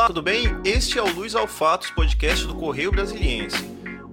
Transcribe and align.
Olá, 0.00 0.06
tudo 0.06 0.22
bem? 0.22 0.46
Este 0.64 0.98
é 0.98 1.02
o 1.02 1.12
Luz 1.12 1.34
ao 1.34 1.46
Fatos, 1.46 1.90
podcast 1.90 2.46
do 2.46 2.54
Correio 2.54 2.90
Brasiliense. 2.90 3.62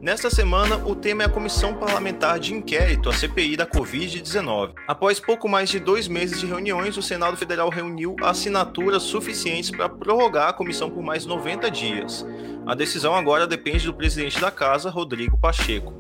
Nesta 0.02 0.30
semana, 0.30 0.76
o 0.86 0.94
tema 0.94 1.24
é 1.24 1.28
a 1.28 1.30
Comissão 1.30 1.76
Parlamentar 1.76 2.42
de 2.42 2.54
Inquérito, 2.54 3.08
a 3.08 3.14
CPI 3.14 3.56
da 3.56 3.66
Covid-19. 3.66 4.74
Após 4.86 5.18
pouco 5.18 5.48
mais 5.48 5.70
de 5.70 5.80
dois 5.80 6.10
meses 6.10 6.42
de 6.42 6.46
reuniões, 6.46 6.98
o 6.98 7.02
Senado 7.02 7.38
Federal 7.38 7.70
reuniu 7.70 8.18
assinaturas 8.22 9.04
suficientes 9.04 9.72
para 9.72 9.88
prorrogar 9.88 10.50
a 10.50 10.54
comissão 10.54 10.90
por 10.90 11.02
mais 11.02 11.26
90 11.26 11.72
dias. 11.72 12.26
A 12.66 12.76
decisão 12.76 13.16
agora 13.16 13.48
depende 13.48 13.86
do 13.86 13.94
presidente 13.94 14.42
da 14.42 14.52
casa, 14.52 14.90
Rodrigo 14.90 15.40
Pacheco. 15.40 15.94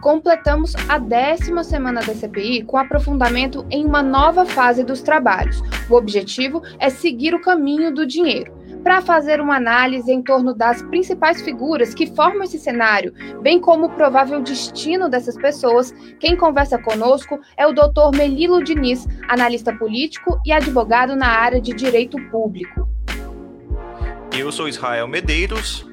Completamos 0.00 0.74
a 0.88 0.98
décima 0.98 1.64
semana 1.64 2.00
da 2.00 2.14
CPI 2.14 2.62
com 2.62 2.76
aprofundamento 2.76 3.66
em 3.70 3.84
uma 3.84 4.02
nova 4.02 4.46
fase 4.46 4.84
dos 4.84 5.02
trabalhos. 5.02 5.60
O 5.90 5.94
objetivo 5.94 6.62
é 6.78 6.88
seguir 6.88 7.34
o 7.34 7.40
caminho 7.40 7.92
do 7.92 8.06
dinheiro. 8.06 8.56
Para 8.82 9.02
fazer 9.02 9.40
uma 9.40 9.56
análise 9.56 10.10
em 10.10 10.22
torno 10.22 10.54
das 10.54 10.82
principais 10.82 11.42
figuras 11.42 11.94
que 11.94 12.06
formam 12.06 12.44
esse 12.44 12.58
cenário, 12.58 13.12
bem 13.42 13.60
como 13.60 13.86
o 13.86 13.90
provável 13.90 14.40
destino 14.40 15.08
dessas 15.08 15.36
pessoas, 15.36 15.92
quem 16.20 16.36
conversa 16.36 16.78
conosco 16.78 17.40
é 17.56 17.66
o 17.66 17.72
Dr. 17.72 18.16
Melilo 18.16 18.62
Diniz, 18.62 19.04
analista 19.28 19.74
político 19.74 20.40
e 20.46 20.52
advogado 20.52 21.16
na 21.16 21.28
área 21.28 21.60
de 21.60 21.74
direito 21.74 22.16
público. 22.30 22.88
Eu 24.32 24.52
sou 24.52 24.68
Israel 24.68 25.08
Medeiros, 25.08 25.84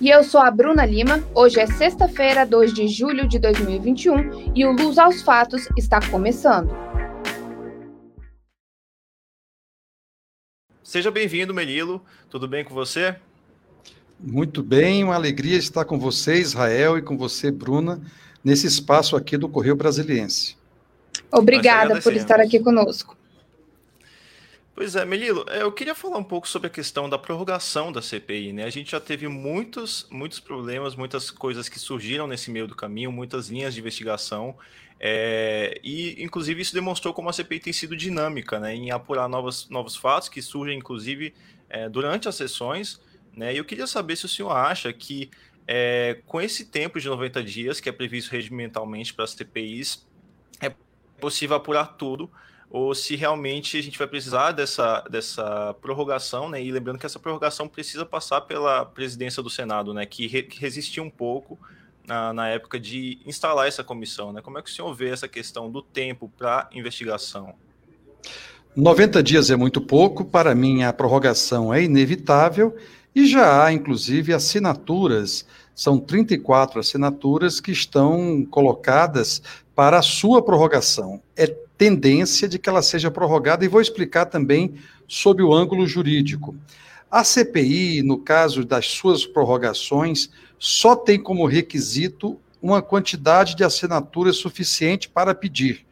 e 0.00 0.10
eu 0.10 0.22
sou 0.22 0.40
a 0.40 0.50
Bruna 0.50 0.86
Lima. 0.86 1.22
Hoje 1.34 1.58
é 1.58 1.66
sexta-feira, 1.66 2.46
2 2.46 2.72
de 2.72 2.88
julho 2.88 3.26
de 3.26 3.38
2021 3.38 4.52
e 4.54 4.64
o 4.64 4.72
Luz 4.72 4.98
aos 4.98 5.22
Fatos 5.22 5.68
está 5.76 6.00
começando. 6.08 6.70
Seja 10.82 11.10
bem-vindo, 11.10 11.52
Melilo. 11.52 12.02
Tudo 12.30 12.46
bem 12.48 12.64
com 12.64 12.72
você? 12.72 13.16
Muito 14.18 14.62
bem, 14.62 15.04
uma 15.04 15.14
alegria 15.14 15.58
estar 15.58 15.84
com 15.84 15.98
você, 15.98 16.36
Israel, 16.36 16.96
e 16.96 17.02
com 17.02 17.16
você, 17.16 17.50
Bruna, 17.50 18.00
nesse 18.42 18.66
espaço 18.66 19.14
aqui 19.14 19.36
do 19.36 19.48
Correio 19.48 19.76
Brasiliense. 19.76 20.56
Obrigada 21.30 22.00
por 22.00 22.12
estar 22.14 22.40
aqui 22.40 22.58
conosco. 22.58 23.17
Pois 24.78 24.94
é, 24.94 25.04
Melilo, 25.04 25.44
é, 25.48 25.62
eu 25.62 25.72
queria 25.72 25.92
falar 25.92 26.18
um 26.18 26.22
pouco 26.22 26.46
sobre 26.46 26.68
a 26.68 26.70
questão 26.70 27.10
da 27.10 27.18
prorrogação 27.18 27.90
da 27.90 28.00
CPI, 28.00 28.52
né? 28.52 28.62
A 28.62 28.70
gente 28.70 28.92
já 28.92 29.00
teve 29.00 29.26
muitos, 29.26 30.06
muitos 30.08 30.38
problemas, 30.38 30.94
muitas 30.94 31.32
coisas 31.32 31.68
que 31.68 31.80
surgiram 31.80 32.28
nesse 32.28 32.48
meio 32.48 32.68
do 32.68 32.76
caminho, 32.76 33.10
muitas 33.10 33.48
linhas 33.48 33.74
de 33.74 33.80
investigação, 33.80 34.56
é, 35.00 35.80
e 35.82 36.22
inclusive 36.22 36.62
isso 36.62 36.72
demonstrou 36.72 37.12
como 37.12 37.28
a 37.28 37.32
CPI 37.32 37.58
tem 37.58 37.72
sido 37.72 37.96
dinâmica, 37.96 38.60
né? 38.60 38.72
Em 38.72 38.92
apurar 38.92 39.28
novos, 39.28 39.68
novos 39.68 39.96
fatos 39.96 40.28
que 40.28 40.40
surgem, 40.40 40.78
inclusive, 40.78 41.34
é, 41.68 41.88
durante 41.88 42.28
as 42.28 42.36
sessões, 42.36 43.00
né? 43.36 43.52
E 43.52 43.56
eu 43.56 43.64
queria 43.64 43.88
saber 43.88 44.14
se 44.14 44.26
o 44.26 44.28
senhor 44.28 44.52
acha 44.52 44.92
que 44.92 45.28
é, 45.66 46.20
com 46.24 46.40
esse 46.40 46.66
tempo 46.66 47.00
de 47.00 47.08
90 47.08 47.42
dias, 47.42 47.80
que 47.80 47.88
é 47.88 47.92
previsto 47.92 48.30
regimentalmente 48.30 49.12
para 49.12 49.24
as 49.24 49.32
CPIs, 49.32 50.06
é 50.60 50.72
possível 51.20 51.56
apurar 51.56 51.96
tudo, 51.96 52.30
ou 52.70 52.94
se 52.94 53.16
realmente 53.16 53.78
a 53.78 53.82
gente 53.82 53.98
vai 53.98 54.06
precisar 54.06 54.52
dessa, 54.52 55.00
dessa 55.10 55.74
prorrogação, 55.80 56.48
né? 56.48 56.62
E 56.62 56.70
lembrando 56.70 56.98
que 56.98 57.06
essa 57.06 57.18
prorrogação 57.18 57.66
precisa 57.66 58.04
passar 58.04 58.42
pela 58.42 58.84
presidência 58.84 59.42
do 59.42 59.48
Senado, 59.48 59.94
né? 59.94 60.04
Que, 60.04 60.26
re, 60.26 60.42
que 60.42 60.60
resistiu 60.60 61.02
um 61.02 61.10
pouco 61.10 61.58
na, 62.06 62.32
na, 62.32 62.48
época 62.48 62.78
de 62.78 63.18
instalar 63.24 63.66
essa 63.66 63.82
comissão, 63.82 64.32
né? 64.32 64.42
Como 64.42 64.58
é 64.58 64.62
que 64.62 64.70
o 64.70 64.72
senhor 64.72 64.94
vê 64.94 65.08
essa 65.08 65.26
questão 65.26 65.70
do 65.70 65.80
tempo 65.80 66.30
para 66.36 66.68
investigação? 66.72 67.54
90 68.76 69.22
dias 69.22 69.50
é 69.50 69.56
muito 69.56 69.80
pouco, 69.80 70.24
para 70.24 70.54
mim 70.54 70.82
a 70.82 70.92
prorrogação 70.92 71.72
é 71.72 71.82
inevitável 71.82 72.76
e 73.14 73.26
já 73.26 73.64
há, 73.64 73.72
inclusive, 73.72 74.32
assinaturas, 74.32 75.46
são 75.74 75.98
34 75.98 76.78
assinaturas 76.78 77.60
que 77.60 77.72
estão 77.72 78.46
colocadas 78.50 79.42
para 79.74 79.98
a 79.98 80.02
sua 80.02 80.42
prorrogação. 80.42 81.20
É 81.36 81.46
tendência 81.78 82.48
de 82.48 82.58
que 82.58 82.68
ela 82.68 82.82
seja 82.82 83.10
prorrogada 83.10 83.64
e 83.64 83.68
vou 83.68 83.80
explicar 83.80 84.26
também 84.26 84.74
sob 85.06 85.42
o 85.42 85.54
ângulo 85.54 85.86
jurídico. 85.86 86.56
A 87.08 87.22
CPI, 87.22 88.02
no 88.02 88.18
caso 88.18 88.64
das 88.64 88.86
suas 88.88 89.24
prorrogações, 89.24 90.28
só 90.58 90.96
tem 90.96 91.18
como 91.22 91.46
requisito 91.46 92.38
uma 92.60 92.82
quantidade 92.82 93.54
de 93.54 93.62
assinaturas 93.62 94.36
suficiente 94.36 95.08
para 95.08 95.34
pedir. 95.34 95.86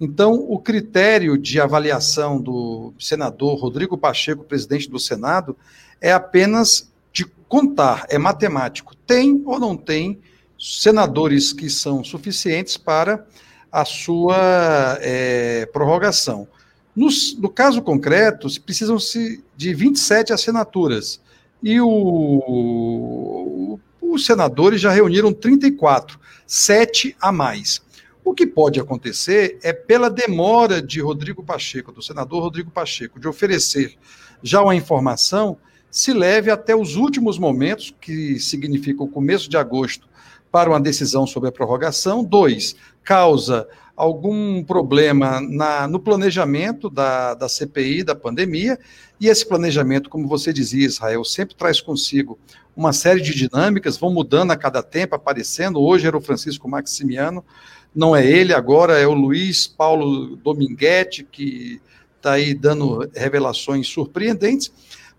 Então, 0.00 0.34
o 0.34 0.58
critério 0.58 1.38
de 1.38 1.60
avaliação 1.60 2.40
do 2.40 2.92
senador 2.98 3.58
Rodrigo 3.58 3.96
Pacheco, 3.96 4.44
presidente 4.44 4.90
do 4.90 4.98
Senado, 4.98 5.56
é 6.00 6.12
apenas 6.12 6.92
de 7.12 7.24
contar, 7.48 8.06
é 8.08 8.18
matemático. 8.18 8.94
Tem 8.94 9.42
ou 9.46 9.58
não 9.58 9.76
tem 9.76 10.20
senadores 10.58 11.52
que 11.52 11.70
são 11.70 12.02
suficientes 12.02 12.76
para 12.76 13.24
a 13.70 13.84
sua 13.84 14.98
é, 15.00 15.66
prorrogação. 15.66 16.48
No, 16.94 17.08
no, 17.38 17.48
caso 17.48 17.80
concreto, 17.82 18.48
precisam-se 18.62 19.44
de 19.56 19.74
27 19.74 20.32
assinaturas. 20.32 21.20
E 21.62 21.80
o, 21.80 23.78
os 24.00 24.26
senadores 24.26 24.80
já 24.80 24.90
reuniram 24.90 25.32
34, 25.32 26.18
sete 26.46 27.16
a 27.20 27.30
mais. 27.30 27.80
O 28.24 28.34
que 28.34 28.46
pode 28.46 28.80
acontecer 28.80 29.58
é, 29.62 29.72
pela 29.72 30.10
demora 30.10 30.82
de 30.82 31.00
Rodrigo 31.00 31.42
Pacheco, 31.42 31.92
do 31.92 32.02
senador 32.02 32.42
Rodrigo 32.42 32.70
Pacheco, 32.70 33.20
de 33.20 33.28
oferecer 33.28 33.96
já 34.42 34.62
uma 34.62 34.74
informação, 34.74 35.56
se 35.90 36.12
leve 36.12 36.50
até 36.50 36.76
os 36.76 36.96
últimos 36.96 37.38
momentos, 37.38 37.94
que 38.00 38.38
significa 38.38 39.02
o 39.02 39.08
começo 39.08 39.48
de 39.48 39.56
agosto, 39.56 40.08
para 40.50 40.70
uma 40.70 40.80
decisão 40.80 41.26
sobre 41.26 41.48
a 41.48 41.52
prorrogação. 41.52 42.24
Dois, 42.24 42.76
causa 43.04 43.68
algum 43.96 44.62
problema 44.62 45.40
na, 45.40 45.88
no 45.88 45.98
planejamento 45.98 46.88
da, 46.88 47.34
da 47.34 47.48
CPI, 47.48 48.04
da 48.04 48.14
pandemia, 48.14 48.78
e 49.20 49.26
esse 49.26 49.44
planejamento, 49.44 50.08
como 50.08 50.28
você 50.28 50.52
dizia, 50.52 50.86
Israel, 50.86 51.24
sempre 51.24 51.56
traz 51.56 51.80
consigo 51.80 52.38
uma 52.76 52.92
série 52.92 53.20
de 53.20 53.34
dinâmicas, 53.34 53.96
vão 53.96 54.12
mudando 54.12 54.52
a 54.52 54.56
cada 54.56 54.84
tempo, 54.84 55.16
aparecendo. 55.16 55.82
Hoje 55.82 56.06
era 56.06 56.16
o 56.16 56.20
Francisco 56.20 56.68
Maximiano, 56.68 57.44
não 57.92 58.14
é 58.14 58.24
ele, 58.24 58.54
agora 58.54 58.96
é 58.96 59.06
o 59.06 59.12
Luiz 59.12 59.66
Paulo 59.66 60.36
Dominguete, 60.36 61.24
que 61.24 61.80
está 62.16 62.32
aí 62.32 62.54
dando 62.54 63.10
revelações 63.16 63.88
surpreendentes. 63.88 64.72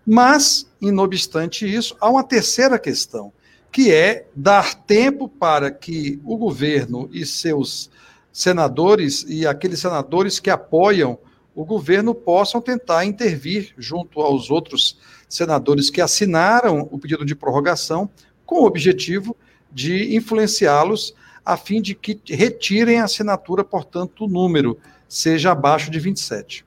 Mas, 0.06 0.66
não 0.80 1.04
obstante 1.04 1.70
isso, 1.70 1.94
há 2.00 2.08
uma 2.08 2.24
terceira 2.24 2.78
questão, 2.78 3.30
que 3.70 3.92
é 3.92 4.26
dar 4.34 4.74
tempo 4.74 5.28
para 5.28 5.70
que 5.70 6.20
o 6.24 6.36
governo 6.36 7.08
e 7.12 7.24
seus 7.24 7.90
senadores 8.32 9.24
e 9.28 9.46
aqueles 9.46 9.80
senadores 9.80 10.38
que 10.38 10.50
apoiam 10.50 11.18
o 11.54 11.64
governo 11.64 12.14
possam 12.14 12.60
tentar 12.60 13.04
intervir 13.04 13.74
junto 13.76 14.20
aos 14.20 14.50
outros 14.50 14.98
senadores 15.28 15.90
que 15.90 16.00
assinaram 16.00 16.88
o 16.90 16.98
pedido 16.98 17.24
de 17.24 17.34
prorrogação, 17.34 18.08
com 18.46 18.56
o 18.56 18.66
objetivo 18.66 19.36
de 19.70 20.16
influenciá-los 20.16 21.14
a 21.44 21.56
fim 21.56 21.80
de 21.80 21.94
que 21.94 22.20
retirem 22.28 23.00
a 23.00 23.04
assinatura, 23.04 23.64
portanto, 23.64 24.24
o 24.24 24.28
número 24.28 24.78
seja 25.08 25.52
abaixo 25.52 25.90
de 25.90 25.98
27. 25.98 26.64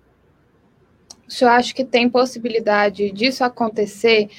O 1.28 1.32
senhor 1.32 1.52
acha 1.52 1.74
que 1.74 1.86
tem 1.86 2.10
possibilidade 2.10 3.10
disso 3.12 3.44
acontecer, 3.44 4.30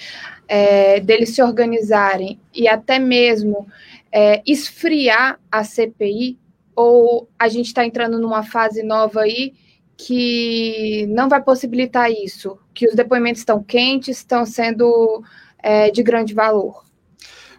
é, 0.48 1.00
deles 1.00 1.30
se 1.34 1.42
organizarem 1.42 2.38
e 2.54 2.68
até 2.68 2.98
mesmo 2.98 3.66
é, 4.12 4.42
esfriar 4.46 5.38
a 5.50 5.64
CPI? 5.64 6.38
Ou 6.76 7.28
a 7.38 7.48
gente 7.48 7.66
está 7.66 7.86
entrando 7.86 8.18
numa 8.18 8.42
fase 8.42 8.82
nova 8.82 9.20
aí 9.20 9.54
que 9.96 11.06
não 11.08 11.28
vai 11.28 11.42
possibilitar 11.42 12.10
isso? 12.10 12.58
Que 12.72 12.86
os 12.86 12.94
depoimentos 12.94 13.40
estão 13.40 13.62
quentes, 13.62 14.18
estão 14.18 14.44
sendo 14.44 15.22
é, 15.62 15.90
de 15.90 16.02
grande 16.02 16.34
valor? 16.34 16.84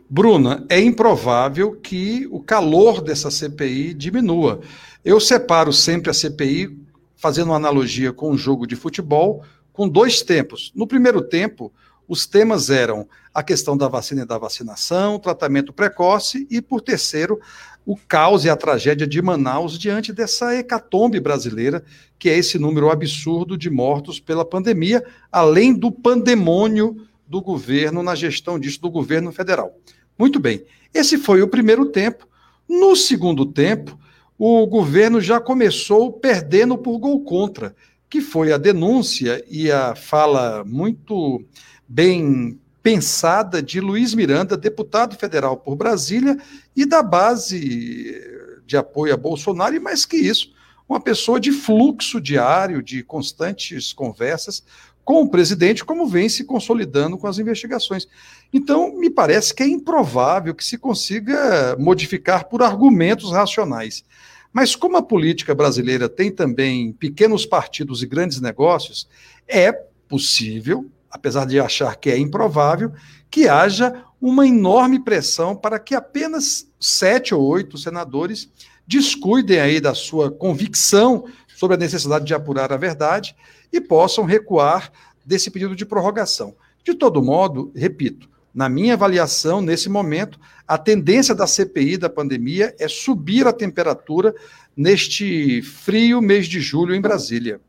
Bruna, 0.07 0.65
é 0.69 0.79
improvável 0.79 1.75
que 1.75 2.27
o 2.29 2.39
calor 2.39 3.01
dessa 3.01 3.31
CPI 3.31 3.93
diminua. 3.93 4.61
Eu 5.03 5.19
separo 5.19 5.73
sempre 5.73 6.11
a 6.11 6.13
CPI 6.13 6.77
fazendo 7.15 7.47
uma 7.47 7.55
analogia 7.55 8.13
com 8.13 8.31
um 8.31 8.37
jogo 8.37 8.67
de 8.67 8.75
futebol, 8.75 9.43
com 9.73 9.89
dois 9.89 10.21
tempos. 10.21 10.71
No 10.75 10.85
primeiro 10.85 11.21
tempo, 11.21 11.73
os 12.07 12.25
temas 12.25 12.69
eram 12.69 13.07
a 13.33 13.43
questão 13.43 13.75
da 13.75 13.87
vacina 13.87 14.21
e 14.21 14.25
da 14.25 14.37
vacinação, 14.37 15.19
tratamento 15.19 15.73
precoce 15.73 16.47
e, 16.49 16.61
por 16.61 16.81
terceiro, 16.81 17.39
o 17.85 17.95
caos 17.95 18.45
e 18.45 18.49
a 18.49 18.55
tragédia 18.55 19.05
de 19.05 19.21
Manaus 19.21 19.77
diante 19.77 20.11
dessa 20.11 20.55
hecatombe 20.55 21.19
brasileira, 21.19 21.83
que 22.17 22.29
é 22.29 22.37
esse 22.37 22.57
número 22.57 22.89
absurdo 22.89 23.57
de 23.57 23.69
mortos 23.69 24.19
pela 24.19 24.45
pandemia, 24.45 25.05
além 25.31 25.73
do 25.73 25.91
pandemônio 25.91 27.05
do 27.27 27.41
governo 27.41 28.01
na 28.01 28.15
gestão 28.15 28.59
disso, 28.59 28.81
do 28.81 28.89
governo 28.89 29.31
federal. 29.31 29.77
Muito 30.17 30.39
bem, 30.39 30.63
esse 30.93 31.17
foi 31.17 31.41
o 31.41 31.47
primeiro 31.47 31.87
tempo. 31.87 32.27
No 32.67 32.95
segundo 32.95 33.45
tempo, 33.45 33.99
o 34.37 34.65
governo 34.65 35.21
já 35.21 35.39
começou 35.39 36.11
perdendo 36.11 36.77
por 36.77 36.97
gol 36.97 37.23
contra. 37.23 37.75
que 38.09 38.21
foi 38.21 38.53
a 38.53 38.57
denúncia 38.57 39.43
e 39.49 39.69
a 39.69 39.93
fala 39.93 40.63
muito 40.65 41.43
bem 41.87 42.59
pensada 42.81 43.61
de 43.63 43.79
Luiz 43.79 44.13
Miranda, 44.13 44.55
deputado 44.55 45.15
federal 45.15 45.57
por 45.57 45.75
Brasília 45.75 46.37
e 46.75 46.85
da 46.85 47.01
base 47.01 48.21
de 48.65 48.77
apoio 48.77 49.13
a 49.13 49.17
Bolsonaro, 49.17 49.75
e 49.75 49.79
mais 49.79 50.05
que 50.05 50.17
isso, 50.17 50.53
uma 50.87 50.99
pessoa 50.99 51.39
de 51.39 51.51
fluxo 51.51 52.21
diário, 52.21 52.83
de 52.83 53.03
constantes 53.03 53.91
conversas 53.91 54.63
com 55.03 55.21
o 55.21 55.29
presidente, 55.29 55.85
como 55.85 56.07
vem 56.07 56.27
se 56.27 56.43
consolidando 56.43 57.17
com 57.17 57.27
as 57.27 57.37
investigações. 57.37 58.07
Então, 58.51 58.95
me 58.97 59.09
parece 59.09 59.53
que 59.53 59.61
é 59.61 59.67
improvável 59.67 60.53
que 60.55 60.65
se 60.65 60.77
consiga 60.77 61.75
modificar 61.79 62.45
por 62.45 62.63
argumentos 62.63 63.31
racionais. 63.31 64.03
Mas 64.51 64.75
como 64.75 64.97
a 64.97 65.01
política 65.01 65.53
brasileira 65.53 66.09
tem 66.09 66.31
também 66.31 66.91
pequenos 66.93 67.45
partidos 67.45 68.01
e 68.01 68.07
grandes 68.07 68.41
negócios, 68.41 69.07
é 69.47 69.71
possível, 70.07 70.89
apesar 71.15 71.45
de 71.45 71.57
achar 71.57 71.95
que 71.95 72.09
é 72.09 72.17
improvável, 72.17 72.91
que 73.31 73.47
haja 73.47 74.03
uma 74.19 74.45
enorme 74.45 74.99
pressão 74.99 75.55
para 75.55 75.79
que 75.79 75.95
apenas 75.95 76.69
sete 76.77 77.33
ou 77.33 77.41
oito 77.41 77.77
senadores 77.77 78.51
descuidem 78.85 79.61
aí 79.61 79.79
da 79.79 79.93
sua 79.93 80.29
convicção 80.29 81.25
sobre 81.55 81.75
a 81.75 81.79
necessidade 81.79 82.25
de 82.25 82.33
apurar 82.33 82.73
a 82.73 82.77
verdade 82.77 83.33
e 83.71 83.79
possam 83.79 84.25
recuar 84.25 84.91
desse 85.25 85.49
pedido 85.49 85.73
de 85.73 85.85
prorrogação. 85.85 86.53
De 86.83 86.93
todo 86.93 87.23
modo, 87.23 87.71
repito, 87.73 88.29
na 88.53 88.67
minha 88.67 88.93
avaliação, 88.93 89.61
nesse 89.61 89.87
momento, 89.87 90.37
a 90.67 90.77
tendência 90.77 91.33
da 91.33 91.47
CPI 91.47 91.95
da 91.95 92.09
pandemia 92.09 92.75
é 92.77 92.89
subir 92.89 93.47
a 93.47 93.53
temperatura 93.53 94.35
neste 94.75 95.61
frio 95.61 96.21
mês 96.21 96.45
de 96.45 96.59
julho 96.59 96.93
em 96.93 96.99
Brasília. 96.99 97.61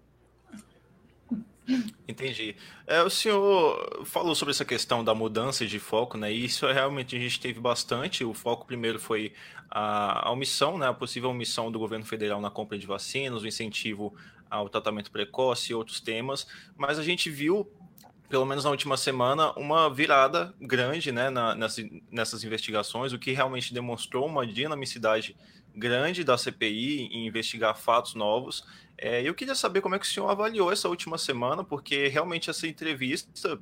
Entendi. 2.07 2.57
É, 2.87 3.03
o 3.03 3.11
senhor 3.11 4.05
falou 4.05 4.35
sobre 4.35 4.53
essa 4.53 4.65
questão 4.65 5.03
da 5.03 5.15
mudança 5.15 5.67
de 5.67 5.79
foco, 5.79 6.17
né? 6.17 6.33
E 6.33 6.45
isso 6.45 6.67
é 6.67 6.73
realmente 6.73 7.17
a 7.17 7.19
gente 7.19 7.41
teve 7.41 7.59
bastante. 7.59 8.25
O 8.25 8.33
foco 8.33 8.67
primeiro 8.67 8.99
foi 8.99 9.33
a, 9.71 10.29
a 10.29 10.31
omissão, 10.31 10.79
né? 10.79 10.89
A 10.89 10.95
possível 10.95 11.31
omissão 11.31 11.71
do 11.73 11.79
governo 11.79 12.05
federal 12.05 12.41
na 12.41 12.51
compra 12.51 12.79
de 12.79 12.87
vacinas, 12.87 13.43
o 13.43 13.49
incentivo 13.49 14.15
ao 14.49 14.69
tratamento 14.69 15.11
precoce 15.11 15.73
e 15.73 15.75
outros 15.75 16.01
temas. 16.01 16.47
Mas 16.77 16.99
a 16.99 17.03
gente 17.03 17.29
viu 17.31 17.69
pelo 18.29 18.45
menos 18.45 18.65
na 18.65 18.71
última 18.71 18.97
semana, 18.97 19.53
uma 19.53 19.89
virada 19.89 20.53
grande 20.61 21.13
né, 21.13 21.31
na, 21.31 21.55
nessas, 21.55 21.87
nessas 22.11 22.45
investigações, 22.45 23.13
o 23.13 23.19
que 23.19 23.31
realmente 23.33 23.73
demonstrou 23.73 24.27
uma 24.27 24.47
dinamicidade 24.47 25.37
grande 25.77 26.25
da 26.25 26.39
CPI 26.39 27.09
em 27.13 27.27
investigar 27.27 27.77
fatos 27.77 28.15
novos 28.15 28.65
é, 28.99 29.23
eu 29.23 29.35
queria 29.35 29.55
saber 29.55 29.81
como 29.81 29.95
é 29.95 29.99
que 29.99 30.07
o 30.07 30.09
senhor 30.09 30.29
avaliou 30.29 30.73
essa 30.73 30.89
última 30.89 31.19
semana, 31.19 31.63
porque 31.63 32.09
realmente 32.09 32.49
essa 32.49 32.67
entrevista 32.67 33.61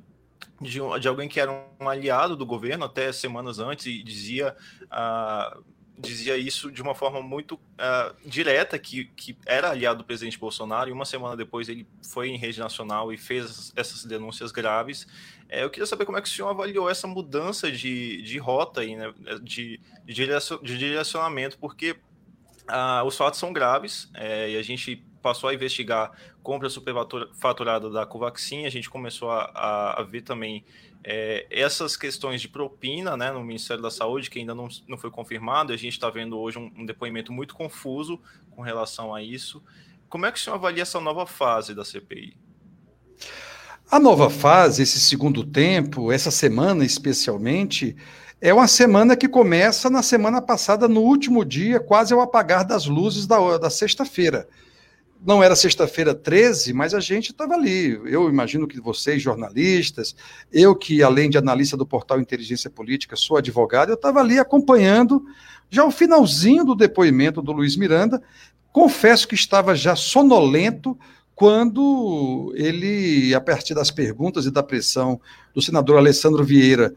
de, 0.61 0.79
de 0.99 1.07
alguém 1.07 1.27
que 1.27 1.39
era 1.39 1.51
um 1.79 1.89
aliado 1.89 2.35
do 2.35 2.45
governo 2.45 2.85
até 2.85 3.11
semanas 3.11 3.59
antes 3.59 3.85
e 3.85 4.01
dizia, 4.01 4.55
uh, 4.85 5.63
dizia 5.97 6.37
isso 6.37 6.71
de 6.71 6.81
uma 6.81 6.95
forma 6.95 7.21
muito 7.21 7.55
uh, 7.55 8.15
direta, 8.25 8.79
que, 8.79 9.05
que 9.15 9.37
era 9.45 9.71
aliado 9.71 9.99
do 9.99 10.05
presidente 10.05 10.39
Bolsonaro, 10.39 10.89
e 10.89 10.93
uma 10.93 11.05
semana 11.05 11.35
depois 11.35 11.67
ele 11.67 11.85
foi 12.01 12.29
em 12.29 12.37
rede 12.37 12.59
nacional 12.59 13.11
e 13.11 13.17
fez 13.17 13.73
essas 13.75 14.05
denúncias 14.05 14.53
graves. 14.53 15.05
É, 15.47 15.63
eu 15.63 15.69
queria 15.69 15.85
saber 15.85 16.05
como 16.05 16.17
é 16.17 16.21
que 16.21 16.27
o 16.27 16.31
senhor 16.31 16.49
avaliou 16.49 16.89
essa 16.89 17.07
mudança 17.07 17.71
de, 17.71 18.21
de 18.21 18.37
rota, 18.37 18.81
aí, 18.81 18.95
né, 18.95 19.13
de, 19.41 19.79
de 20.03 20.77
direcionamento, 20.77 21.57
porque 21.59 21.91
uh, 21.91 23.05
os 23.05 23.15
fatos 23.15 23.39
são 23.39 23.53
graves 23.53 24.09
é, 24.13 24.51
e 24.51 24.57
a 24.57 24.63
gente 24.63 25.03
passou 25.21 25.49
a 25.49 25.53
investigar 25.53 26.11
compra 26.43 26.69
superfaturada 26.69 27.89
da 27.89 28.05
Covaxin, 28.05 28.67
a 28.67 28.69
gente 28.69 28.87
começou 28.87 29.31
a, 29.31 29.45
a, 29.55 30.01
a 30.01 30.03
ver 30.03 30.21
também 30.21 30.63
é, 31.03 31.47
essas 31.49 31.97
questões 31.97 32.39
de 32.39 32.47
propina 32.47 33.17
né, 33.17 33.31
no 33.31 33.43
Ministério 33.43 33.81
da 33.81 33.89
Saúde, 33.89 34.29
que 34.29 34.37
ainda 34.37 34.53
não, 34.53 34.67
não 34.87 34.97
foi 34.97 35.09
confirmado, 35.09 35.73
a 35.73 35.77
gente 35.77 35.93
está 35.93 36.09
vendo 36.09 36.37
hoje 36.37 36.59
um, 36.59 36.71
um, 36.77 36.85
depoimento 36.85 37.33
muito 37.33 37.55
confuso 37.55 38.21
com 38.51 38.61
relação 38.61 39.13
a 39.13 39.23
isso. 39.23 39.63
Como 40.07 40.27
é 40.27 40.31
que 40.31 40.37
o 40.37 40.41
senhor 40.41 40.55
avalia 40.55 40.83
essa 40.83 40.99
nova 40.99 41.25
fase 41.25 41.73
da 41.73 41.83
CPI? 41.83 42.37
A 43.89 43.99
nova 43.99 44.29
fase, 44.29 44.83
esse 44.83 44.99
segundo 44.99 45.43
tempo, 45.43 46.11
essa 46.11 46.31
semana 46.31 46.83
especialmente, 46.83 47.95
é 48.41 48.53
uma 48.53 48.67
semana 48.67 49.15
que 49.15 49.27
começa 49.27 49.89
na 49.89 50.01
semana 50.01 50.41
passada, 50.41 50.87
no 50.87 51.01
último 51.01 51.45
dia, 51.45 51.79
quase 51.79 52.13
ao 52.13 52.21
apagar 52.21 52.65
das 52.65 52.85
luzes 52.85 53.27
da, 53.27 53.57
da 53.57 53.69
sexta-feira 53.69 54.47
não 55.25 55.41
era 55.41 55.55
sexta-feira 55.55 56.13
13, 56.13 56.71
mas 56.71 56.93
a 56.93 56.99
gente 56.99 57.31
estava 57.31 57.55
ali. 57.55 57.99
Eu 58.05 58.29
imagino 58.29 58.67
que 58.67 58.79
vocês, 58.79 59.21
jornalistas, 59.21 60.15
eu 60.53 60.75
que, 60.75 61.01
além 61.01 61.31
de 61.31 61.37
analista 61.37 61.75
do 61.75 61.85
portal 61.85 62.19
Inteligência 62.19 62.69
Política, 62.69 63.15
sou 63.15 63.37
advogado, 63.37 63.89
eu 63.89 63.95
estava 63.95 64.19
ali 64.19 64.37
acompanhando 64.37 65.25
já 65.67 65.83
o 65.83 65.89
finalzinho 65.89 66.63
do 66.63 66.75
depoimento 66.75 67.41
do 67.41 67.51
Luiz 67.51 67.75
Miranda. 67.75 68.21
Confesso 68.71 69.27
que 69.27 69.33
estava 69.33 69.73
já 69.75 69.95
sonolento 69.95 70.95
quando 71.35 72.53
ele, 72.55 73.35
a 73.35 73.41
partir 73.41 73.73
das 73.73 73.91
perguntas 73.91 74.45
e 74.45 74.51
da 74.51 74.63
pressão 74.63 75.19
do 75.53 75.61
senador 75.61 75.97
Alessandro 75.97 76.43
Vieira, 76.43 76.95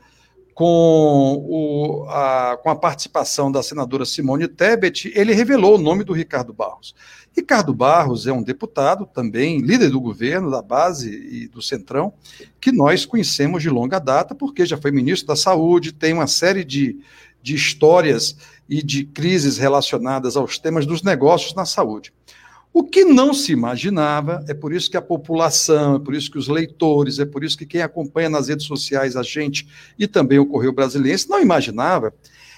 com, 0.55 1.45
o, 1.49 2.05
a, 2.09 2.59
com 2.61 2.71
a 2.71 2.77
participação 2.77 3.51
da 3.51 3.63
senadora 3.63 4.05
Simone 4.05 4.49
Tebet, 4.49 5.13
ele 5.15 5.33
revelou 5.33 5.77
o 5.77 5.81
nome 5.81 6.03
do 6.03 6.13
Ricardo 6.13 6.53
Barros. 6.53 6.95
Ricardo 7.37 7.73
Barros 7.73 8.27
é 8.27 8.33
um 8.33 8.43
deputado, 8.43 9.07
também 9.07 9.61
líder 9.61 9.91
do 9.91 10.01
governo, 10.01 10.51
da 10.51 10.61
base 10.61 11.11
e 11.11 11.47
do 11.47 11.63
Centrão, 11.63 12.13
que 12.61 12.73
nós 12.73 13.07
conhecemos 13.07 13.63
de 13.63 13.71
longa 13.71 14.01
data, 14.01 14.35
porque 14.35 14.67
já 14.67 14.77
foi 14.77 14.91
ministro 14.91 15.29
da 15.29 15.37
Saúde, 15.37 15.93
tem 15.93 16.13
uma 16.13 16.27
série 16.27 16.65
de, 16.65 16.99
de 17.41 17.55
histórias 17.55 18.37
e 18.69 18.83
de 18.83 19.05
crises 19.05 19.59
relacionadas 19.59 20.37
aos 20.37 20.59
temas 20.59 20.85
dos 20.85 21.03
negócios 21.03 21.55
na 21.55 21.65
saúde. 21.65 22.13
O 22.73 22.85
que 22.85 23.05
não 23.05 23.33
se 23.33 23.53
imaginava, 23.53 24.45
é 24.49 24.55
por 24.55 24.73
isso 24.73 24.91
que 24.91 24.97
a 24.97 25.03
população, 25.03 25.97
é 25.97 25.99
por 25.99 26.15
isso 26.15 26.31
que 26.31 26.39
os 26.39 26.49
leitores, 26.49 27.19
é 27.19 27.25
por 27.25 27.43
isso 27.43 27.57
que 27.57 27.67
quem 27.67 27.83
acompanha 27.83 28.29
nas 28.29 28.49
redes 28.49 28.67
sociais 28.67 29.17
a 29.17 29.23
gente 29.23 29.67
e 29.99 30.07
também 30.07 30.39
o 30.39 30.47
Correio 30.47 30.73
Brasileiro 30.73 31.23
não 31.29 31.41
imaginava, 31.41 32.15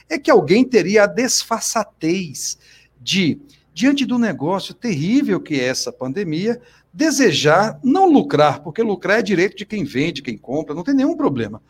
é 0.08 0.18
que 0.18 0.30
alguém 0.30 0.64
teria 0.64 1.04
a 1.04 1.06
desfaçatez 1.06 2.58
de 3.00 3.40
diante 3.72 4.04
do 4.04 4.18
negócio 4.18 4.74
terrível 4.74 5.40
que 5.40 5.54
é 5.54 5.64
essa 5.64 5.92
pandemia, 5.92 6.60
desejar 6.92 7.78
não 7.82 8.10
lucrar, 8.10 8.62
porque 8.62 8.82
lucrar 8.82 9.20
é 9.20 9.22
direito 9.22 9.56
de 9.56 9.64
quem 9.64 9.84
vende, 9.84 10.22
quem 10.22 10.36
compra, 10.36 10.74
não 10.74 10.82
tem 10.82 10.94
nenhum 10.94 11.16
problema. 11.16 11.62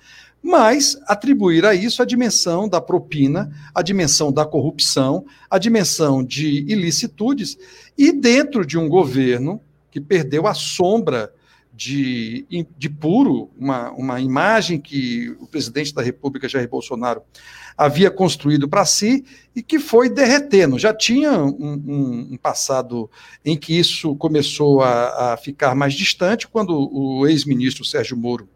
Mas 0.42 0.98
atribuir 1.06 1.66
a 1.66 1.74
isso 1.74 2.00
a 2.02 2.06
dimensão 2.06 2.66
da 2.66 2.80
propina, 2.80 3.50
a 3.74 3.82
dimensão 3.82 4.32
da 4.32 4.46
corrupção, 4.46 5.26
a 5.50 5.58
dimensão 5.58 6.24
de 6.24 6.64
ilicitudes, 6.66 7.58
e 7.96 8.10
dentro 8.10 8.64
de 8.64 8.78
um 8.78 8.88
governo 8.88 9.60
que 9.90 10.00
perdeu 10.00 10.46
a 10.46 10.54
sombra 10.54 11.32
de, 11.80 12.44
de 12.76 12.90
puro, 12.90 13.50
uma, 13.58 13.90
uma 13.92 14.20
imagem 14.20 14.78
que 14.78 15.34
o 15.40 15.46
presidente 15.46 15.94
da 15.94 16.02
República, 16.02 16.46
Jair 16.46 16.68
Bolsonaro, 16.68 17.22
havia 17.74 18.10
construído 18.10 18.68
para 18.68 18.84
si 18.84 19.24
e 19.56 19.62
que 19.62 19.78
foi 19.78 20.10
derretendo. 20.10 20.78
Já 20.78 20.92
tinha 20.92 21.32
um, 21.42 21.82
um, 21.86 22.28
um 22.32 22.36
passado 22.36 23.10
em 23.42 23.56
que 23.56 23.78
isso 23.78 24.14
começou 24.16 24.82
a, 24.82 25.32
a 25.32 25.36
ficar 25.38 25.74
mais 25.74 25.94
distante, 25.94 26.46
quando 26.46 26.76
o 26.92 27.26
ex-ministro 27.26 27.82
Sérgio 27.82 28.14
Moro 28.14 28.46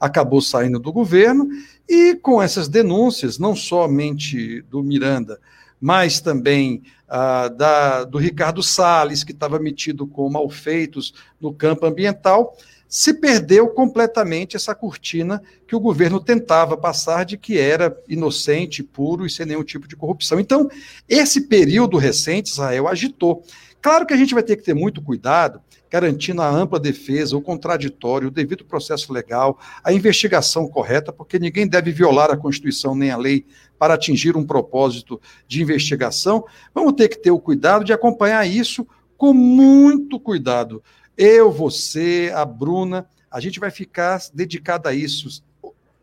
acabou 0.00 0.40
saindo 0.40 0.78
do 0.78 0.90
governo, 0.90 1.50
e 1.86 2.14
com 2.14 2.40
essas 2.40 2.66
denúncias, 2.66 3.38
não 3.38 3.54
somente 3.54 4.62
do 4.62 4.82
Miranda, 4.82 5.38
mas 5.80 6.20
também 6.20 6.82
ah, 7.08 7.48
da, 7.48 8.04
do 8.04 8.18
Ricardo 8.18 8.62
Salles, 8.62 9.24
que 9.24 9.32
estava 9.32 9.58
metido 9.58 10.06
com 10.06 10.28
malfeitos 10.28 11.14
no 11.40 11.52
campo 11.52 11.86
ambiental, 11.86 12.56
se 12.90 13.14
perdeu 13.14 13.68
completamente 13.68 14.56
essa 14.56 14.74
cortina 14.74 15.40
que 15.66 15.76
o 15.76 15.80
governo 15.80 16.18
tentava 16.18 16.76
passar 16.76 17.24
de 17.24 17.36
que 17.36 17.56
era 17.56 17.96
inocente, 18.08 18.82
puro 18.82 19.24
e 19.24 19.30
sem 19.30 19.46
nenhum 19.46 19.62
tipo 19.62 19.86
de 19.86 19.94
corrupção. 19.94 20.40
Então, 20.40 20.68
esse 21.08 21.42
período 21.42 21.96
recente, 21.96 22.50
Israel, 22.50 22.88
agitou. 22.88 23.44
Claro 23.82 24.06
que 24.06 24.14
a 24.14 24.16
gente 24.16 24.34
vai 24.34 24.42
ter 24.42 24.56
que 24.56 24.62
ter 24.62 24.74
muito 24.74 25.02
cuidado, 25.02 25.60
garantindo 25.90 26.42
a 26.42 26.48
ampla 26.48 26.78
defesa, 26.78 27.36
o 27.36 27.42
contraditório, 27.42 28.28
o 28.28 28.30
devido 28.30 28.64
processo 28.64 29.12
legal, 29.12 29.58
a 29.82 29.92
investigação 29.92 30.68
correta, 30.68 31.12
porque 31.12 31.38
ninguém 31.38 31.66
deve 31.66 31.90
violar 31.90 32.30
a 32.30 32.36
Constituição 32.36 32.94
nem 32.94 33.10
a 33.10 33.16
lei 33.16 33.46
para 33.78 33.94
atingir 33.94 34.36
um 34.36 34.46
propósito 34.46 35.20
de 35.48 35.62
investigação. 35.62 36.44
Vamos 36.74 36.92
ter 36.92 37.08
que 37.08 37.16
ter 37.16 37.30
o 37.30 37.40
cuidado 37.40 37.84
de 37.84 37.92
acompanhar 37.92 38.46
isso 38.46 38.86
com 39.16 39.32
muito 39.32 40.18
cuidado 40.20 40.82
eu, 41.22 41.52
você, 41.52 42.32
a 42.34 42.46
Bruna, 42.46 43.06
a 43.30 43.40
gente 43.40 43.60
vai 43.60 43.70
ficar 43.70 44.22
dedicado 44.32 44.88
a 44.88 44.94
isso 44.94 45.44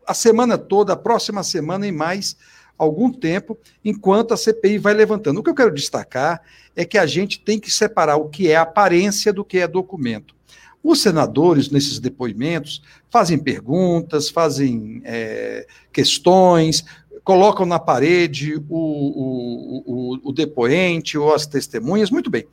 a 0.06 0.14
semana 0.14 0.56
toda, 0.56 0.92
a 0.92 0.96
próxima 0.96 1.42
semana 1.42 1.88
e 1.88 1.90
mais 1.90 2.36
algum 2.78 3.12
tempo, 3.12 3.58
enquanto 3.84 4.32
a 4.32 4.36
CPI 4.36 4.78
vai 4.78 4.94
levantando. 4.94 5.40
O 5.40 5.42
que 5.42 5.50
eu 5.50 5.54
quero 5.54 5.74
destacar 5.74 6.40
é 6.76 6.84
que 6.84 6.96
a 6.96 7.06
gente 7.06 7.40
tem 7.40 7.58
que 7.58 7.70
separar 7.70 8.16
o 8.16 8.28
que 8.28 8.50
é 8.50 8.56
aparência 8.56 9.32
do 9.32 9.44
que 9.44 9.58
é 9.58 9.66
documento. 9.66 10.34
Os 10.82 11.02
senadores, 11.02 11.70
nesses 11.70 11.98
depoimentos, 11.98 12.80
fazem 13.10 13.36
perguntas, 13.36 14.30
fazem 14.30 15.02
é, 15.04 15.66
questões, 15.92 16.84
colocam 17.24 17.66
na 17.66 17.78
parede 17.78 18.54
o, 18.56 18.62
o, 18.70 19.82
o, 19.84 20.28
o 20.30 20.32
depoente 20.32 21.18
ou 21.18 21.34
as 21.34 21.46
testemunhas, 21.46 22.10
muito 22.10 22.30
bem. 22.30 22.46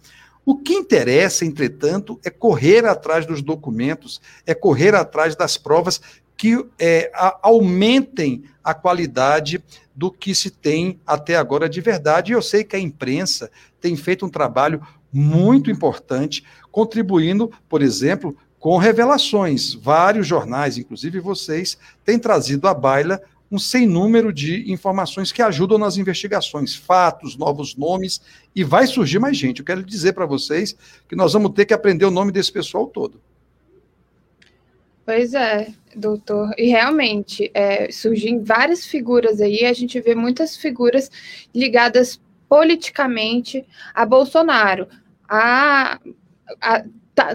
O 0.46 0.58
que 0.58 0.74
interessa, 0.74 1.44
entretanto, 1.44 2.20
é 2.24 2.30
correr 2.30 2.86
atrás 2.86 3.26
dos 3.26 3.42
documentos, 3.42 4.22
é 4.46 4.54
correr 4.54 4.94
atrás 4.94 5.36
das 5.36 5.58
provas 5.58 6.02
que 6.38 6.66
é, 6.80 7.12
a, 7.14 7.40
aumentem 7.44 8.44
a 8.64 8.74
qualidade 8.74 9.64
do 9.96 10.12
que 10.12 10.36
se 10.36 10.50
tem 10.50 11.00
até 11.06 11.36
agora 11.36 11.70
de 11.70 11.80
verdade. 11.82 12.32
E 12.32 12.36
eu 12.36 12.42
sei 12.42 12.64
que 12.64 12.76
a 12.76 12.80
imprensa 12.80 13.50
tem 13.80 13.96
feito 13.96 14.26
um 14.26 14.30
trabalho 14.30 14.82
muito 15.12 15.72
importante, 15.72 16.44
contribuindo, 16.72 17.52
por 17.70 17.82
exemplo, 17.82 18.36
com 18.60 18.78
revelações. 18.78 19.74
Vários 19.74 20.28
jornais, 20.28 20.78
inclusive 20.78 21.20
vocês, 21.20 21.78
têm 22.04 22.20
trazido 22.20 22.68
à 22.68 22.74
baila 22.74 23.22
um 23.52 23.60
sem 23.60 23.88
número 23.88 24.34
de 24.34 24.72
informações 24.72 25.32
que 25.32 25.42
ajudam 25.42 25.78
nas 25.78 25.98
investigações, 25.98 26.76
fatos, 26.76 27.38
novos 27.38 27.76
nomes, 27.76 28.20
e 28.56 28.64
vai 28.64 28.88
surgir 28.88 29.20
mais 29.20 29.38
gente. 29.38 29.60
Eu 29.60 29.66
quero 29.66 29.84
dizer 29.84 30.14
para 30.14 30.26
vocês 30.26 30.76
que 31.08 31.16
nós 31.16 31.34
vamos 31.34 31.52
ter 31.52 31.66
que 31.66 31.74
aprender 31.74 32.06
o 32.06 32.12
nome 32.12 32.32
desse 32.32 32.52
pessoal 32.52 32.88
todo. 32.88 33.22
Pois 35.06 35.36
é, 35.36 35.72
doutor. 35.96 36.54
E 36.58 36.68
realmente, 36.68 37.50
é, 37.54 37.92
surgem 37.92 38.44
várias 38.44 38.86
figuras 38.86 39.42
aí, 39.42 39.66
a 39.66 39.74
gente 39.74 40.00
vê 40.00 40.16
muitas 40.16 40.56
figuras 40.56 41.10
ligadas 41.54 42.20
politicamente 42.48 43.66
a 43.94 44.06
Bolsonaro. 44.06 44.88
A, 45.28 46.00
a, 46.62 46.86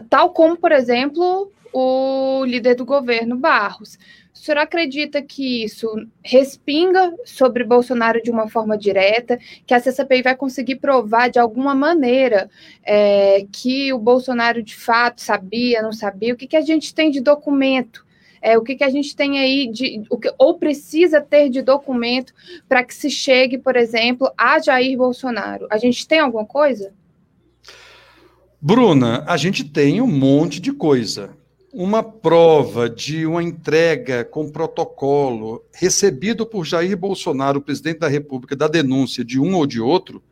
tal 0.08 0.30
como, 0.30 0.56
por 0.56 0.72
exemplo, 0.72 1.50
o 1.72 2.44
líder 2.44 2.74
do 2.74 2.84
governo, 2.84 3.36
Barros. 3.36 3.98
O 4.34 4.38
senhor 4.38 4.58
acredita 4.58 5.20
que 5.20 5.64
isso 5.64 5.86
respinga 6.24 7.12
sobre 7.26 7.62
Bolsonaro 7.62 8.22
de 8.22 8.30
uma 8.30 8.48
forma 8.48 8.78
direta, 8.78 9.38
que 9.66 9.74
a 9.74 9.80
CCPI 9.80 10.22
vai 10.22 10.36
conseguir 10.36 10.76
provar 10.76 11.28
de 11.28 11.38
alguma 11.38 11.74
maneira 11.74 12.48
é, 12.82 13.46
que 13.52 13.92
o 13.92 13.98
Bolsonaro 13.98 14.62
de 14.62 14.74
fato 14.74 15.20
sabia, 15.20 15.82
não 15.82 15.92
sabia? 15.92 16.32
O 16.32 16.36
que, 16.36 16.46
que 16.46 16.56
a 16.56 16.62
gente 16.62 16.94
tem 16.94 17.10
de 17.10 17.20
documento? 17.20 18.06
É, 18.42 18.56
o 18.56 18.62
que, 18.62 18.76
que 18.76 18.84
a 18.84 18.88
gente 18.88 19.14
tem 19.14 19.38
aí 19.38 19.70
de. 19.70 20.02
O 20.08 20.18
que, 20.18 20.32
ou 20.38 20.58
precisa 20.58 21.20
ter 21.20 21.48
de 21.50 21.62
documento 21.62 22.32
para 22.68 22.82
que 22.82 22.94
se 22.94 23.10
chegue, 23.10 23.58
por 23.58 23.76
exemplo, 23.76 24.30
a 24.36 24.58
Jair 24.58 24.96
Bolsonaro? 24.96 25.66
A 25.70 25.78
gente 25.78 26.06
tem 26.08 26.20
alguma 26.20 26.46
coisa? 26.46 26.92
Bruna, 28.60 29.24
a 29.26 29.36
gente 29.36 29.64
tem 29.64 30.00
um 30.00 30.06
monte 30.06 30.60
de 30.60 30.72
coisa 30.72 31.38
uma 31.72 32.02
prova 32.02 32.90
de 32.90 33.24
uma 33.26 33.42
entrega 33.42 34.24
com 34.24 34.50
protocolo 34.50 35.64
recebido 35.72 36.44
por 36.44 36.64
Jair 36.64 36.96
Bolsonaro, 36.96 37.60
presidente 37.60 38.00
da 38.00 38.08
República, 38.08 38.56
da 38.56 38.66
denúncia 38.66 39.24
de 39.24 39.38
um 39.38 39.54
ou 39.54 39.66
de 39.66 39.80
outro, 39.80 40.22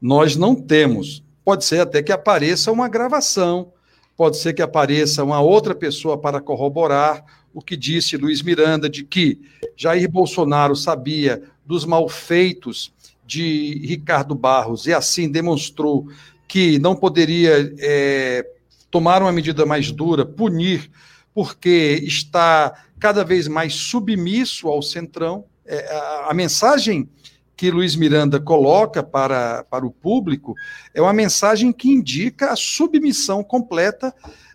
nós 0.00 0.36
não 0.36 0.54
temos. 0.54 1.24
Pode 1.44 1.64
ser 1.64 1.80
até 1.80 2.02
que 2.02 2.12
apareça 2.12 2.70
uma 2.70 2.88
gravação, 2.88 3.72
pode 4.16 4.36
ser 4.36 4.52
que 4.52 4.60
apareça 4.60 5.24
uma 5.24 5.40
outra 5.40 5.74
pessoa 5.74 6.18
para 6.18 6.40
corroborar 6.40 7.24
o 7.54 7.62
que 7.62 7.76
disse 7.76 8.16
Luiz 8.16 8.42
Miranda 8.42 8.90
de 8.90 9.04
que 9.04 9.40
Jair 9.76 10.10
Bolsonaro 10.10 10.74
sabia 10.74 11.42
dos 11.64 11.84
malfeitos 11.84 12.92
de 13.24 13.80
Ricardo 13.86 14.34
Barros 14.34 14.86
e 14.86 14.92
assim 14.92 15.30
demonstrou 15.30 16.08
que 16.48 16.78
não 16.78 16.94
poderia 16.94 17.72
é, 17.78 18.46
tomar 18.90 19.22
uma 19.22 19.32
medida 19.32 19.64
mais 19.64 19.90
dura, 19.90 20.26
punir, 20.26 20.90
porque 21.32 22.00
está 22.02 22.84
cada 22.98 23.24
vez 23.24 23.48
mais 23.48 23.74
submisso 23.74 24.68
ao 24.68 24.82
centrão. 24.82 25.44
É, 25.64 25.90
a, 25.96 26.30
a 26.30 26.34
mensagem 26.34 27.08
que 27.56 27.70
Luiz 27.70 27.94
Miranda 27.94 28.40
coloca 28.40 29.02
para, 29.02 29.64
para 29.64 29.86
o 29.86 29.90
público 29.90 30.54
é 30.92 31.00
uma 31.00 31.12
mensagem 31.12 31.72
que 31.72 31.88
indica 31.88 32.52
a 32.52 32.56
submissão 32.56 33.42
completa 33.42 34.14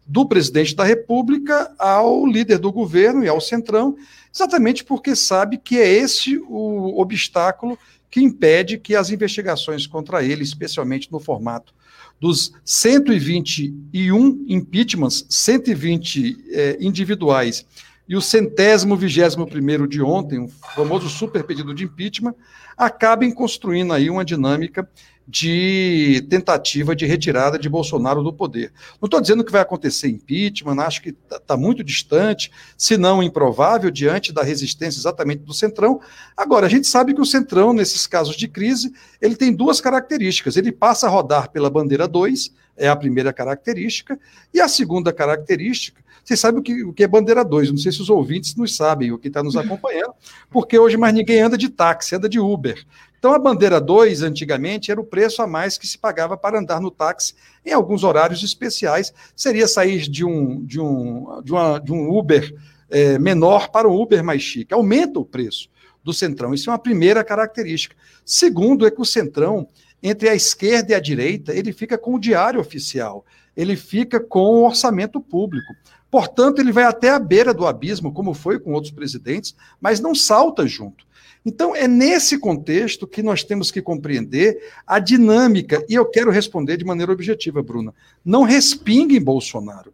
do 0.09 0.27
presidente 0.27 0.75
da 0.75 0.83
República 0.83 1.71
ao 1.77 2.25
líder 2.25 2.57
do 2.57 2.71
governo 2.71 3.23
e 3.23 3.27
ao 3.27 3.39
centrão, 3.39 3.95
exatamente 4.33 4.83
porque 4.83 5.15
sabe 5.15 5.59
que 5.59 5.77
é 5.77 5.87
esse 5.87 6.35
o 6.47 6.99
obstáculo 6.99 7.77
que 8.09 8.19
impede 8.19 8.79
que 8.79 8.95
as 8.95 9.11
investigações 9.11 9.85
contra 9.85 10.23
ele, 10.23 10.41
especialmente 10.41 11.11
no 11.11 11.19
formato 11.19 11.75
dos 12.19 12.51
121 12.65 14.45
impeachments, 14.47 15.27
120 15.29 16.37
é, 16.49 16.77
individuais, 16.81 17.65
e 18.07 18.15
o 18.15 18.21
centésimo 18.21 18.97
vigésimo 18.97 19.45
primeiro 19.45 19.87
de 19.87 20.01
ontem, 20.01 20.39
o 20.39 20.47
famoso 20.75 21.07
super 21.07 21.43
pedido 21.43 21.71
de 21.71 21.83
impeachment, 21.83 22.33
acabem 22.75 23.31
construindo 23.31 23.93
aí 23.93 24.09
uma 24.09 24.25
dinâmica 24.25 24.89
de 25.29 26.25
tentativa 26.27 26.95
de 26.95 27.05
retirada 27.05 27.59
de 27.59 27.69
Bolsonaro 27.69 28.23
do 28.23 28.33
poder. 28.33 28.73
Não 28.99 29.05
estou 29.05 29.21
dizendo 29.21 29.43
que 29.43 29.51
vai 29.51 29.61
acontecer 29.61 30.07
impeachment, 30.07 30.81
acho 30.81 31.03
que 31.03 31.09
está 31.09 31.39
tá 31.39 31.55
muito 31.55 31.83
distante, 31.83 32.51
se 32.75 32.97
não 32.97 33.21
improvável, 33.21 33.91
diante 33.91 34.33
da 34.33 34.41
resistência 34.41 34.97
exatamente 34.97 35.43
do 35.43 35.53
Centrão. 35.53 36.01
Agora, 36.35 36.65
a 36.65 36.69
gente 36.69 36.87
sabe 36.87 37.13
que 37.13 37.21
o 37.21 37.25
Centrão, 37.25 37.73
nesses 37.73 38.07
casos 38.07 38.35
de 38.35 38.47
crise, 38.47 38.91
ele 39.21 39.35
tem 39.35 39.53
duas 39.53 39.79
características. 39.79 40.57
Ele 40.57 40.71
passa 40.71 41.05
a 41.05 41.11
rodar 41.11 41.51
pela 41.51 41.69
bandeira 41.69 42.07
2, 42.07 42.51
é 42.75 42.89
a 42.89 42.95
primeira 42.95 43.31
característica, 43.31 44.19
e 44.51 44.59
a 44.59 44.67
segunda 44.67 45.13
característica 45.13 46.01
vocês 46.29 46.39
sabem 46.39 46.59
o 46.59 46.63
que, 46.63 46.83
o 46.83 46.93
que 46.93 47.03
é 47.03 47.07
bandeira 47.07 47.43
2, 47.43 47.71
não 47.71 47.77
sei 47.77 47.91
se 47.91 48.01
os 48.03 48.09
ouvintes 48.09 48.55
nos 48.55 48.75
sabem, 48.75 49.11
o 49.11 49.17
que 49.17 49.29
está 49.29 49.41
nos 49.41 49.55
acompanhando, 49.57 50.13
porque 50.51 50.77
hoje 50.77 50.95
mais 50.95 51.11
ninguém 51.11 51.41
anda 51.41 51.57
de 51.57 51.69
táxi, 51.69 52.15
anda 52.15 52.29
de 52.29 52.39
Uber. 52.39 52.85
Então, 53.19 53.33
a 53.33 53.37
bandeira 53.37 53.81
2, 53.81 54.23
antigamente, 54.23 54.91
era 54.91 54.99
o 54.99 55.03
preço 55.03 55.41
a 55.41 55.47
mais 55.47 55.77
que 55.77 55.85
se 55.85 55.97
pagava 55.97 56.37
para 56.37 56.57
andar 56.57 56.79
no 56.79 56.89
táxi 56.89 57.33
em 57.65 57.73
alguns 57.73 58.05
horários 58.05 58.41
especiais. 58.41 59.13
Seria 59.35 59.67
sair 59.67 60.07
de 60.07 60.23
um, 60.23 60.63
de 60.63 60.79
um, 60.79 61.41
de 61.43 61.51
uma, 61.51 61.79
de 61.79 61.91
um 61.91 62.17
Uber 62.17 62.55
é, 62.89 63.19
menor 63.19 63.69
para 63.71 63.89
um 63.89 64.01
Uber 64.01 64.23
mais 64.23 64.41
chique. 64.41 64.73
Aumenta 64.73 65.19
o 65.19 65.25
preço 65.25 65.69
do 66.01 66.13
Centrão. 66.13 66.53
Isso 66.53 66.69
é 66.69 66.73
uma 66.73 66.79
primeira 66.79 67.21
característica. 67.21 67.93
Segundo, 68.23 68.87
é 68.87 68.91
que 68.91 69.01
o 69.01 69.05
Centrão, 69.05 69.67
entre 70.01 70.29
a 70.29 70.35
esquerda 70.35 70.93
e 70.93 70.95
a 70.95 70.99
direita, 70.99 71.53
ele 71.53 71.73
fica 71.73 71.97
com 71.97 72.15
o 72.15 72.19
diário 72.19 72.61
oficial, 72.61 73.25
ele 73.55 73.75
fica 73.75 74.17
com 74.17 74.39
o 74.39 74.65
orçamento 74.65 75.19
público. 75.19 75.73
Portanto, 76.09 76.59
ele 76.59 76.71
vai 76.71 76.85
até 76.85 77.09
a 77.09 77.19
beira 77.19 77.53
do 77.53 77.67
abismo, 77.67 78.13
como 78.13 78.33
foi 78.33 78.59
com 78.59 78.71
outros 78.71 78.93
presidentes, 78.93 79.53
mas 79.79 79.99
não 79.99 80.15
salta 80.15 80.65
junto. 80.65 81.05
Então, 81.45 81.75
é 81.75 81.87
nesse 81.87 82.37
contexto 82.37 83.07
que 83.07 83.23
nós 83.23 83.43
temos 83.43 83.71
que 83.71 83.81
compreender 83.81 84.61
a 84.85 84.99
dinâmica, 84.99 85.85
e 85.89 85.95
eu 85.95 86.05
quero 86.05 86.31
responder 86.31 86.77
de 86.77 86.85
maneira 86.85 87.11
objetiva, 87.11 87.63
Bruna. 87.63 87.93
Não 88.23 88.43
respingue 88.43 89.17
em 89.17 89.23
Bolsonaro. 89.23 89.93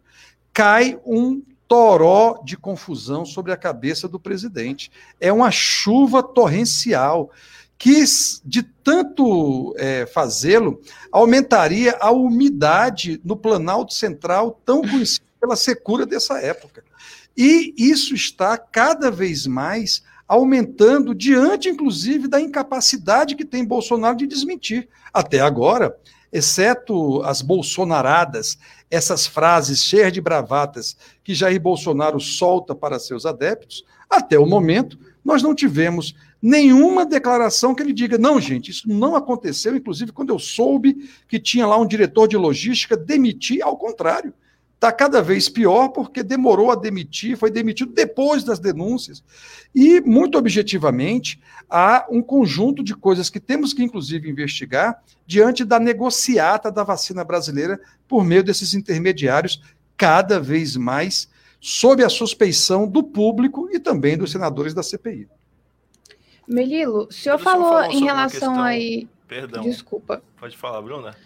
Cai 0.52 0.98
um 1.06 1.42
toró 1.68 2.40
de 2.44 2.56
confusão 2.56 3.24
sobre 3.24 3.52
a 3.52 3.56
cabeça 3.56 4.08
do 4.08 4.18
presidente. 4.18 4.90
É 5.20 5.32
uma 5.32 5.50
chuva 5.50 6.22
torrencial 6.22 7.30
que, 7.78 8.02
de 8.44 8.62
tanto 8.62 9.74
é, 9.78 10.06
fazê-lo, 10.06 10.80
aumentaria 11.12 11.96
a 12.00 12.10
umidade 12.10 13.20
no 13.24 13.36
Planalto 13.36 13.92
Central, 13.92 14.60
tão 14.64 14.80
conhecido 14.82 15.26
pela 15.40 15.56
secura 15.56 16.06
dessa 16.06 16.40
época. 16.40 16.82
E 17.36 17.74
isso 17.76 18.14
está 18.14 18.56
cada 18.56 19.10
vez 19.10 19.46
mais 19.46 20.02
aumentando 20.28 21.14
diante, 21.14 21.68
inclusive, 21.68 22.28
da 22.28 22.40
incapacidade 22.40 23.34
que 23.34 23.44
tem 23.44 23.64
Bolsonaro 23.64 24.16
de 24.16 24.26
desmentir. 24.26 24.88
Até 25.12 25.40
agora, 25.40 25.96
exceto 26.32 27.22
as 27.22 27.40
bolsonaradas, 27.40 28.58
essas 28.90 29.26
frases 29.26 29.84
cheias 29.84 30.12
de 30.12 30.20
bravatas 30.20 30.96
que 31.22 31.34
Jair 31.34 31.60
Bolsonaro 31.60 32.20
solta 32.20 32.74
para 32.74 32.98
seus 32.98 33.24
adeptos, 33.24 33.84
até 34.08 34.38
o 34.38 34.46
momento, 34.46 34.98
nós 35.24 35.42
não 35.42 35.54
tivemos 35.54 36.14
nenhuma 36.40 37.04
declaração 37.04 37.74
que 37.74 37.82
ele 37.82 37.92
diga: 37.92 38.18
não, 38.18 38.40
gente, 38.40 38.70
isso 38.70 38.88
não 38.88 39.16
aconteceu. 39.16 39.74
Inclusive, 39.74 40.12
quando 40.12 40.30
eu 40.30 40.38
soube 40.38 41.08
que 41.28 41.40
tinha 41.40 41.66
lá 41.66 41.76
um 41.76 41.86
diretor 41.86 42.28
de 42.28 42.36
logística, 42.36 42.96
demiti, 42.96 43.60
ao 43.60 43.76
contrário 43.76 44.32
está 44.76 44.92
cada 44.92 45.22
vez 45.22 45.48
pior 45.48 45.88
porque 45.88 46.22
demorou 46.22 46.70
a 46.70 46.76
demitir, 46.76 47.36
foi 47.36 47.50
demitido 47.50 47.92
depois 47.92 48.44
das 48.44 48.58
denúncias. 48.58 49.24
E, 49.74 50.00
muito 50.02 50.38
objetivamente, 50.38 51.40
há 51.68 52.06
um 52.10 52.22
conjunto 52.22 52.84
de 52.84 52.94
coisas 52.94 53.28
que 53.28 53.40
temos 53.40 53.72
que, 53.72 53.82
inclusive, 53.82 54.30
investigar 54.30 55.02
diante 55.26 55.64
da 55.64 55.80
negociata 55.80 56.70
da 56.70 56.84
vacina 56.84 57.24
brasileira 57.24 57.80
por 58.06 58.24
meio 58.24 58.44
desses 58.44 58.74
intermediários, 58.74 59.60
cada 59.96 60.38
vez 60.38 60.76
mais 60.76 61.28
sob 61.58 62.04
a 62.04 62.08
suspeição 62.08 62.86
do 62.86 63.02
público 63.02 63.68
e 63.72 63.80
também 63.80 64.16
dos 64.16 64.30
senadores 64.30 64.74
da 64.74 64.82
CPI. 64.82 65.28
Melilo, 66.46 67.08
o 67.08 67.12
senhor 67.12 67.38
falou 67.38 67.82
em 67.84 68.04
relação 68.04 68.28
questão... 68.28 68.62
aí. 68.62 69.08
Perdão. 69.26 69.64
Desculpa. 69.64 70.22
Pode 70.38 70.56
falar, 70.56 70.80
Bruna. 70.82 71.16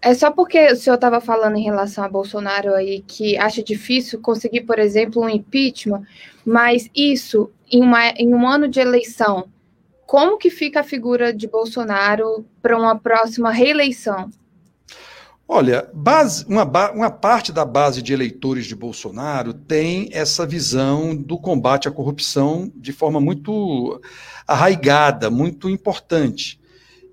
É 0.00 0.14
só 0.14 0.30
porque 0.30 0.72
o 0.72 0.76
senhor 0.76 0.94
estava 0.94 1.20
falando 1.20 1.56
em 1.56 1.64
relação 1.64 2.04
a 2.04 2.08
Bolsonaro 2.08 2.74
aí 2.74 3.02
que 3.06 3.36
acha 3.36 3.62
difícil 3.62 4.20
conseguir, 4.20 4.62
por 4.62 4.78
exemplo, 4.78 5.22
um 5.22 5.28
impeachment, 5.28 6.02
mas 6.44 6.88
isso 6.94 7.50
em, 7.70 7.82
uma, 7.82 8.10
em 8.10 8.34
um 8.34 8.46
ano 8.46 8.68
de 8.68 8.80
eleição, 8.80 9.48
como 10.06 10.38
que 10.38 10.50
fica 10.50 10.80
a 10.80 10.84
figura 10.84 11.32
de 11.32 11.48
Bolsonaro 11.48 12.44
para 12.62 12.76
uma 12.76 12.96
próxima 12.96 13.50
reeleição? 13.50 14.30
Olha, 15.46 15.90
base, 15.92 16.44
uma, 16.46 16.64
uma 16.90 17.10
parte 17.10 17.52
da 17.52 17.66
base 17.66 18.00
de 18.00 18.14
eleitores 18.14 18.64
de 18.64 18.74
Bolsonaro 18.74 19.52
tem 19.52 20.08
essa 20.10 20.46
visão 20.46 21.14
do 21.14 21.38
combate 21.38 21.86
à 21.86 21.90
corrupção 21.90 22.72
de 22.74 22.92
forma 22.92 23.20
muito 23.20 24.00
arraigada, 24.46 25.30
muito 25.30 25.68
importante. 25.68 26.58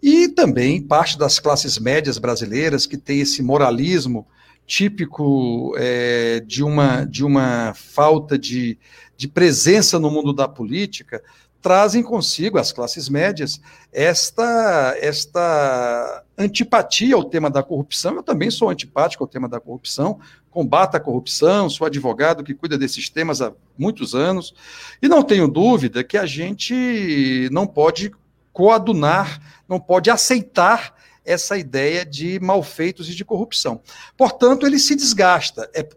E 0.02 0.28
também 0.28 0.82
parte 0.82 1.18
das 1.18 1.40
classes 1.40 1.78
médias 1.78 2.18
brasileiras 2.18 2.86
que 2.88 2.98
tem 2.98 3.20
esse 3.22 3.44
moralismo 3.44 4.28
típico 4.66 5.76
é, 5.78 6.40
de, 6.40 6.64
uma, 6.64 7.06
de 7.06 7.24
uma 7.24 7.74
falta 7.76 8.38
de, 8.38 8.80
de 9.18 9.28
presença 9.28 10.00
no 10.00 10.10
mundo 10.10 10.34
da 10.34 10.48
política, 10.48 11.22
trazem 11.62 12.02
consigo 12.02 12.58
as 12.58 12.72
classes 12.72 13.08
médias 13.08 13.62
esta 13.92 14.96
esta 15.00 16.24
antipatia 16.38 17.16
ao 17.16 17.24
tema 17.24 17.50
da 17.50 17.62
corrupção. 17.62 18.16
Eu 18.16 18.24
também 18.24 18.50
sou 18.50 18.70
antipático 18.70 19.24
ao 19.24 19.28
tema 19.28 19.48
da 19.48 19.60
corrupção, 19.60 20.20
combato 20.50 20.98
a 20.98 21.00
corrupção, 21.00 21.70
sou 21.70 21.86
advogado 21.86 22.44
que 22.44 22.56
cuida 22.56 22.78
desses 22.78 23.10
temas 23.10 23.42
há 23.42 23.54
muitos 23.78 24.16
anos, 24.16 24.54
e 25.02 25.08
não 25.08 25.22
tenho 25.22 25.48
dúvida 25.48 26.04
que 26.04 26.18
a 26.18 26.26
gente 26.26 27.48
não 27.52 27.68
pode 27.68 28.12
coadunar, 28.54 29.42
não 29.68 29.80
pode 29.80 30.10
aceitar 30.10 30.96
essa 31.24 31.58
ideia 31.58 32.06
de 32.06 32.40
malfeitos 32.40 33.10
e 33.10 33.16
de 33.16 33.24
corrupção. 33.24 33.82
Portanto, 34.18 34.66
ele 34.66 34.80
se 34.80 34.96
desgasta. 34.96 35.70
É 35.74 35.88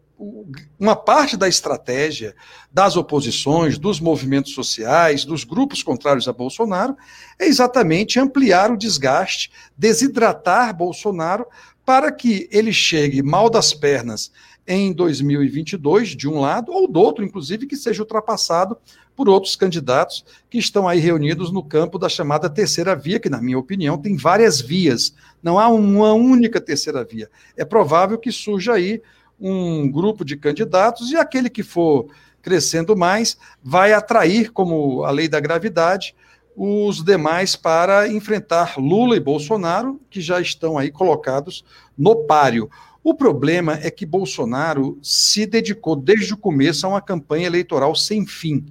uma 0.78 0.94
parte 0.94 1.36
da 1.36 1.48
estratégia 1.48 2.34
das 2.72 2.96
oposições, 2.96 3.78
dos 3.78 4.00
movimentos 4.00 4.54
sociais, 4.54 5.24
dos 5.24 5.44
grupos 5.44 5.82
contrários 5.82 6.28
a 6.28 6.32
Bolsonaro, 6.32 6.96
é 7.38 7.46
exatamente 7.46 8.20
ampliar 8.20 8.70
o 8.70 8.76
desgaste, 8.76 9.50
desidratar 9.76 10.74
Bolsonaro 10.76 11.46
para 11.84 12.12
que 12.12 12.48
ele 12.50 12.72
chegue 12.72 13.22
mal 13.22 13.50
das 13.50 13.74
pernas 13.74 14.30
em 14.66 14.92
2022, 14.92 16.16
de 16.16 16.28
um 16.28 16.40
lado, 16.40 16.72
ou 16.72 16.88
do 16.88 16.98
outro, 16.98 17.24
inclusive, 17.24 17.66
que 17.66 17.76
seja 17.76 18.02
ultrapassado 18.02 18.78
por 19.16 19.28
outros 19.28 19.56
candidatos 19.56 20.24
que 20.50 20.58
estão 20.58 20.88
aí 20.88 20.98
reunidos 20.98 21.52
no 21.52 21.62
campo 21.62 21.98
da 21.98 22.08
chamada 22.08 22.50
terceira 22.50 22.96
via, 22.96 23.20
que, 23.20 23.30
na 23.30 23.40
minha 23.40 23.58
opinião, 23.58 23.98
tem 23.98 24.16
várias 24.16 24.60
vias, 24.60 25.14
não 25.42 25.58
há 25.58 25.68
uma 25.68 26.12
única 26.12 26.60
terceira 26.60 27.04
via. 27.04 27.30
É 27.56 27.64
provável 27.64 28.18
que 28.18 28.32
surja 28.32 28.74
aí 28.74 29.00
um 29.38 29.90
grupo 29.90 30.24
de 30.24 30.36
candidatos 30.36 31.10
e 31.10 31.16
aquele 31.16 31.50
que 31.50 31.62
for 31.62 32.06
crescendo 32.40 32.96
mais 32.96 33.36
vai 33.62 33.92
atrair, 33.92 34.52
como 34.52 35.04
a 35.04 35.10
lei 35.10 35.28
da 35.28 35.40
gravidade, 35.40 36.14
os 36.56 37.02
demais 37.02 37.56
para 37.56 38.08
enfrentar 38.08 38.78
Lula 38.78 39.16
e 39.16 39.20
Bolsonaro, 39.20 40.00
que 40.08 40.20
já 40.20 40.40
estão 40.40 40.78
aí 40.78 40.90
colocados 40.90 41.64
no 41.96 42.24
páreo. 42.26 42.70
O 43.02 43.12
problema 43.12 43.78
é 43.82 43.90
que 43.90 44.06
Bolsonaro 44.06 44.98
se 45.02 45.46
dedicou 45.46 45.96
desde 45.96 46.32
o 46.32 46.38
começo 46.38 46.86
a 46.86 46.90
uma 46.90 47.02
campanha 47.02 47.46
eleitoral 47.46 47.94
sem 47.94 48.24
fim. 48.24 48.64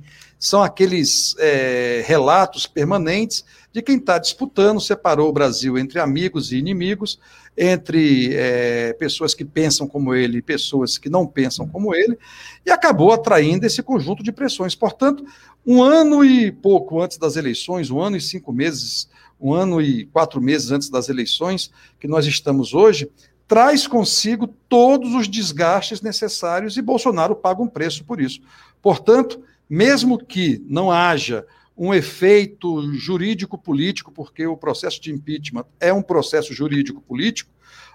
São 0.44 0.62
aqueles 0.62 1.38
é, 1.40 2.04
relatos 2.06 2.68
permanentes 2.68 3.46
de 3.72 3.82
quem 3.82 3.96
está 3.96 4.18
disputando, 4.18 4.82
separou 4.82 5.30
o 5.30 5.32
Brasil 5.32 5.78
entre 5.78 6.02
amigos 6.02 6.52
e 6.52 6.58
inimigos, 6.58 7.18
entre 7.58 8.36
é, 8.36 8.92
pessoas 8.92 9.34
que 9.34 9.46
pensam 9.46 9.88
como 9.88 10.14
ele 10.14 10.40
e 10.40 10.42
pessoas 10.42 10.98
que 10.98 11.10
não 11.10 11.26
pensam 11.26 11.66
como 11.66 11.96
ele, 11.96 12.20
e 12.66 12.70
acabou 12.70 13.14
atraindo 13.14 13.66
esse 13.66 13.82
conjunto 13.82 14.22
de 14.22 14.34
pressões. 14.34 14.76
Portanto, 14.76 15.24
um 15.66 15.82
ano 15.82 16.26
e 16.26 16.52
pouco 16.52 17.02
antes 17.02 17.18
das 17.18 17.38
eleições, 17.38 17.90
um 17.90 18.02
ano 18.02 18.18
e 18.18 18.22
cinco 18.22 18.52
meses, 18.52 19.08
um 19.40 19.54
ano 19.54 19.82
e 19.82 20.08
quatro 20.08 20.42
meses 20.42 20.72
antes 20.72 20.90
das 20.90 21.08
eleições 21.08 21.72
que 21.98 22.08
nós 22.08 22.26
estamos 22.26 22.74
hoje, 22.74 23.10
traz 23.48 23.88
consigo 23.88 24.48
todos 24.68 25.14
os 25.16 25.26
desgastes 25.26 26.02
necessários 26.02 26.76
e 26.76 26.82
Bolsonaro 26.82 27.34
paga 27.34 27.62
um 27.62 27.68
preço 27.68 28.04
por 28.04 28.20
isso. 28.20 28.42
Portanto, 28.82 29.42
mesmo 29.70 30.18
que 30.18 30.64
não 30.68 30.92
haja 30.92 31.46
um 31.76 31.94
efeito 31.94 32.94
jurídico-político, 32.94 34.12
porque 34.12 34.46
o 34.46 34.58
processo 34.58 35.02
de 35.02 35.12
impeachment 35.12 35.66
é 35.80 35.92
um 35.92 36.02
processo 36.02 36.54
jurídico-político, 36.54 37.50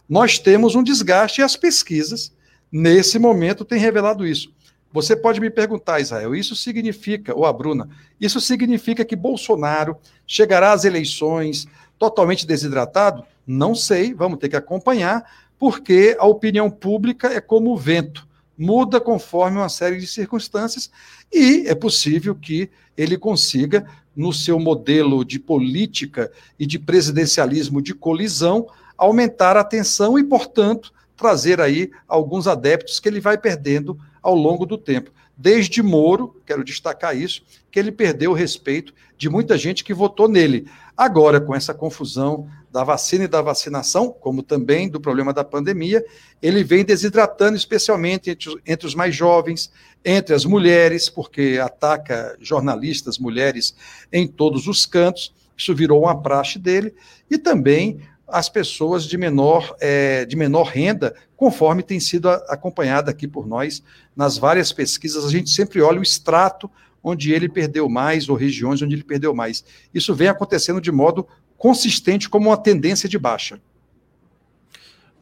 nós 0.09 0.39
temos 0.39 0.75
um 0.75 0.83
desgaste 0.83 1.41
e 1.41 1.45
as 1.45 1.57
pesquisas, 1.57 2.33
nesse 2.73 3.19
momento, 3.19 3.65
têm 3.65 3.79
revelado 3.79 4.27
isso. 4.27 4.53
Você 4.93 5.15
pode 5.15 5.39
me 5.39 5.51
perguntar, 5.51 6.01
Israel, 6.01 6.35
isso 6.35 6.57
significa, 6.57 7.35
ou 7.35 7.45
a 7.45 7.53
Bruna, 7.53 7.89
isso 8.19 8.41
significa 8.41 9.05
que 9.05 9.15
Bolsonaro 9.15 9.97
chegará 10.27 10.73
às 10.73 10.85
eleições 10.85 11.67
totalmente 11.99 12.47
desidratado? 12.47 13.23
Não 13.47 13.75
sei, 13.75 14.15
vamos 14.15 14.39
ter 14.39 14.49
que 14.49 14.57
acompanhar, 14.57 15.25
porque 15.59 16.17
a 16.19 16.27
opinião 16.27 16.71
pública 16.71 17.29
é 17.29 17.41
como 17.41 17.73
o 17.73 17.77
vento, 17.77 18.27
muda 18.57 19.01
conforme 19.01 19.59
uma 19.59 19.69
série 19.69 19.99
de 19.99 20.07
circunstâncias, 20.07 20.91
e 21.33 21.67
é 21.67 21.75
possível 21.75 22.35
que 22.35 22.71
ele 22.97 23.17
consiga, 23.17 23.87
no 24.15 24.33
seu 24.33 24.59
modelo 24.59 25.25
de 25.25 25.39
política 25.39 26.33
e 26.59 26.67
de 26.67 26.79
presidencialismo 26.79 27.81
de 27.81 27.95
colisão, 27.95 28.67
aumentar 28.97 29.57
a 29.57 29.63
tensão 29.63 30.19
e, 30.19 30.25
portanto, 30.25 30.93
trazer 31.17 31.61
aí 31.61 31.91
alguns 32.09 32.49
adeptos 32.49 32.99
que 32.99 33.09
ele 33.09 33.21
vai 33.21 33.39
perdendo 33.39 33.97
ao 34.21 34.35
longo 34.35 34.67
do 34.67 34.77
tempo. 34.77 35.13
Desde 35.37 35.81
Moro, 35.85 36.35
quero 36.45 36.65
destacar 36.65 37.17
isso, 37.17 37.45
que 37.71 37.79
ele 37.79 37.93
perdeu 37.93 38.33
o 38.33 38.35
respeito 38.35 38.93
de 39.17 39.29
muita 39.29 39.57
gente 39.57 39.85
que 39.85 39.95
votou 39.95 40.29
nele. 40.29 40.69
Agora, 40.97 41.41
com 41.41 41.55
essa 41.55 41.73
confusão 41.73 42.49
da 42.73 42.83
vacina 42.83 43.25
e 43.25 43.29
da 43.29 43.41
vacinação, 43.41 44.11
como 44.11 44.43
também 44.43 44.89
do 44.89 45.01
problema 45.01 45.33
da 45.33 45.45
pandemia, 45.45 46.05
ele 46.43 46.65
vem 46.65 46.85
desidratando, 46.85 47.57
especialmente 47.57 48.31
entre, 48.31 48.61
entre 48.67 48.87
os 48.87 48.97
mais 48.97 49.15
jovens, 49.15 49.71
entre 50.05 50.35
as 50.35 50.45
mulheres, 50.45 51.09
porque 51.09 51.59
ataca 51.63 52.37
jornalistas 52.41 53.19
mulheres 53.19 53.75
em 54.13 54.27
todos 54.27 54.67
os 54.67 54.87
cantos, 54.87 55.35
isso 55.57 55.75
virou 55.75 56.03
uma 56.03 56.23
praxe 56.23 56.59
dele, 56.59 56.95
e 57.31 57.37
também 57.37 58.01
as 58.27 58.49
pessoas 58.49 59.05
de 59.05 59.17
menor, 59.17 59.75
é, 59.81 60.25
de 60.25 60.37
menor 60.37 60.65
renda, 60.65 61.15
conforme 61.37 61.83
tem 61.83 61.99
sido 61.99 62.29
acompanhada 62.29 63.11
aqui 63.11 63.27
por 63.27 63.47
nós 63.47 63.83
nas 64.15 64.37
várias 64.37 64.73
pesquisas, 64.73 65.25
a 65.25 65.31
gente 65.31 65.51
sempre 65.51 65.81
olha 65.81 65.99
o 65.99 66.03
extrato 66.03 66.71
onde 67.03 67.33
ele 67.33 67.49
perdeu 67.49 67.89
mais, 67.89 68.29
ou 68.29 68.37
regiões 68.37 68.83
onde 68.83 68.95
ele 68.95 69.05
perdeu 69.05 69.35
mais. 69.35 69.65
Isso 69.95 70.15
vem 70.15 70.29
acontecendo 70.29 70.81
de 70.81 70.93
modo 70.93 71.27
consistente 71.57 72.29
como 72.29 72.51
uma 72.51 72.57
tendência 72.57 73.09
de 73.09 73.19
baixa. 73.19 73.61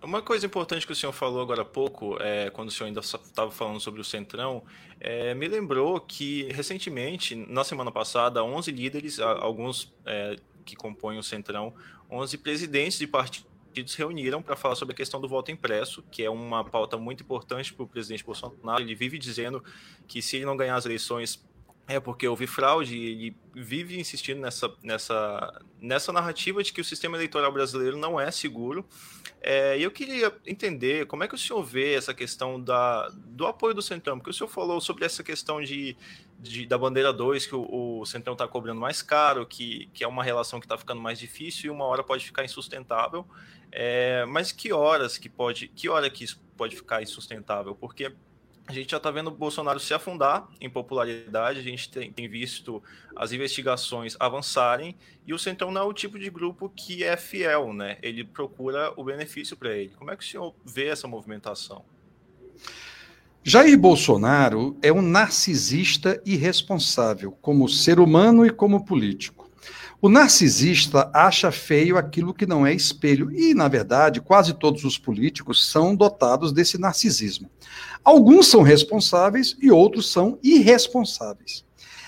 Uma 0.06 0.22
coisa 0.22 0.46
importante 0.46 0.86
que 0.86 0.92
o 0.92 0.94
senhor 0.94 1.10
falou 1.10 1.42
agora 1.42 1.62
há 1.62 1.64
pouco, 1.64 2.16
é, 2.22 2.48
quando 2.50 2.68
o 2.68 2.70
senhor 2.70 2.86
ainda 2.86 3.00
estava 3.00 3.50
falando 3.50 3.80
sobre 3.80 4.00
o 4.00 4.04
Centrão, 4.04 4.62
é, 5.00 5.34
me 5.34 5.48
lembrou 5.48 5.98
que 5.98 6.44
recentemente, 6.52 7.34
na 7.34 7.64
semana 7.64 7.90
passada, 7.90 8.44
11 8.44 8.70
líderes, 8.70 9.18
alguns 9.18 9.92
é, 10.04 10.36
que 10.64 10.76
compõem 10.76 11.18
o 11.18 11.24
Centrão, 11.24 11.74
11 12.08 12.38
presidentes 12.38 13.00
de 13.00 13.06
partidos 13.08 13.96
reuniram 13.96 14.40
para 14.40 14.54
falar 14.54 14.76
sobre 14.76 14.92
a 14.92 14.96
questão 14.96 15.20
do 15.20 15.26
voto 15.26 15.50
impresso, 15.50 16.04
que 16.08 16.22
é 16.22 16.30
uma 16.30 16.62
pauta 16.62 16.96
muito 16.96 17.24
importante 17.24 17.74
para 17.74 17.82
o 17.82 17.88
presidente 17.88 18.24
Bolsonaro. 18.24 18.80
Ele 18.80 18.94
vive 18.94 19.18
dizendo 19.18 19.60
que 20.06 20.22
se 20.22 20.36
ele 20.36 20.44
não 20.44 20.56
ganhar 20.56 20.76
as 20.76 20.86
eleições 20.86 21.44
é 21.88 22.00
porque 22.00 22.26
houve 22.26 22.46
fraude 22.46 22.96
e 22.96 23.06
ele 23.06 23.36
vive 23.54 23.98
insistindo 23.98 24.40
nessa, 24.40 24.72
nessa, 24.82 25.62
nessa 25.80 26.12
narrativa 26.12 26.62
de 26.62 26.72
que 26.72 26.80
o 26.80 26.84
sistema 26.84 27.16
eleitoral 27.16 27.52
brasileiro 27.52 27.96
não 27.96 28.18
é 28.18 28.30
seguro. 28.30 28.84
É, 29.40 29.78
e 29.78 29.84
eu 29.84 29.90
queria 29.92 30.34
entender 30.44 31.06
como 31.06 31.22
é 31.22 31.28
que 31.28 31.34
o 31.34 31.38
senhor 31.38 31.62
vê 31.62 31.94
essa 31.94 32.12
questão 32.12 32.60
da, 32.60 33.08
do 33.14 33.46
apoio 33.46 33.72
do 33.72 33.82
Centrão, 33.82 34.18
porque 34.18 34.30
o 34.30 34.34
senhor 34.34 34.48
falou 34.48 34.80
sobre 34.80 35.04
essa 35.04 35.22
questão 35.22 35.62
de, 35.62 35.96
de 36.40 36.66
da 36.66 36.76
bandeira 36.76 37.12
2, 37.12 37.46
que 37.46 37.54
o, 37.54 38.00
o 38.00 38.04
Centrão 38.04 38.32
está 38.32 38.48
cobrando 38.48 38.80
mais 38.80 39.00
caro, 39.00 39.46
que, 39.46 39.88
que 39.94 40.02
é 40.02 40.08
uma 40.08 40.24
relação 40.24 40.58
que 40.58 40.66
está 40.66 40.76
ficando 40.76 41.00
mais 41.00 41.20
difícil 41.20 41.66
e 41.66 41.70
uma 41.70 41.84
hora 41.84 42.02
pode 42.02 42.24
ficar 42.24 42.44
insustentável. 42.44 43.24
É, 43.70 44.24
mas 44.26 44.50
que 44.50 44.72
horas 44.72 45.18
que 45.18 45.28
pode, 45.28 45.68
que 45.68 45.88
hora 45.88 46.10
que 46.10 46.24
isso 46.24 46.42
pode 46.56 46.74
ficar 46.74 47.00
insustentável? 47.00 47.76
Porque 47.76 48.12
a 48.66 48.72
gente 48.72 48.90
já 48.90 48.96
está 48.96 49.10
vendo 49.10 49.28
o 49.28 49.30
Bolsonaro 49.30 49.78
se 49.78 49.94
afundar 49.94 50.48
em 50.60 50.68
popularidade, 50.68 51.60
a 51.60 51.62
gente 51.62 51.88
tem, 51.88 52.12
tem, 52.12 52.28
visto 52.28 52.82
as 53.14 53.32
investigações 53.32 54.16
avançarem, 54.18 54.96
e 55.26 55.32
o 55.32 55.38
Centrão 55.38 55.70
não 55.70 55.82
é 55.82 55.84
o 55.84 55.92
tipo 55.92 56.18
de 56.18 56.28
grupo 56.28 56.68
que 56.68 57.04
é 57.04 57.16
fiel, 57.16 57.72
né? 57.72 57.96
Ele 58.02 58.24
procura 58.24 58.92
o 58.96 59.04
benefício 59.04 59.56
para 59.56 59.72
ele. 59.72 59.92
Como 59.96 60.10
é 60.10 60.16
que 60.16 60.24
o 60.24 60.26
senhor 60.26 60.54
vê 60.64 60.86
essa 60.88 61.06
movimentação? 61.06 61.84
Jair 63.44 63.78
Bolsonaro 63.78 64.76
é 64.82 64.92
um 64.92 65.00
narcisista 65.00 66.20
irresponsável, 66.26 67.30
como 67.40 67.68
ser 67.68 68.00
humano 68.00 68.44
e 68.44 68.50
como 68.50 68.84
político. 68.84 69.45
O 70.00 70.10
narcisista 70.10 71.10
acha 71.14 71.50
feio 71.50 71.96
aquilo 71.96 72.34
que 72.34 72.46
não 72.46 72.66
é 72.66 72.74
espelho, 72.74 73.30
e, 73.32 73.54
na 73.54 73.66
verdade, 73.66 74.20
quase 74.20 74.52
todos 74.52 74.84
os 74.84 74.98
políticos 74.98 75.70
são 75.70 75.96
dotados 75.96 76.52
desse 76.52 76.78
narcisismo. 76.78 77.50
Alguns 78.04 78.46
são 78.48 78.62
responsáveis 78.62 79.56
e 79.60 79.70
outros 79.70 80.12
são 80.12 80.38
irresponsáveis. 80.42 81.64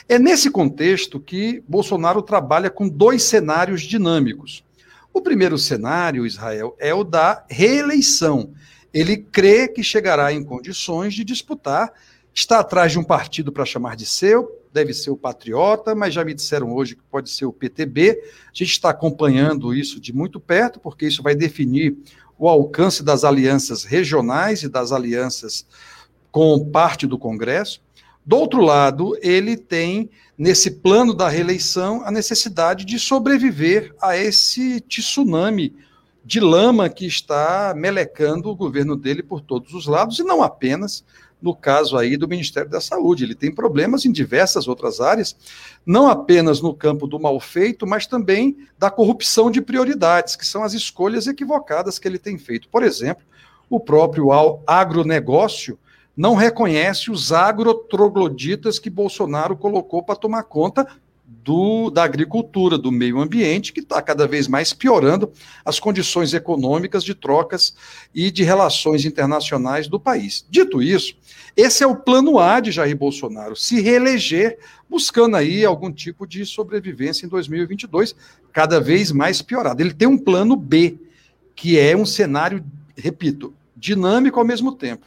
É 0.07 0.19
nesse 0.19 0.51
contexto 0.51 1.19
que 1.19 1.63
Bolsonaro 1.67 2.23
trabalha 2.23 2.71
com 2.71 2.89
dois 2.89 3.23
cenários 3.23 3.83
dinâmicos. 3.83 4.65
O 5.13 5.21
primeiro 5.21 5.59
cenário, 5.59 6.27
Israel, 6.27 6.77
é 6.79 6.95
o 6.95 7.03
da 7.03 7.45
reeleição. 7.51 8.51
Ele 8.93 9.17
crê 9.17 9.67
que 9.67 9.83
chegará 9.83 10.33
em 10.33 10.45
condições 10.45 11.15
de 11.15 11.25
disputar, 11.25 11.93
está 12.39 12.61
atrás 12.61 12.93
de 12.93 12.99
um 12.99 13.05
partido 13.05 13.51
para 13.51 13.65
chamar 13.65 13.97
de 13.97 14.07
seu, 14.07 14.63
deve 14.73 14.95
ser 14.95 15.11
o 15.11 15.17
Patriota, 15.17 15.95
mas 15.95 16.15
já 16.15 16.25
me 16.25 16.33
disseram 16.33 16.73
hoje 16.73 16.95
que 16.95 17.03
pode 17.11 17.31
ser 17.31 17.47
o 17.47 17.53
PTB. 17.53 18.23
A 18.47 18.51
gente 18.53 18.71
está 18.71 18.91
acompanhando 18.91 19.75
isso 19.75 20.01
de 20.01 20.13
muito 20.13 20.39
perto, 20.39 20.79
porque 20.79 21.07
isso 21.07 21.23
vai 21.23 21.35
definir 21.35 21.97
o 22.39 22.49
alcance 22.49 23.03
das 23.03 23.25
alianças 23.25 23.83
regionais 23.83 24.63
e 24.63 24.69
das 24.69 24.93
alianças 24.93 25.67
com 26.31 26.65
parte 26.71 27.09
do 27.09 27.19
Congresso. 27.19 27.83
Do 28.25 28.37
outro 28.37 28.61
lado, 28.61 29.19
ele 29.21 29.57
tem, 29.57 30.09
nesse 30.37 30.71
plano 30.71 31.13
da 31.15 31.29
reeleição, 31.29 32.05
a 32.05 32.11
necessidade 32.11 32.85
de 32.85 33.01
sobreviver 33.01 33.93
a 34.01 34.17
esse 34.17 34.81
tsunami 34.83 35.75
de 36.25 36.39
lama 36.39 36.89
que 36.89 37.07
está 37.07 37.75
melecando 37.75 38.51
o 38.51 38.55
governo 38.55 38.95
dele 38.95 39.23
por 39.23 39.41
todos 39.41 39.73
os 39.75 39.87
lados, 39.87 40.19
e 40.19 40.23
não 40.23 40.43
apenas 40.43 41.03
no 41.41 41.55
caso 41.55 41.97
aí 41.97 42.17
do 42.17 42.29
Ministério 42.29 42.71
da 42.71 42.81
Saúde. 42.81 43.25
Ele 43.25 43.35
tem 43.35 43.55
problemas 43.55 44.05
em 44.05 44.13
diversas 44.13 44.67
outras 44.69 45.01
áreas, 45.01 45.37
não 45.87 46.09
apenas 46.09 46.61
no 46.61 46.75
campo 46.75 47.07
do 47.07 47.19
mal 47.19 47.39
feito, 47.41 47.87
mas 47.87 48.07
também 48.07 48.57
da 48.79 48.91
corrupção 48.91 49.51
de 49.51 49.61
prioridades, 49.61 50.37
que 50.37 50.47
são 50.47 50.63
as 50.63 50.73
escolhas 50.73 51.27
equivocadas 51.27 51.99
que 51.99 52.09
ele 52.09 52.19
tem 52.19 52.39
feito. 52.39 52.69
Por 52.69 52.83
exemplo, 52.83 53.25
o 53.71 53.79
próprio 53.79 54.29
agronegócio 54.67 55.79
não 56.17 56.35
reconhece 56.35 57.11
os 57.11 57.33
agrotrogloditas 57.33 58.79
que 58.79 58.91
Bolsonaro 58.91 59.57
colocou 59.57 60.03
para 60.03 60.17
tomar 60.17 60.43
conta 60.43 60.87
do, 61.45 61.91
da 61.91 62.05
agricultura, 62.05 62.77
do 62.77 62.93
meio 62.93 63.19
ambiente, 63.21 63.73
que 63.73 63.81
está 63.81 64.03
cada 64.03 64.27
vez 64.27 64.47
mais 64.47 64.73
piorando 64.73 65.33
as 65.65 65.81
condições 65.81 66.35
econômicas 66.35 67.03
de 67.03 67.15
trocas 67.15 67.75
e 68.15 68.31
de 68.31 68.43
relações 68.43 69.05
internacionais 69.05 69.89
do 69.89 69.99
país. 69.99 70.45
Dito 70.51 70.83
isso, 70.83 71.17
esse 71.57 71.83
é 71.83 71.87
o 71.87 71.97
plano 71.97 72.39
A 72.39 72.61
de 72.61 72.71
Jair 72.71 72.97
Bolsonaro, 72.97 73.57
se 73.57 73.81
reeleger, 73.81 74.59
buscando 74.89 75.37
aí 75.37 75.65
algum 75.65 75.93
tipo 75.93 76.27
de 76.27 76.45
sobrevivência 76.45 77.27
em 77.27 77.29
2022, 77.29 78.15
cada 78.53 78.81
vez 78.81 79.13
mais 79.13 79.43
piorado. 79.43 79.83
Ele 79.83 79.95
tem 79.95 80.09
um 80.09 80.19
plano 80.19 80.57
B, 80.57 80.99
que 81.55 81.79
é 81.79 81.97
um 81.97 82.07
cenário, 82.07 82.65
repito, 82.97 83.55
dinâmico 83.77 84.39
ao 84.39 84.45
mesmo 84.45 84.73
tempo. 84.73 85.07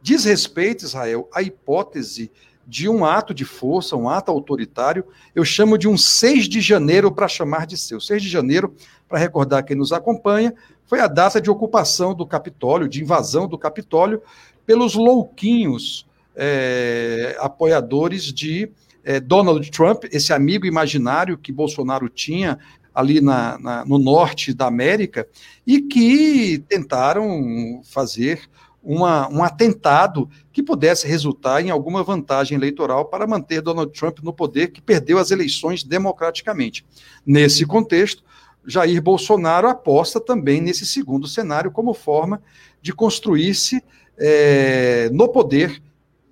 Diz 0.00 0.24
respeito, 0.24 0.84
Israel, 0.84 1.28
à 1.32 1.42
hipótese 1.42 2.30
de 2.66 2.88
um 2.88 3.04
ato 3.04 3.34
de 3.34 3.44
força, 3.44 3.96
um 3.96 4.08
ato 4.08 4.30
autoritário, 4.30 5.04
eu 5.34 5.44
chamo 5.44 5.76
de 5.76 5.88
um 5.88 5.96
6 5.96 6.48
de 6.48 6.60
janeiro 6.60 7.10
para 7.12 7.28
chamar 7.28 7.66
de 7.66 7.76
seu. 7.76 8.00
6 8.00 8.22
de 8.22 8.28
janeiro, 8.28 8.74
para 9.08 9.18
recordar 9.18 9.64
quem 9.64 9.76
nos 9.76 9.92
acompanha, 9.92 10.54
foi 10.86 11.00
a 11.00 11.06
data 11.06 11.40
de 11.40 11.50
ocupação 11.50 12.14
do 12.14 12.26
Capitólio, 12.26 12.88
de 12.88 13.02
invasão 13.02 13.48
do 13.48 13.58
Capitólio, 13.58 14.22
pelos 14.64 14.94
louquinhos 14.94 16.06
é, 16.36 17.36
apoiadores 17.40 18.32
de 18.32 18.70
é, 19.04 19.18
Donald 19.20 19.70
Trump, 19.70 20.04
esse 20.10 20.32
amigo 20.32 20.66
imaginário 20.66 21.36
que 21.36 21.52
Bolsonaro 21.52 22.08
tinha 22.08 22.58
ali 22.94 23.20
na, 23.20 23.58
na, 23.58 23.84
no 23.84 23.98
norte 23.98 24.52
da 24.52 24.66
América, 24.66 25.26
e 25.66 25.80
que 25.80 26.62
tentaram 26.68 27.80
fazer 27.84 28.42
uma, 28.82 29.28
um 29.28 29.42
atentado 29.42 30.28
que 30.52 30.62
pudesse 30.62 31.06
resultar 31.06 31.60
em 31.60 31.70
alguma 31.70 32.02
vantagem 32.02 32.56
eleitoral 32.56 33.04
para 33.04 33.26
manter 33.26 33.62
Donald 33.62 33.92
Trump 33.92 34.18
no 34.22 34.32
poder, 34.32 34.72
que 34.72 34.82
perdeu 34.82 35.18
as 35.18 35.30
eleições 35.30 35.84
democraticamente. 35.84 36.84
Nesse 37.24 37.64
contexto, 37.64 38.24
Jair 38.66 39.00
Bolsonaro 39.00 39.68
aposta 39.68 40.20
também 40.20 40.60
nesse 40.60 40.84
segundo 40.86 41.26
cenário 41.26 41.70
como 41.70 41.94
forma 41.94 42.42
de 42.80 42.92
construir-se 42.92 43.82
é, 44.18 45.08
no 45.12 45.28
poder 45.28 45.82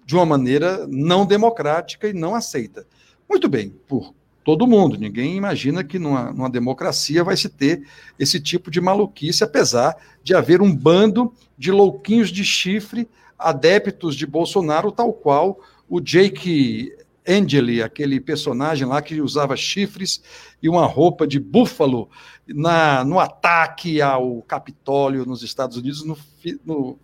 de 0.05 0.15
uma 0.15 0.27
maneira 0.27 0.87
não 0.89 1.25
democrática 1.25 2.09
e 2.09 2.13
não 2.13 2.35
aceita. 2.35 2.87
Muito 3.29 3.49
bem, 3.49 3.73
por 3.87 4.13
todo 4.45 4.67
mundo. 4.67 4.97
Ninguém 4.97 5.37
imagina 5.37 5.85
que 5.85 5.99
numa, 5.99 6.33
numa, 6.33 6.51
democracia 6.51 7.23
vai 7.23 7.37
se 7.37 7.49
ter 7.49 7.87
esse 8.19 8.41
tipo 8.41 8.71
de 8.71 8.81
maluquice, 8.81 9.45
apesar 9.45 9.97
de 10.23 10.35
haver 10.35 10.63
um 10.63 10.75
bando 10.75 11.33
de 11.57 11.71
louquinhos 11.71 12.31
de 12.31 12.45
chifre, 12.45 13.09
adeptos 13.39 14.15
de 14.17 14.27
Bolsonaro, 14.27 14.93
tal 14.93 15.13
qual 15.13 15.61
o 15.89 16.01
Jake 16.01 16.93
Angeli, 17.27 17.83
aquele 17.83 18.21
personagem 18.21 18.87
lá 18.87 19.03
que 19.03 19.21
usava 19.21 19.57
chifres 19.57 20.23
e 20.63 20.69
uma 20.69 20.87
roupa 20.87 21.27
de 21.27 21.39
búfalo 21.39 22.09
na, 22.47 23.05
no 23.05 23.19
ataque 23.19 24.01
ao 24.01 24.43
Capitólio 24.43 25.27
nos 25.27 25.43
Estados 25.43 25.77
Unidos 25.77 26.05
no, 26.05 26.17
no, 26.65 26.99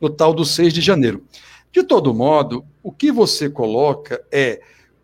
no 0.00 0.10
tal 0.10 0.34
do 0.34 0.44
6 0.44 0.72
de 0.72 0.80
janeiro. 0.80 1.24
De 1.72 1.82
todo 1.82 2.12
modo, 2.12 2.64
o 2.82 2.92
que 2.92 3.10
você 3.10 3.48
coloca 3.48 4.22
é 4.30 4.60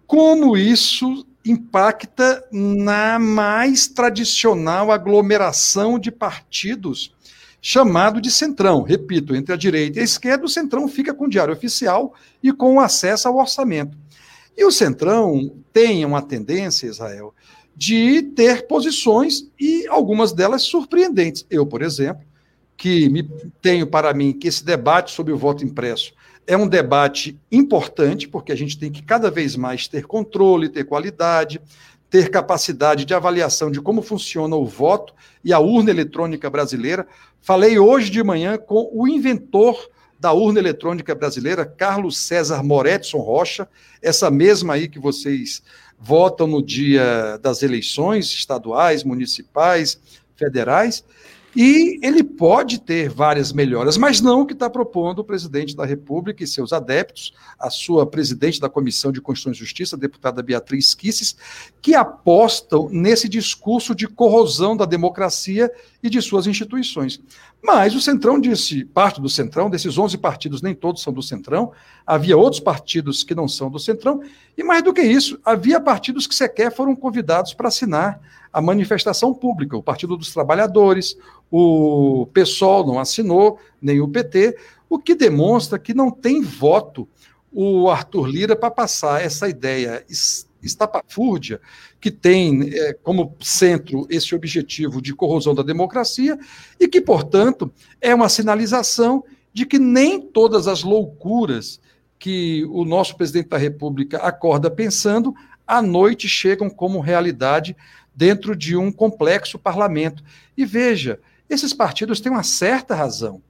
como 0.07 0.57
isso 0.57 1.27
impacta 1.50 2.44
na 2.52 3.18
mais 3.18 3.87
tradicional 3.87 4.92
aglomeração 4.92 5.98
de 5.98 6.11
partidos 6.11 7.14
chamado 7.61 8.20
de 8.20 8.30
centrão. 8.30 8.82
Repito, 8.82 9.34
entre 9.34 9.52
a 9.52 9.56
direita 9.56 9.98
e 9.98 10.02
a 10.02 10.04
esquerda, 10.04 10.44
o 10.44 10.48
centrão 10.48 10.88
fica 10.88 11.12
com 11.12 11.24
o 11.24 11.28
diário 11.28 11.52
oficial 11.52 12.14
e 12.42 12.52
com 12.52 12.80
acesso 12.80 13.28
ao 13.28 13.37
orçamento. 13.37 13.96
E 14.56 14.64
o 14.64 14.70
centrão 14.70 15.56
tem 15.72 16.04
uma 16.04 16.22
tendência, 16.22 16.87
Israel, 16.87 17.34
de 17.74 18.22
ter 18.22 18.66
posições 18.66 19.48
e 19.58 19.87
algumas 19.88 20.32
delas 20.32 20.62
surpreendentes. 20.62 21.46
Eu, 21.48 21.64
por 21.66 21.82
exemplo, 21.82 22.24
que 22.76 23.08
me, 23.08 23.28
tenho 23.61 23.87
para 23.87 24.12
mim 24.14 24.32
que 24.32 24.48
esse 24.48 24.64
debate 24.64 25.12
sobre 25.12 25.32
o 25.32 25.38
voto 25.38 25.64
impresso 25.64 26.12
é 26.48 26.56
um 26.56 26.66
debate 26.66 27.38
importante, 27.52 28.26
porque 28.26 28.50
a 28.50 28.56
gente 28.56 28.78
tem 28.78 28.90
que 28.90 29.02
cada 29.02 29.30
vez 29.30 29.54
mais 29.54 29.87
ter 29.87 30.06
controle, 30.06 30.70
ter 30.70 30.82
qualidade, 30.82 31.61
ter 32.08 32.30
capacidade 32.30 33.04
de 33.04 33.12
avaliação 33.12 33.70
de 33.70 33.82
como 33.82 34.00
funciona 34.00 34.56
o 34.56 34.64
voto 34.64 35.12
e 35.44 35.52
a 35.52 35.58
urna 35.58 35.90
eletrônica 35.90 36.48
brasileira. 36.48 37.06
Falei 37.42 37.78
hoje 37.78 38.11
de 38.11 38.24
manhã 38.24 38.56
com 38.56 38.88
o 38.94 39.06
inventor 39.06 39.90
da 40.18 40.32
urna 40.32 40.58
eletrônica 40.58 41.14
brasileira, 41.14 41.66
Carlos 41.66 42.16
César 42.16 42.62
Moretson 42.62 43.18
Rocha, 43.18 43.68
essa 44.00 44.30
mesma 44.30 44.72
aí 44.72 44.88
que 44.88 44.98
vocês 44.98 45.62
votam 46.00 46.46
no 46.46 46.62
dia 46.62 47.38
das 47.42 47.62
eleições 47.62 48.24
estaduais, 48.32 49.04
municipais, 49.04 50.00
federais. 50.34 51.04
E 51.56 51.98
ele 52.02 52.22
pode 52.22 52.78
ter 52.78 53.08
várias 53.08 53.52
melhoras, 53.52 53.96
mas 53.96 54.20
não 54.20 54.42
o 54.42 54.46
que 54.46 54.52
está 54.52 54.68
propondo 54.68 55.20
o 55.20 55.24
presidente 55.24 55.74
da 55.74 55.84
República 55.84 56.44
e 56.44 56.46
seus 56.46 56.72
adeptos, 56.72 57.32
a 57.58 57.70
sua 57.70 58.06
presidente 58.06 58.61
da 58.61 58.68
Comissão 58.68 59.11
de 59.11 59.20
Constituição 59.20 59.52
e 59.52 59.58
Justiça, 59.66 59.96
a 59.96 59.98
deputada 59.98 60.42
Beatriz 60.42 60.94
Kisses, 60.94 61.37
que 61.80 61.94
apostam 61.94 62.88
nesse 62.90 63.28
discurso 63.28 63.94
de 63.94 64.06
corrosão 64.06 64.76
da 64.76 64.84
democracia 64.84 65.72
e 66.02 66.11
de 66.11 66.20
suas 66.20 66.46
instituições. 66.46 67.20
Mas 67.62 67.94
o 67.94 68.00
Centrão 68.00 68.38
disse, 68.38 68.84
parte 68.84 69.20
do 69.20 69.28
Centrão, 69.28 69.70
desses 69.70 69.96
11 69.96 70.18
partidos, 70.18 70.62
nem 70.62 70.74
todos 70.74 71.02
são 71.02 71.12
do 71.12 71.22
Centrão, 71.22 71.72
havia 72.06 72.37
outros 72.37 72.61
partidos 72.61 73.24
que 73.24 73.34
não 73.34 73.48
são 73.48 73.70
do 73.70 73.78
Centrão, 73.78 74.22
e 74.56 74.62
mais 74.62 74.82
do 74.82 74.92
que 74.92 75.02
isso, 75.02 75.40
havia 75.44 75.80
partidos 75.80 76.26
que 76.26 76.34
sequer 76.34 76.72
foram 76.72 76.94
convidados 76.94 77.54
para 77.54 77.68
assinar 77.68 78.20
a 78.58 78.60
manifestação 78.60 79.32
pública. 79.32 79.76
O 79.76 79.82
Partido 79.82 80.16
dos 80.16 80.32
Trabalhadores, 80.32 81.16
o 81.48 82.26
PSOL 82.34 82.84
não 82.84 82.98
assinou, 82.98 83.60
nem 83.80 84.00
o 84.00 84.08
PT, 84.08 84.58
o 84.90 84.98
que 84.98 85.14
demonstra 85.14 85.78
que 85.78 85.94
não 85.94 86.10
tem 86.10 86.42
voto 86.42 87.08
o 87.52 87.88
Arthur 87.88 88.26
Lira 88.26 88.56
para 88.56 88.68
passar 88.68 89.22
essa 89.22 89.48
ideia 89.48 90.04
estapafúrdia, 90.60 91.60
que 92.00 92.10
tem 92.10 92.68
é, 92.74 92.92
como 92.94 93.36
centro 93.40 94.08
esse 94.10 94.34
objetivo 94.34 95.00
de 95.00 95.14
corrosão 95.14 95.54
da 95.54 95.62
democracia 95.62 96.36
e 96.80 96.88
que, 96.88 97.00
portanto, 97.00 97.72
é 98.00 98.12
uma 98.12 98.28
sinalização 98.28 99.22
de 99.52 99.64
que 99.66 99.78
nem 99.78 100.20
todas 100.20 100.66
as 100.66 100.82
loucuras 100.82 101.80
que 102.18 102.66
o 102.70 102.84
nosso 102.84 103.16
presidente 103.16 103.50
da 103.50 103.56
República 103.56 104.18
acorda 104.18 104.68
pensando, 104.68 105.32
à 105.64 105.80
noite 105.80 106.26
chegam 106.26 106.68
como 106.68 106.98
realidade 106.98 107.76
dentro 108.18 108.57
de 108.57 108.76
um 108.76 108.90
complexo 108.90 109.61
parlamento. 109.61 110.24
E 110.57 110.66
veja, 110.66 111.20
esses 111.48 111.72
partidos 111.72 112.20
têm 112.20 112.33
uma 112.33 112.42
certa 112.42 112.92
razão. 112.92 113.40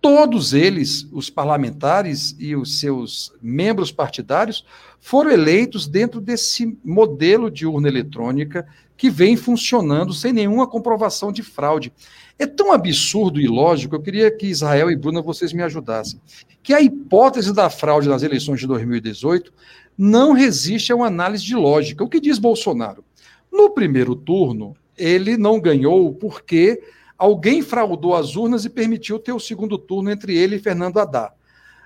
Todos 0.00 0.52
eles, 0.52 1.06
os 1.12 1.30
parlamentares 1.30 2.34
e 2.36 2.56
os 2.56 2.80
seus 2.80 3.32
membros 3.40 3.92
partidários, 3.92 4.64
foram 4.98 5.30
eleitos 5.30 5.86
dentro 5.86 6.20
desse 6.20 6.76
modelo 6.84 7.48
de 7.48 7.64
urna 7.64 7.86
eletrônica 7.86 8.66
que 8.96 9.08
vem 9.08 9.36
funcionando 9.36 10.12
sem 10.12 10.32
nenhuma 10.32 10.66
comprovação 10.66 11.30
de 11.30 11.42
fraude. 11.44 11.92
É 12.36 12.46
tão 12.46 12.72
absurdo 12.72 13.40
e 13.40 13.44
ilógico, 13.44 13.94
eu 13.94 14.02
queria 14.02 14.30
que 14.32 14.46
Israel 14.46 14.90
e 14.90 14.96
Bruna 14.96 15.22
vocês 15.22 15.52
me 15.52 15.62
ajudassem, 15.62 16.20
que 16.60 16.74
a 16.74 16.80
hipótese 16.80 17.52
da 17.52 17.70
fraude 17.70 18.08
nas 18.08 18.24
eleições 18.24 18.58
de 18.58 18.66
2018 18.66 19.52
não 19.96 20.32
resiste 20.32 20.92
a 20.92 20.96
uma 20.96 21.06
análise 21.06 21.44
de 21.44 21.54
lógica. 21.54 22.02
O 22.02 22.08
que 22.08 22.20
diz 22.20 22.38
Bolsonaro? 22.38 23.04
No 23.50 23.70
primeiro 23.70 24.14
turno, 24.14 24.76
ele 24.96 25.36
não 25.36 25.60
ganhou 25.60 26.14
porque 26.14 26.82
alguém 27.16 27.62
fraudou 27.62 28.14
as 28.14 28.36
urnas 28.36 28.64
e 28.64 28.70
permitiu 28.70 29.18
ter 29.18 29.32
o 29.32 29.40
segundo 29.40 29.78
turno 29.78 30.10
entre 30.10 30.36
ele 30.36 30.56
e 30.56 30.60
Fernando 30.60 30.98
Haddad. 30.98 31.32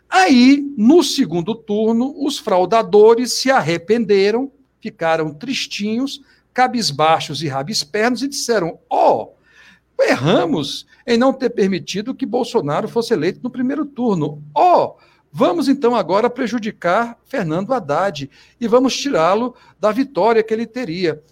Aí, 0.08 0.62
no 0.76 1.02
segundo 1.02 1.54
turno, 1.54 2.14
os 2.18 2.38
fraudadores 2.38 3.32
se 3.32 3.50
arrependeram, 3.50 4.52
ficaram 4.78 5.32
tristinhos, 5.32 6.20
cabisbaixos 6.52 7.42
e 7.42 7.48
rabispernos 7.48 8.22
e 8.22 8.28
disseram: 8.28 8.78
Ó, 8.90 9.22
oh, 9.22 10.02
erramos 10.02 10.86
em 11.06 11.16
não 11.16 11.32
ter 11.32 11.48
permitido 11.48 12.14
que 12.14 12.26
Bolsonaro 12.26 12.88
fosse 12.88 13.14
eleito 13.14 13.40
no 13.42 13.50
primeiro 13.50 13.86
turno. 13.86 14.42
Ó, 14.54 14.84
oh, 14.84 14.96
vamos 15.32 15.66
então 15.66 15.96
agora 15.96 16.28
prejudicar 16.28 17.18
Fernando 17.24 17.72
Haddad 17.72 18.30
e 18.60 18.68
vamos 18.68 18.94
tirá-lo 18.94 19.54
da 19.80 19.90
vitória 19.92 20.42
que 20.42 20.52
ele 20.52 20.66
teria. 20.66 21.22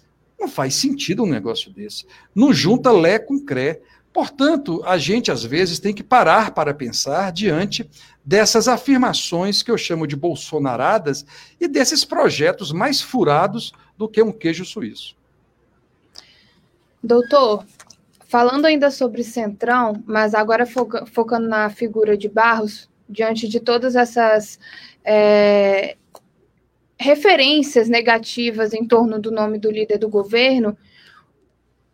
Não 0.41 0.47
faz 0.47 0.73
sentido 0.73 1.21
um 1.21 1.27
negócio 1.27 1.71
desse. 1.71 2.07
Não 2.33 2.51
junta 2.51 2.91
Lé 2.91 3.19
com 3.19 3.39
Cré. 3.39 3.79
Portanto, 4.11 4.81
a 4.83 4.97
gente 4.97 5.31
às 5.31 5.43
vezes 5.43 5.77
tem 5.77 5.93
que 5.93 6.01
parar 6.01 6.49
para 6.51 6.73
pensar 6.73 7.31
diante 7.31 7.87
dessas 8.25 8.67
afirmações 8.67 9.61
que 9.61 9.69
eu 9.69 9.77
chamo 9.77 10.07
de 10.07 10.15
bolsonaradas 10.15 11.23
e 11.59 11.67
desses 11.67 12.03
projetos 12.03 12.71
mais 12.71 12.99
furados 13.01 13.71
do 13.95 14.09
que 14.09 14.19
um 14.19 14.31
queijo 14.31 14.65
suíço. 14.65 15.15
Doutor, 17.03 17.63
falando 18.27 18.65
ainda 18.65 18.89
sobre 18.89 19.23
Centrão, 19.23 20.01
mas 20.07 20.33
agora 20.33 20.65
foca 20.65 21.05
focando 21.05 21.47
na 21.47 21.69
figura 21.69 22.17
de 22.17 22.27
Barros, 22.27 22.89
diante 23.07 23.47
de 23.47 23.59
todas 23.59 23.95
essas 23.95 24.59
é, 25.05 25.97
referências 27.01 27.89
negativas 27.89 28.73
em 28.73 28.85
torno 28.85 29.19
do 29.19 29.31
nome 29.31 29.57
do 29.57 29.71
líder 29.71 29.97
do 29.97 30.07
governo, 30.07 30.77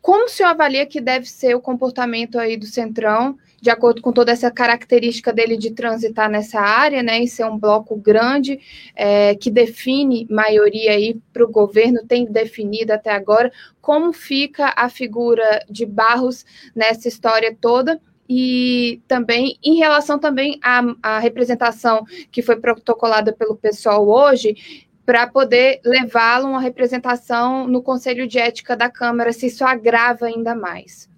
como 0.01 0.25
o 0.25 0.29
senhor 0.29 0.49
avalia 0.49 0.85
que 0.85 1.01
deve 1.01 1.25
ser 1.25 1.55
o 1.55 1.61
comportamento 1.61 2.37
aí 2.37 2.55
do 2.55 2.65
Centrão, 2.65 3.37
de 3.61 3.69
acordo 3.69 4.01
com 4.01 4.11
toda 4.13 4.31
essa 4.31 4.51
característica 4.51 5.33
dele 5.33 5.57
de 5.57 5.71
transitar 5.71 6.29
nessa 6.29 6.59
área, 6.59 7.01
né, 7.01 7.21
e 7.21 7.27
ser 7.27 7.45
um 7.45 7.57
bloco 7.57 7.95
grande, 7.95 8.59
é, 8.95 9.33
que 9.35 9.49
define 9.49 10.27
maioria 10.29 10.91
aí 10.91 11.19
para 11.33 11.43
o 11.43 11.51
governo, 11.51 12.05
tem 12.05 12.25
definido 12.25 12.93
até 12.93 13.11
agora, 13.11 13.51
como 13.81 14.13
fica 14.13 14.73
a 14.75 14.89
figura 14.89 15.61
de 15.69 15.85
Barros 15.85 16.45
nessa 16.75 17.07
história 17.07 17.55
toda? 17.59 17.99
e 18.29 19.01
também 19.07 19.57
em 19.63 19.77
relação 19.77 20.19
também 20.19 20.59
à, 20.61 20.81
à, 21.01 21.19
representação 21.19 22.03
que 22.31 22.41
foi 22.41 22.57
protocolada 22.57 23.31
pelo 23.31 23.55
pessoal 23.55 24.07
hoje, 24.07 24.85
para 25.07 25.25
poder 25.25 25.79
levá-lo 25.85 26.47
a 26.47 26.49
uma 26.49 26.59
representação 26.59 27.65
no 27.65 27.81
Conselho 27.81 28.27
de 28.27 28.39
Ética 28.39 28.75
da 28.75 28.89
Câmara, 28.89 29.31
se 29.31 29.45
isso 29.45 29.63
agrava 29.63 30.25
ainda 30.25 30.53
mais. 30.53 31.09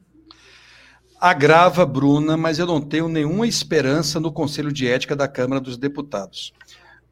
Agrava, 1.19 1.88
Bruna, 1.88 2.38
mas 2.38 2.60
eu 2.60 2.67
não 2.67 2.80
tenho 2.80 3.10
nenhuma 3.10 3.47
esperança 3.47 4.19
no 4.19 4.32
Conselho 4.32 4.71
de 4.71 4.88
Ética 4.88 5.15
da 5.15 5.28
Câmara 5.28 5.60
dos 5.60 5.75
Deputados. 5.75 6.54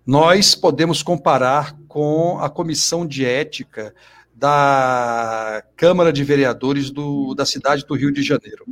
Nós 0.06 0.54
podemos 0.54 1.02
comparar 1.02 1.76
com 1.88 2.38
a 2.40 2.48
Comissão 2.48 3.08
de 3.08 3.26
Ética 3.26 3.92
da 4.36 5.64
Câmara 5.76 6.14
de 6.14 6.24
Vereadores 6.24 6.92
do, 6.92 7.34
da 7.34 7.44
cidade 7.44 7.88
do 7.88 7.96
Rio 7.96 8.14
de 8.14 8.22
Janeiro. 8.22 8.68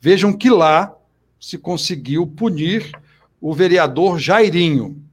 Vejam 0.00 0.32
que 0.32 0.48
lá 0.48 0.96
se 1.38 1.58
conseguiu 1.58 2.26
punir 2.26 2.90
o 3.38 3.52
vereador 3.52 4.18
Jairinho, 4.18 5.03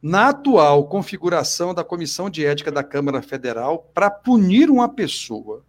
na 0.00 0.28
atual 0.28 0.86
configuração 0.86 1.74
da 1.74 1.82
Comissão 1.82 2.30
de 2.30 2.44
Ética 2.44 2.70
da 2.70 2.84
Câmara 2.84 3.20
Federal, 3.20 3.90
para 3.92 4.10
punir 4.10 4.70
uma 4.70 4.88
pessoa, 4.88 5.64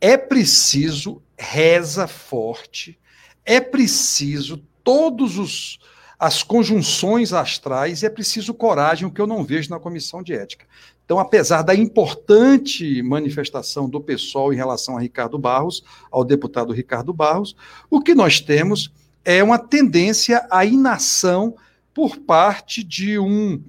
é 0.00 0.16
preciso 0.16 1.22
reza 1.38 2.06
forte, 2.06 2.98
é 3.44 3.60
preciso 3.60 4.62
todos 4.82 5.38
os 5.38 5.78
as 6.18 6.42
conjunções 6.42 7.32
astrais 7.32 8.02
e 8.02 8.06
é 8.06 8.08
preciso 8.08 8.54
coragem, 8.54 9.06
o 9.06 9.10
que 9.10 9.20
eu 9.20 9.26
não 9.26 9.44
vejo 9.44 9.68
na 9.68 9.80
comissão 9.80 10.22
de 10.22 10.32
ética. 10.32 10.64
Então, 11.04 11.18
apesar 11.18 11.62
da 11.62 11.74
importante 11.74 13.02
manifestação 13.02 13.88
do 13.88 14.00
pessoal 14.00 14.52
em 14.52 14.56
relação 14.56 14.96
a 14.96 15.00
Ricardo 15.00 15.38
Barros, 15.38 15.84
ao 16.10 16.24
deputado 16.24 16.72
Ricardo 16.72 17.12
Barros, 17.12 17.54
o 17.90 18.00
que 18.00 18.14
nós 18.14 18.40
temos 18.40 18.90
é 19.24 19.42
uma 19.42 19.58
tendência 19.58 20.46
à 20.50 20.64
inação 20.64 21.54
por 21.94 22.18
parte 22.18 22.82
de 22.82 23.18
um 23.18 23.62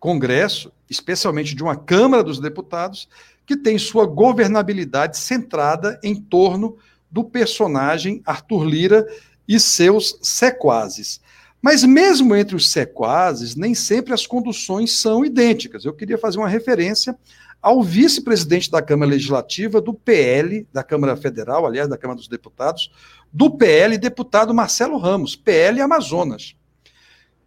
Congresso, 0.00 0.72
especialmente 0.88 1.54
de 1.54 1.62
uma 1.62 1.76
Câmara 1.76 2.24
dos 2.24 2.40
Deputados, 2.40 3.06
que 3.46 3.54
tem 3.54 3.78
sua 3.78 4.06
governabilidade 4.06 5.18
centrada 5.18 6.00
em 6.02 6.14
torno 6.14 6.78
do 7.10 7.22
personagem 7.22 8.22
Arthur 8.24 8.64
Lira 8.64 9.06
e 9.46 9.60
seus 9.60 10.18
sequazes. 10.22 11.20
Mas 11.60 11.84
mesmo 11.84 12.34
entre 12.34 12.56
os 12.56 12.72
sequazes, 12.72 13.54
nem 13.54 13.74
sempre 13.74 14.14
as 14.14 14.26
conduções 14.26 14.92
são 14.92 15.22
idênticas. 15.22 15.84
Eu 15.84 15.92
queria 15.92 16.16
fazer 16.16 16.38
uma 16.38 16.48
referência 16.48 17.14
ao 17.60 17.82
vice-presidente 17.82 18.70
da 18.70 18.80
Câmara 18.80 19.10
Legislativa 19.10 19.82
do 19.82 19.92
PL, 19.92 20.66
da 20.72 20.82
Câmara 20.82 21.14
Federal, 21.14 21.66
aliás, 21.66 21.88
da 21.88 21.98
Câmara 21.98 22.16
dos 22.16 22.28
Deputados, 22.28 22.90
do 23.30 23.50
PL, 23.50 23.98
deputado 23.98 24.54
Marcelo 24.54 24.96
Ramos, 24.96 25.36
PL 25.36 25.78
Amazonas 25.82 26.54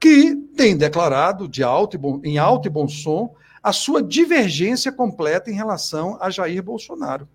que 0.03 0.35
tem 0.57 0.75
declarado 0.75 1.47
de 1.47 1.63
alto 1.63 1.97
bom, 1.97 2.19
em 2.25 2.37
alto 2.37 2.67
e 2.67 2.69
bom 2.69 2.89
som 2.89 3.33
a 3.63 3.71
sua 3.71 4.03
divergência 4.03 4.91
completa 4.91 5.49
em 5.49 5.53
relação 5.53 6.17
a 6.19 6.29
Jair 6.29 6.61
Bolsonaro. 6.61 7.25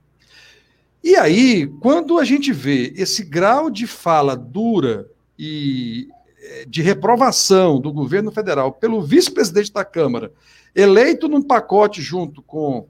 E 1.02 1.16
aí, 1.16 1.66
quando 1.80 2.18
a 2.18 2.24
gente 2.24 2.52
vê 2.52 2.92
esse 2.94 3.24
grau 3.24 3.70
de 3.70 3.86
fala 3.86 4.36
dura 4.36 5.08
e 5.38 6.08
eh, 6.42 6.66
de 6.68 6.82
reprovação 6.82 7.80
do 7.80 7.90
governo 7.90 8.30
federal 8.30 8.70
pelo 8.70 9.00
vice-presidente 9.00 9.72
da 9.72 9.82
Câmara, 9.82 10.30
eleito 10.74 11.26
num 11.26 11.40
pacote 11.40 12.02
junto 12.02 12.42
com 12.42 12.86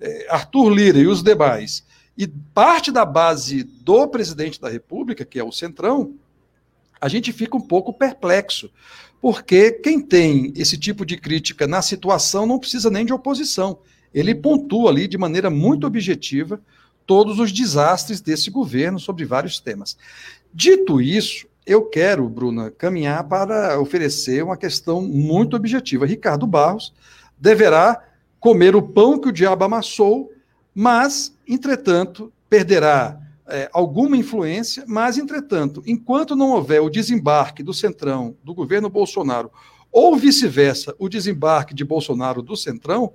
eh, 0.00 0.26
Arthur 0.28 0.70
Lira 0.70 0.98
e 0.98 1.06
os 1.06 1.22
demais, 1.22 1.86
e 2.18 2.26
parte 2.26 2.90
da 2.90 3.04
base 3.04 3.62
do 3.62 4.08
presidente 4.08 4.60
da 4.60 4.68
República, 4.68 5.24
que 5.24 5.38
é 5.38 5.44
o 5.44 5.52
Centrão, 5.52 6.16
a 7.00 7.08
gente 7.08 7.32
fica 7.32 7.56
um 7.56 7.60
pouco 7.60 7.92
perplexo, 7.92 8.70
porque 9.20 9.72
quem 9.72 10.00
tem 10.00 10.52
esse 10.56 10.76
tipo 10.76 11.04
de 11.04 11.16
crítica 11.16 11.66
na 11.66 11.82
situação 11.82 12.46
não 12.46 12.58
precisa 12.58 12.90
nem 12.90 13.04
de 13.04 13.12
oposição. 13.12 13.78
Ele 14.12 14.34
pontua 14.34 14.90
ali 14.90 15.06
de 15.06 15.16
maneira 15.16 15.50
muito 15.50 15.86
objetiva 15.86 16.60
todos 17.06 17.38
os 17.38 17.52
desastres 17.52 18.20
desse 18.20 18.50
governo 18.50 18.98
sobre 18.98 19.24
vários 19.24 19.58
temas. 19.58 19.96
Dito 20.52 21.00
isso, 21.00 21.46
eu 21.66 21.84
quero, 21.84 22.28
Bruna, 22.28 22.70
caminhar 22.70 23.24
para 23.24 23.80
oferecer 23.80 24.42
uma 24.42 24.56
questão 24.56 25.02
muito 25.02 25.56
objetiva. 25.56 26.06
Ricardo 26.06 26.46
Barros 26.46 26.92
deverá 27.38 28.02
comer 28.38 28.74
o 28.74 28.82
pão 28.82 29.18
que 29.18 29.28
o 29.28 29.32
diabo 29.32 29.64
amassou, 29.64 30.32
mas, 30.74 31.36
entretanto, 31.46 32.32
perderá 32.48 33.20
é, 33.50 33.68
alguma 33.72 34.16
influência, 34.16 34.84
mas, 34.86 35.18
entretanto, 35.18 35.82
enquanto 35.86 36.36
não 36.36 36.50
houver 36.50 36.80
o 36.80 36.90
desembarque 36.90 37.62
do 37.62 37.74
Centrão, 37.74 38.36
do 38.42 38.54
governo 38.54 38.88
Bolsonaro, 38.88 39.50
ou 39.92 40.16
vice-versa, 40.16 40.94
o 40.98 41.08
desembarque 41.08 41.74
de 41.74 41.84
Bolsonaro 41.84 42.42
do 42.42 42.56
Centrão, 42.56 43.12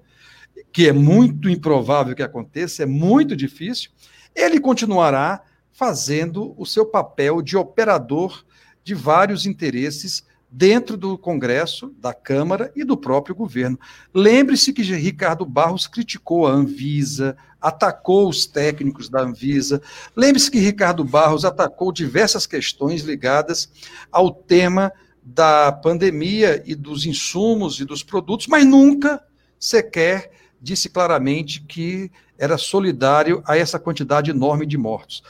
que 0.72 0.88
é 0.88 0.94
muito 0.94 1.50
improvável 1.50 2.16
que 2.16 2.24
aconteça, 2.24 2.84
é 2.84 2.86
muito 2.86 3.36
difícil, 3.36 3.92
ele 4.36 4.60
continuará 4.60 5.42
fazendo 5.72 6.54
o 6.58 6.66
seu 6.66 6.86
papel 6.86 7.42
de 7.42 7.58
operador 7.58 8.46
de 8.84 8.94
vários 8.94 9.46
interesses 9.46 10.24
dentro 10.50 10.96
do 10.96 11.18
Congresso, 11.18 11.94
da 11.98 12.14
Câmara 12.14 12.72
e 12.76 12.86
do 12.86 12.96
próprio 12.96 13.36
governo. 13.36 13.78
Lembre-se 14.14 14.72
que 14.72 14.84
Ricardo 14.84 15.46
Barros 15.46 15.86
criticou 15.86 16.48
a 16.48 16.52
Anvisa, 16.52 17.36
atacou 17.66 18.30
os 18.30 18.46
técnicos 18.46 19.10
da 19.10 19.22
Anvisa. 19.22 19.82
Lembre-se 20.16 20.52
que 20.52 20.60
Ricardo 20.60 21.04
Barros 21.04 21.44
atacou 21.44 21.92
diversas 21.92 22.46
questões 22.46 23.02
ligadas 23.02 23.68
ao 24.12 24.32
tema 24.32 24.94
da 25.24 25.72
pandemia 25.72 26.62
e 26.64 26.76
dos 26.76 27.08
insumos 27.08 27.80
e 27.80 27.86
dos 27.86 28.04
produtos, 28.04 28.46
mas 28.46 28.64
nunca 28.64 29.20
sequer 29.60 30.30
disse 30.62 30.90
claramente 30.90 31.62
que 31.62 32.12
era 32.38 32.56
solidário 32.56 33.42
a 33.48 33.58
essa 33.58 33.80
quantidade 33.80 34.30
enorme 34.30 34.68
de 34.68 34.78
mortos. 34.78 35.24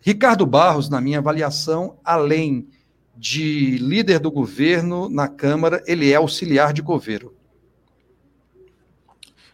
Ricardo 0.00 0.46
Barros, 0.46 0.88
na 0.88 1.00
minha 1.00 1.18
avaliação, 1.18 1.98
além 2.04 2.68
de 3.16 3.76
líder 3.78 4.20
do 4.20 4.30
governo 4.30 5.08
na 5.08 5.26
Câmara, 5.26 5.82
ele 5.84 6.12
é 6.12 6.14
auxiliar 6.14 6.72
de 6.72 6.80
governo. 6.80 7.32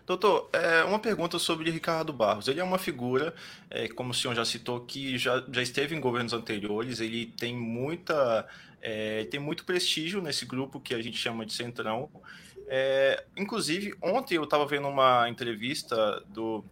Doutor, 0.08 0.48
é, 0.54 0.82
uma 0.84 0.98
pergunta 0.98 1.38
sobre 1.38 1.70
Ricardo 1.70 2.14
Barros. 2.14 2.48
Ele 2.48 2.60
é 2.60 2.64
uma 2.64 2.78
figura, 2.78 3.34
é, 3.68 3.88
como 3.88 4.12
o 4.12 4.14
senhor 4.14 4.34
já 4.34 4.42
citou, 4.42 4.80
que 4.80 5.18
já, 5.18 5.44
já 5.52 5.60
esteve 5.60 5.94
em 5.94 6.00
governos 6.00 6.32
anteriores, 6.32 6.98
ele 6.98 7.26
tem 7.26 7.54
muita. 7.54 8.48
É, 8.80 9.24
tem 9.24 9.38
muito 9.38 9.66
prestígio 9.66 10.22
nesse 10.22 10.46
grupo 10.46 10.80
que 10.80 10.94
a 10.94 11.02
gente 11.02 11.18
chama 11.18 11.44
de 11.44 11.52
Centrão. 11.52 12.08
É, 12.68 13.22
inclusive, 13.36 13.94
ontem 14.00 14.36
eu 14.36 14.44
estava 14.44 14.64
vendo 14.64 14.88
uma 14.88 15.28
entrevista 15.28 16.24
do, 16.28 16.64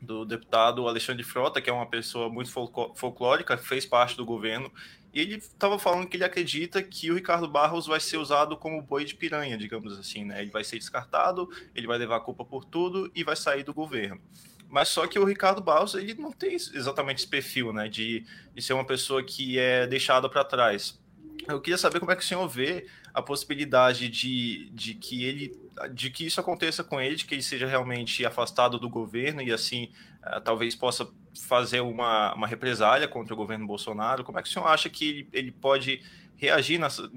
do 0.00 0.24
deputado 0.24 0.88
Alexandre 0.88 1.22
Frota, 1.22 1.60
que 1.60 1.70
é 1.70 1.72
uma 1.72 1.86
pessoa 1.86 2.28
muito 2.28 2.50
folclórica, 2.50 3.56
fez 3.56 3.86
parte 3.86 4.16
do 4.16 4.24
governo, 4.24 4.72
ele 5.12 5.36
estava 5.36 5.78
falando 5.78 6.06
que 6.06 6.16
ele 6.16 6.24
acredita 6.24 6.82
que 6.82 7.10
o 7.10 7.14
Ricardo 7.14 7.46
Barros 7.46 7.86
vai 7.86 8.00
ser 8.00 8.16
usado 8.16 8.56
como 8.56 8.80
boi 8.80 9.04
de 9.04 9.14
piranha, 9.14 9.58
digamos 9.58 9.98
assim, 9.98 10.24
né? 10.24 10.40
Ele 10.40 10.50
vai 10.50 10.64
ser 10.64 10.78
descartado, 10.78 11.48
ele 11.74 11.86
vai 11.86 11.98
levar 11.98 12.16
a 12.16 12.20
culpa 12.20 12.44
por 12.44 12.64
tudo 12.64 13.10
e 13.14 13.22
vai 13.22 13.36
sair 13.36 13.62
do 13.62 13.74
governo. 13.74 14.20
Mas 14.68 14.88
só 14.88 15.06
que 15.06 15.18
o 15.18 15.24
Ricardo 15.24 15.60
Barros, 15.60 15.94
ele 15.94 16.14
não 16.14 16.32
tem 16.32 16.54
exatamente 16.54 17.18
esse 17.18 17.28
perfil, 17.28 17.74
né? 17.74 17.88
De, 17.88 18.24
de 18.54 18.62
ser 18.62 18.72
uma 18.72 18.86
pessoa 18.86 19.22
que 19.22 19.58
é 19.58 19.86
deixada 19.86 20.30
para 20.30 20.44
trás. 20.44 20.98
Eu 21.46 21.60
queria 21.60 21.76
saber 21.76 22.00
como 22.00 22.10
é 22.10 22.16
que 22.16 22.22
o 22.22 22.26
senhor 22.26 22.48
vê 22.48 22.86
a 23.12 23.20
possibilidade 23.20 24.08
de, 24.08 24.70
de 24.70 24.94
que 24.94 25.24
ele 25.24 25.60
de 25.92 26.10
que 26.10 26.26
isso 26.26 26.40
aconteça 26.40 26.84
com 26.84 27.00
ele, 27.00 27.16
de 27.16 27.24
que 27.24 27.34
ele 27.34 27.42
seja 27.42 27.66
realmente 27.66 28.24
afastado 28.24 28.78
do 28.78 28.88
governo 28.88 29.42
e 29.42 29.52
assim 29.52 29.90
uh, 30.22 30.40
talvez 30.40 30.74
possa 30.74 31.08
fazer 31.40 31.80
uma, 31.80 32.34
uma 32.34 32.46
represália 32.46 33.08
contra 33.08 33.32
o 33.34 33.36
governo 33.36 33.66
Bolsonaro. 33.66 34.24
Como 34.24 34.38
é 34.38 34.42
que 34.42 34.48
o 34.48 34.52
senhor 34.52 34.66
acha 34.66 34.88
que 34.88 35.26
ele, 35.32 35.50
pode 35.50 36.00
reagir 36.36 36.78
nessa, 36.78 37.10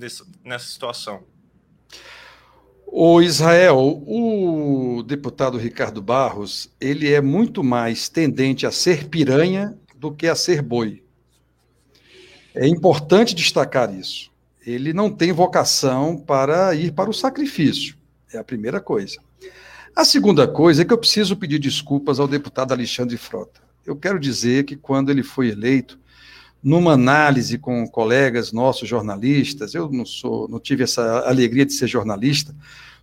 nessa 0.44 0.68
situação? 0.68 1.24
O 2.88 3.22
Israel, 3.22 4.04
o 4.08 5.04
deputado 5.04 5.58
Ricardo 5.58 6.02
Barros, 6.02 6.70
ele 6.80 7.12
é 7.12 7.20
muito 7.20 7.64
mais 7.64 8.08
tendente 8.08 8.66
a 8.66 8.72
ser 8.72 9.10
piranha 9.10 9.78
do 9.96 10.14
que 10.14 10.28
a 10.28 10.36
ser 10.36 10.62
boi. 10.62 11.04
É 12.54 12.68
importante 12.68 13.36
destacar 13.36 13.94
isso. 13.94 14.32
Ele 14.66 14.94
não 14.94 15.12
tem 15.12 15.34
vocação 15.34 16.18
para 16.18 16.74
ir 16.74 16.94
para 16.94 17.10
o 17.10 17.14
sacrifício. 17.14 17.98
É 18.34 18.38
a 18.38 18.44
primeira 18.44 18.80
coisa. 18.80 19.20
A 19.96 20.06
segunda 20.06 20.48
coisa 20.48 20.82
é 20.82 20.86
que 20.86 20.94
eu 20.94 20.98
preciso 20.98 21.36
pedir 21.36 21.60
desculpas 21.60 22.20
ao 22.20 22.28
deputado 22.28 22.72
Alexandre 22.72 23.18
Frota. 23.18 23.65
Eu 23.86 23.96
quero 23.96 24.20
dizer 24.20 24.66
que 24.66 24.76
quando 24.76 25.12
ele 25.12 25.22
foi 25.22 25.50
eleito, 25.50 26.00
numa 26.64 26.94
análise 26.94 27.60
com 27.60 27.88
colegas 27.88 28.52
nossos 28.52 28.90
jornalistas, 28.90 29.76
eu 29.76 29.90
não 29.92 30.06
sou, 30.06 30.48
não 30.48 30.60
tive 30.60 30.84
essa 30.84 31.20
alegria 31.28 31.66
de 31.66 31.74
ser 31.74 31.88
jornalista, 31.88 32.56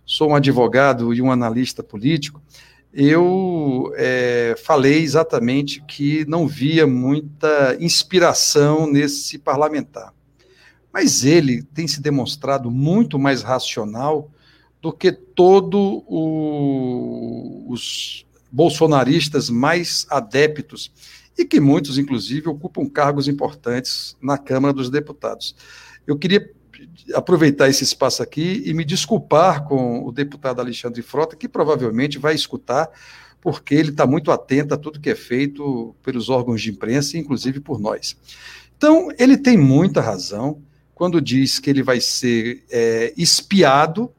sou 0.05 0.31
um 0.31 0.35
advogado 0.35 1.13
e 1.13 1.21
um 1.21 1.31
analista 1.31 1.81
político, 1.81 2.41
eu 2.93 3.93
é, 3.95 4.55
falei 4.61 5.01
exatamente 5.01 5.81
que 5.87 6.25
não 6.27 6.47
via 6.47 6.85
muita 6.85 7.77
inspiração 7.79 8.85
nesse 8.85 9.39
parlamentar. 9.39 10.13
Mas 10.91 11.23
ele 11.23 11.63
tem 11.63 11.87
se 11.87 12.01
demonstrado 12.01 12.69
muito 12.69 13.17
mais 13.17 13.41
racional 13.41 14.29
do 14.81 14.91
que 14.91 15.11
todos 15.11 16.03
os 17.67 18.25
bolsonaristas 18.53 19.49
mais 19.49 20.05
adeptos 20.11 20.91
e 21.35 21.43
que 21.43 21.59
muitos, 21.59 21.97
inclusive, 21.97 22.47
ocupam 22.47 22.87
cargos 22.87 23.27
importantes 23.27 24.15
na 24.21 24.37
Câmara 24.37 24.71
dos 24.71 24.91
Deputados. 24.91 25.55
Eu 26.05 26.15
queria 26.19 26.47
aproveitar 27.15 27.67
esse 27.67 27.83
espaço 27.83 28.21
aqui 28.21 28.61
e 28.63 28.71
me 28.75 28.85
desculpar 28.85 29.63
com 29.65 30.05
o 30.05 30.11
deputado 30.11 30.61
Alexandre 30.61 31.01
Frota, 31.01 31.35
que 31.35 31.49
provavelmente 31.49 32.19
vai 32.19 32.35
escutar, 32.35 32.87
porque 33.41 33.73
ele 33.73 33.89
está 33.89 34.05
muito 34.05 34.31
atento 34.31 34.75
a 34.75 34.77
tudo 34.77 34.99
que 34.99 35.09
é 35.09 35.15
feito 35.15 35.95
pelos 36.03 36.29
órgãos 36.29 36.61
de 36.61 36.69
imprensa, 36.69 37.17
inclusive 37.17 37.59
por 37.59 37.79
nós. 37.79 38.15
Então, 38.77 39.09
ele 39.17 39.35
tem 39.35 39.57
muita 39.57 39.99
razão 39.99 40.61
quando 40.93 41.19
diz 41.19 41.57
que 41.57 41.71
ele 41.71 41.81
vai 41.81 41.99
ser 41.99 42.63
é, 42.69 43.13
espiado, 43.17 44.11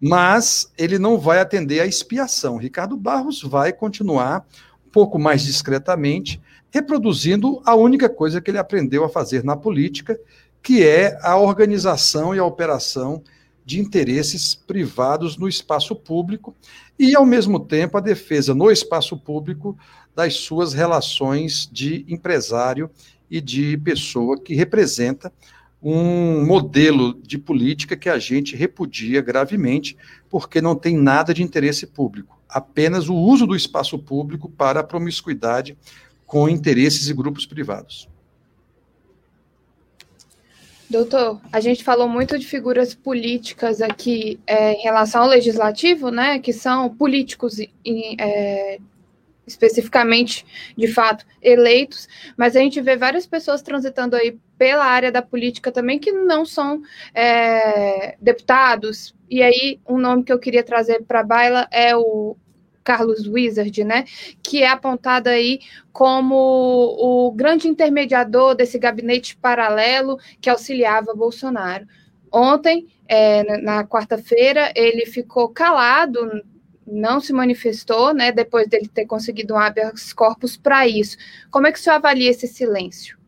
mas 0.00 0.72
ele 0.76 0.98
não 0.98 1.18
vai 1.18 1.40
atender 1.40 1.80
à 1.80 1.86
expiação. 1.86 2.56
Ricardo 2.56 2.96
Barros 2.96 3.42
vai 3.42 3.72
continuar 3.72 4.46
um 4.86 4.90
pouco 4.90 5.18
mais 5.18 5.42
discretamente, 5.42 6.40
reproduzindo 6.70 7.62
a 7.64 7.74
única 7.74 8.08
coisa 8.08 8.40
que 8.40 8.50
ele 8.50 8.58
aprendeu 8.58 9.04
a 9.04 9.08
fazer 9.08 9.42
na 9.42 9.56
política, 9.56 10.18
que 10.62 10.84
é 10.84 11.18
a 11.22 11.36
organização 11.36 12.34
e 12.34 12.38
a 12.38 12.44
operação 12.44 13.22
de 13.64 13.80
interesses 13.80 14.54
privados 14.54 15.36
no 15.36 15.48
espaço 15.48 15.96
público 15.96 16.54
e, 16.98 17.16
ao 17.16 17.26
mesmo 17.26 17.58
tempo, 17.58 17.96
a 17.96 18.00
defesa 18.00 18.54
no 18.54 18.70
espaço 18.70 19.16
público 19.16 19.76
das 20.14 20.34
suas 20.34 20.72
relações 20.72 21.68
de 21.70 22.04
empresário 22.08 22.88
e 23.30 23.40
de 23.40 23.76
pessoa 23.78 24.40
que 24.40 24.54
representa 24.54 25.32
um 25.88 26.44
modelo 26.44 27.14
de 27.22 27.38
política 27.38 27.96
que 27.96 28.08
a 28.08 28.18
gente 28.18 28.56
repudia 28.56 29.20
gravemente, 29.20 29.96
porque 30.28 30.60
não 30.60 30.74
tem 30.74 30.96
nada 30.96 31.32
de 31.32 31.44
interesse 31.44 31.86
público, 31.86 32.40
apenas 32.48 33.08
o 33.08 33.14
uso 33.14 33.46
do 33.46 33.54
espaço 33.54 33.96
público 33.96 34.50
para 34.50 34.80
a 34.80 34.82
promiscuidade 34.82 35.78
com 36.26 36.48
interesses 36.48 37.08
e 37.08 37.14
grupos 37.14 37.46
privados. 37.46 38.08
Doutor, 40.90 41.40
a 41.52 41.60
gente 41.60 41.84
falou 41.84 42.08
muito 42.08 42.36
de 42.36 42.46
figuras 42.46 42.92
políticas 42.92 43.80
aqui 43.80 44.40
é, 44.44 44.72
em 44.72 44.82
relação 44.82 45.22
ao 45.22 45.28
legislativo, 45.28 46.10
né, 46.10 46.40
que 46.40 46.52
são 46.52 46.92
políticos 46.92 47.60
é, 47.60 48.80
especificamente, 49.46 50.44
de 50.76 50.88
fato, 50.88 51.24
eleitos, 51.40 52.08
mas 52.36 52.56
a 52.56 52.60
gente 52.60 52.80
vê 52.80 52.96
várias 52.96 53.26
pessoas 53.26 53.62
transitando 53.62 54.16
aí 54.16 54.38
pela 54.58 54.84
área 54.84 55.12
da 55.12 55.22
política 55.22 55.70
também 55.70 55.98
que 55.98 56.10
não 56.10 56.44
são 56.44 56.82
é, 57.14 58.16
deputados. 58.20 59.14
E 59.30 59.42
aí, 59.42 59.80
um 59.88 59.98
nome 59.98 60.24
que 60.24 60.32
eu 60.32 60.38
queria 60.38 60.62
trazer 60.62 61.02
para 61.04 61.20
a 61.20 61.24
baila 61.24 61.68
é 61.70 61.96
o 61.96 62.36
Carlos 62.82 63.26
Wizard, 63.26 63.82
né, 63.82 64.04
que 64.40 64.62
é 64.62 64.68
apontado 64.68 65.28
aí 65.28 65.58
como 65.92 66.36
o 66.36 67.32
grande 67.32 67.66
intermediador 67.66 68.54
desse 68.54 68.78
gabinete 68.78 69.36
paralelo 69.36 70.18
que 70.40 70.48
auxiliava 70.48 71.12
Bolsonaro. 71.12 71.86
Ontem, 72.32 72.86
é, 73.08 73.60
na 73.60 73.84
quarta-feira, 73.84 74.72
ele 74.76 75.06
ficou 75.06 75.48
calado, 75.48 76.42
não 76.86 77.20
se 77.20 77.32
manifestou, 77.32 78.14
né, 78.14 78.30
depois 78.30 78.68
dele 78.68 78.88
ter 78.88 79.06
conseguido 79.06 79.54
um 79.54 79.58
habeas 79.58 80.12
corpus 80.12 80.56
para 80.56 80.86
isso. 80.86 81.16
Como 81.50 81.66
é 81.66 81.72
que 81.72 81.78
o 81.78 81.82
senhor 81.82 81.96
avalia 81.96 82.30
esse 82.30 82.46
silêncio? 82.46 83.18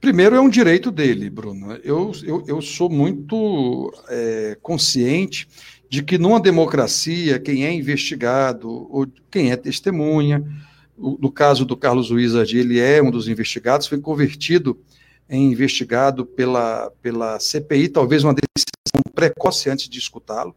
Primeiro, 0.00 0.34
é 0.34 0.40
um 0.40 0.48
direito 0.48 0.90
dele, 0.90 1.30
Bruno. 1.30 1.74
Eu, 1.84 2.10
eu, 2.24 2.44
eu 2.46 2.60
sou 2.60 2.90
muito 2.90 3.92
é, 4.08 4.56
consciente 4.60 5.46
de 5.88 6.02
que 6.02 6.18
numa 6.18 6.40
democracia, 6.40 7.38
quem 7.38 7.64
é 7.64 7.72
investigado 7.72 8.68
ou 8.68 9.06
quem 9.30 9.52
é 9.52 9.56
testemunha, 9.56 10.42
no 10.96 11.30
caso 11.30 11.64
do 11.64 11.76
Carlos 11.76 12.10
Wizard, 12.10 12.56
ele 12.56 12.80
é 12.80 13.02
um 13.02 13.10
dos 13.10 13.28
investigados, 13.28 13.86
foi 13.86 14.00
convertido 14.00 14.80
em 15.28 15.52
investigado 15.52 16.26
pela, 16.26 16.90
pela 17.00 17.38
CPI, 17.38 17.88
talvez 17.88 18.24
uma 18.24 18.34
decisão 18.34 19.02
precoce 19.14 19.70
antes 19.70 19.88
de 19.88 19.98
escutá-lo. 19.98 20.54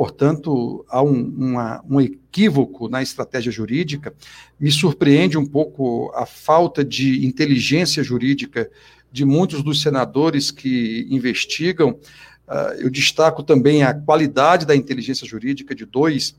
Portanto, 0.00 0.82
há 0.88 1.02
um, 1.02 1.12
uma, 1.12 1.84
um 1.86 2.00
equívoco 2.00 2.88
na 2.88 3.02
estratégia 3.02 3.52
jurídica. 3.52 4.14
Me 4.58 4.70
surpreende 4.70 5.36
um 5.36 5.44
pouco 5.44 6.10
a 6.14 6.24
falta 6.24 6.82
de 6.82 7.26
inteligência 7.26 8.02
jurídica 8.02 8.70
de 9.12 9.26
muitos 9.26 9.62
dos 9.62 9.82
senadores 9.82 10.50
que 10.50 11.06
investigam 11.10 11.98
Uh, 12.50 12.74
eu 12.80 12.90
destaco 12.90 13.44
também 13.44 13.84
a 13.84 13.94
qualidade 13.94 14.66
da 14.66 14.74
inteligência 14.74 15.24
jurídica 15.24 15.72
de 15.72 15.86
dois 15.86 16.34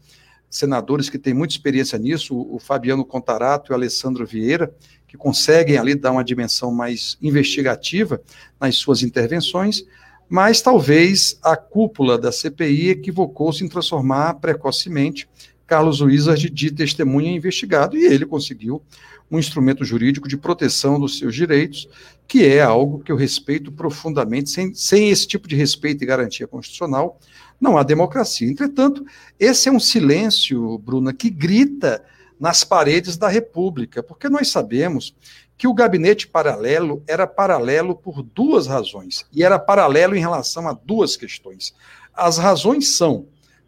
senadores 0.49 1.09
que 1.09 1.18
têm 1.18 1.34
muita 1.34 1.53
experiência 1.53 1.97
nisso, 1.97 2.36
o, 2.36 2.59
Fabiano 2.59 3.05
Contarato 3.05 3.72
e 3.72 3.74
o 3.74 3.76
Alessandro 3.76 4.26
Vieira, 4.26 4.76
que 5.07 5.16
conseguem 5.16 5.78
ali 5.78 5.95
dar 5.95 6.12
uma 6.12 6.24
dimensão 6.24 6.70
mais 6.70 7.18
investigativa 7.22 8.22
nas 8.59 8.76
suas 8.76 9.03
intervenções, 9.03 9.86
mas 10.32 10.61
talvez 10.61 11.38
a 11.43 11.57
cúpula 11.57 12.17
da 12.17 12.32
CPI 12.32 12.91
equivocou-se 12.91 13.65
em 13.65 13.67
transformar 13.67 14.36
precocemente 14.36 15.27
Carlos 15.67 15.99
Wizard 15.99 16.49
de 16.49 16.71
testemunha 16.71 17.36
investigado, 17.36 17.97
e 17.97 18.05
ele 18.05 18.25
conseguiu 18.25 18.82
um 19.29 19.38
instrumento 19.38 19.84
jurídico 19.84 20.29
de 20.29 20.38
proteção 20.38 20.97
dos 20.97 21.17
seus 21.17 21.36
direitos, 21.36 21.86
que 22.25 22.45
é 22.45 22.61
algo 22.61 22.99
que 23.03 23.11
eu 23.11 23.17
respeito 23.17 23.73
profundamente. 23.73 24.49
Sem, 24.49 24.73
sem 24.73 25.09
esse 25.09 25.27
tipo 25.27 25.49
de 25.49 25.55
respeito 25.57 26.01
e 26.01 26.07
garantia 26.07 26.47
constitucional, 26.47 27.19
não 27.59 27.77
há 27.77 27.84
democracia. 27.84 28.49
Entretanto, 28.49 29.05
esse 29.38 29.67
é 29.67 29.71
um 29.71 29.82
silêncio, 29.82 30.77
Bruna, 30.77 31.11
que 31.11 31.29
grita 31.29 32.01
nas 32.39 32.63
paredes 32.63 33.17
da 33.17 33.27
República, 33.27 34.01
porque 34.01 34.29
nós 34.29 34.47
sabemos 34.47 35.13
que 35.62 35.68
o 35.68 35.76
gabinete 35.76 36.28
paralelo 36.28 37.03
era 37.07 37.28
paralelo 37.28 37.95
por 37.95 38.24
duas 38.24 38.66
razões, 38.66 39.28
e 39.32 39.43
era 39.43 39.59
paralelo 39.59 40.16
em 40.16 40.20
relação 40.20 40.68
a 40.68 40.74
duas 40.74 41.16
questões. 41.16 41.72
As 42.16 42.39
razões 42.39 42.97
são, 42.97 43.28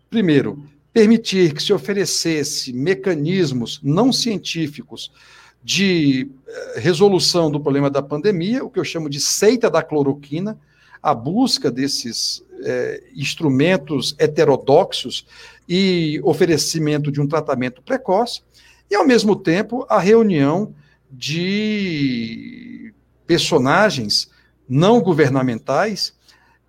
primeiro, 0.09 0.65
permitir 0.91 1.53
que 1.53 1.61
se 1.61 1.71
oferecesse 1.71 2.73
mecanismos 2.73 3.79
não 3.83 4.11
científicos 4.11 5.11
de 5.63 6.31
eh, 6.47 6.79
resolução 6.79 7.51
do 7.51 7.59
problema 7.59 7.91
da 7.91 8.01
pandemia, 8.01 8.65
o 8.65 8.71
que 8.71 8.79
eu 8.79 8.83
chamo 8.83 9.07
de 9.07 9.19
seita 9.19 9.69
da 9.69 9.83
cloroquina, 9.83 10.57
a 10.99 11.13
busca 11.13 11.69
desses 11.69 12.43
é, 12.63 13.03
instrumentos 13.15 14.15
heterodoxos 14.17 15.27
e 15.69 16.19
oferecimento 16.23 17.11
de 17.11 17.21
um 17.21 17.27
tratamento 17.27 17.83
precoce, 17.83 18.41
e, 18.89 18.95
ao 18.95 19.05
mesmo 19.05 19.35
tempo, 19.35 19.85
a 19.87 19.99
reunião 19.99 20.73
de 21.15 22.93
personagens 23.27 24.29
não 24.67 24.99
governamentais 24.99 26.15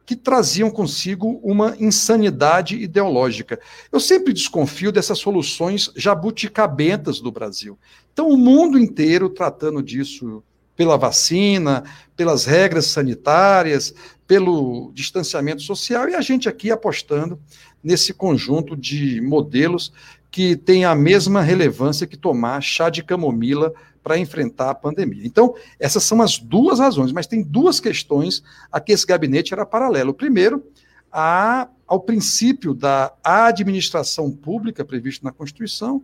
que 0.07 0.15
traziam 0.15 0.71
consigo 0.71 1.41
uma 1.43 1.75
insanidade 1.81 2.77
ideológica. 2.77 3.59
Eu 3.91 3.99
sempre 3.99 4.35
desconfio 4.35 4.93
dessas 4.93 5.19
soluções 5.19 5.91
jabuticabentas 5.97 7.21
do 7.21 7.33
Brasil. 7.33 7.79
Então, 8.13 8.29
o 8.29 8.37
mundo 8.37 8.79
inteiro 8.79 9.31
tratando 9.31 9.83
disso 9.83 10.43
pela 10.77 10.99
vacina, 10.99 11.85
pelas 12.15 12.45
regras 12.45 12.87
sanitárias, 12.87 13.95
pelo 14.27 14.91
distanciamento 14.93 15.63
social, 15.63 16.09
e 16.09 16.15
a 16.15 16.21
gente 16.21 16.49
aqui 16.49 16.71
apostando 16.71 17.41
nesse 17.83 18.13
conjunto 18.13 18.77
de 18.77 19.21
modelos 19.23 19.93
que 20.35 20.57
tem 20.57 20.85
a 20.85 20.97
mesma 20.97 21.43
relevância 21.43 22.09
que 22.09 22.17
tomar 22.17 22.61
chá 22.61 22.91
de 22.91 23.05
camomila 23.05 23.73
para 24.03 24.19
enfrentar 24.19 24.71
a 24.71 24.75
pandemia. 24.75 25.25
Então, 25.25 25.55
essas 25.79 26.03
são 26.03 26.21
as 26.21 26.41
duas 26.41 26.81
razões, 26.81 27.13
mas 27.13 27.29
tem 27.29 27.41
duas 27.41 27.79
questões 27.79 28.43
a 28.73 28.81
que 28.81 28.91
esse 28.91 29.07
gabinete 29.07 29.55
era 29.55 29.65
paralelo. 29.65 30.13
Primeiro, 30.13 30.67
a, 31.13 31.69
ao 31.87 32.01
princípio 32.01 32.75
da 32.75 33.15
administração 33.23 34.29
pública 34.33 34.85
previsto 34.85 35.25
na 35.25 35.31
Constituição, 35.31 36.03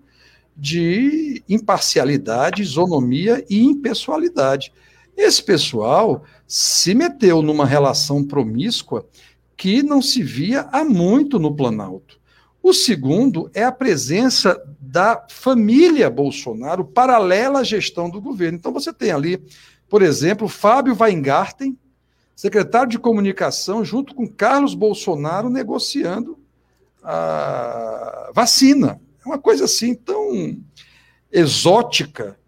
de 0.57 1.43
imparcialidade, 1.49 2.62
isonomia 2.62 3.45
e 3.51 3.61
impessoalidade. 3.61 4.72
Esse 5.16 5.43
pessoal 5.43 6.22
se 6.47 6.95
meteu 6.95 7.43
numa 7.43 7.66
relação 7.66 8.22
promíscua 8.22 9.05
que 9.57 9.83
não 9.83 10.01
se 10.01 10.22
via 10.22 10.68
há 10.70 10.85
muito 10.85 11.37
no 11.37 11.53
Planalto. 11.53 12.20
O 12.63 12.73
segundo 12.73 13.51
é 13.55 13.65
a 13.65 13.73
presença 13.73 14.63
da 14.79 15.25
família 15.31 16.11
Bolsonaro 16.11 16.85
paralela 16.85 17.61
à 17.61 17.65
gestão 17.65 18.11
do 18.11 18.21
governo. 18.21 18.59
Então 18.59 18.73
você 18.73 18.93
tem 18.93 19.13
ali, 19.13 19.43
por 19.89 20.03
exemplo, 20.03 20.47
Fábio 20.49 20.97
Weingarten, 20.99 21.79
secretário 22.37 22.91
de 22.91 22.99
comunicação, 22.99 23.85
junto 23.85 24.15
com 24.15 24.27
Carlos 24.27 24.75
Bolsonaro, 24.75 25.49
negociando 25.49 26.39
a 27.03 28.31
vacina. 28.35 29.01
É 29.25 29.29
uma 29.29 29.39
coisa 29.39 29.65
assim 29.65 29.95
tão 29.95 30.59
exótica 31.33 32.39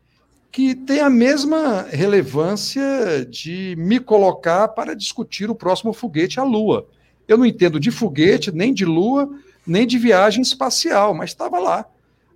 que 0.51 0.75
tem 0.75 1.01
a 1.01 1.09
mesma 1.09 1.87
relevância 1.91 3.27
de 3.29 3.75
me 3.79 3.99
colocar 3.99 4.69
para 4.69 4.95
discutir 4.95 5.51
o 5.51 5.55
próximo 5.55 5.95
foguete 5.95 6.39
à 6.39 6.45
Lua. 6.45 6.87
Eu 7.27 7.39
não 7.39 7.47
entendo 7.47 7.81
de 7.81 7.91
foguete, 7.91 8.53
nem 8.53 8.75
de 8.75 8.85
Lua, 8.85 9.31
nem 9.67 9.87
de 9.87 9.99
viagem 9.99 10.43
espacial, 10.43 11.15
mas 11.15 11.31
estava 11.31 11.59
lá. 11.59 11.87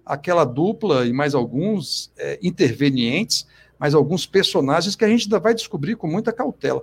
Aquela 0.04 0.44
dupla 0.44 1.04
e 1.06 1.12
mais 1.12 1.34
alguns 1.34 2.10
é, 2.16 2.38
intervenientes, 2.42 3.46
mais 3.78 3.94
alguns 3.94 4.24
personagens 4.26 4.94
que 4.94 5.04
a 5.04 5.08
gente 5.08 5.24
ainda 5.24 5.38
vai 5.38 5.54
descobrir 5.54 5.96
com 5.96 6.06
muita 6.06 6.32
cautela. 6.32 6.82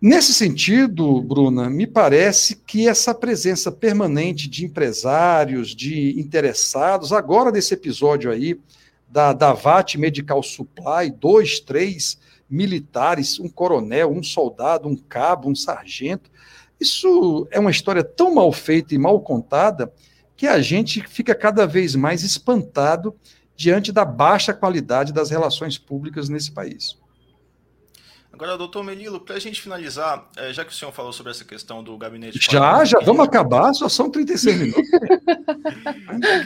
Nesse 0.00 0.34
sentido, 0.34 1.22
Bruna, 1.22 1.70
me 1.70 1.86
parece 1.86 2.56
que 2.56 2.86
essa 2.86 3.14
presença 3.14 3.72
permanente 3.72 4.48
de 4.48 4.64
empresários, 4.64 5.74
de 5.74 6.20
interessados, 6.20 7.12
agora 7.12 7.50
nesse 7.50 7.72
episódio 7.72 8.30
aí 8.30 8.60
da 9.08 9.32
Davat 9.32 9.96
Medical 9.96 10.42
Supply, 10.42 11.10
dois, 11.18 11.58
três 11.58 12.18
militares, 12.50 13.40
um 13.40 13.48
coronel, 13.48 14.12
um 14.12 14.22
soldado, 14.22 14.88
um 14.88 14.96
cabo, 14.96 15.48
um 15.48 15.54
sargento, 15.54 16.30
isso 16.80 17.46
é 17.50 17.58
uma 17.58 17.70
história 17.70 18.04
tão 18.04 18.34
mal 18.34 18.52
feita 18.52 18.94
e 18.94 18.98
mal 18.98 19.20
contada 19.20 19.92
que 20.36 20.46
a 20.46 20.60
gente 20.60 21.02
fica 21.08 21.34
cada 21.34 21.66
vez 21.66 21.94
mais 21.94 22.22
espantado 22.22 23.14
diante 23.56 23.92
da 23.92 24.04
baixa 24.04 24.52
qualidade 24.52 25.12
das 25.12 25.30
relações 25.30 25.78
públicas 25.78 26.28
nesse 26.28 26.52
país. 26.52 26.98
Agora, 28.32 28.58
doutor 28.58 28.82
Melilo, 28.82 29.20
para 29.20 29.36
a 29.36 29.38
gente 29.38 29.62
finalizar, 29.62 30.28
é, 30.36 30.52
já 30.52 30.64
que 30.64 30.72
o 30.72 30.74
senhor 30.74 30.90
falou 30.90 31.12
sobre 31.12 31.30
essa 31.30 31.44
questão 31.44 31.84
do 31.84 31.96
gabinete. 31.96 32.36
Já, 32.50 32.84
já 32.84 32.98
vamos 32.98 33.24
acabar, 33.24 33.72
só 33.74 33.88
são 33.88 34.10
36 34.10 34.58
minutos. 34.58 34.90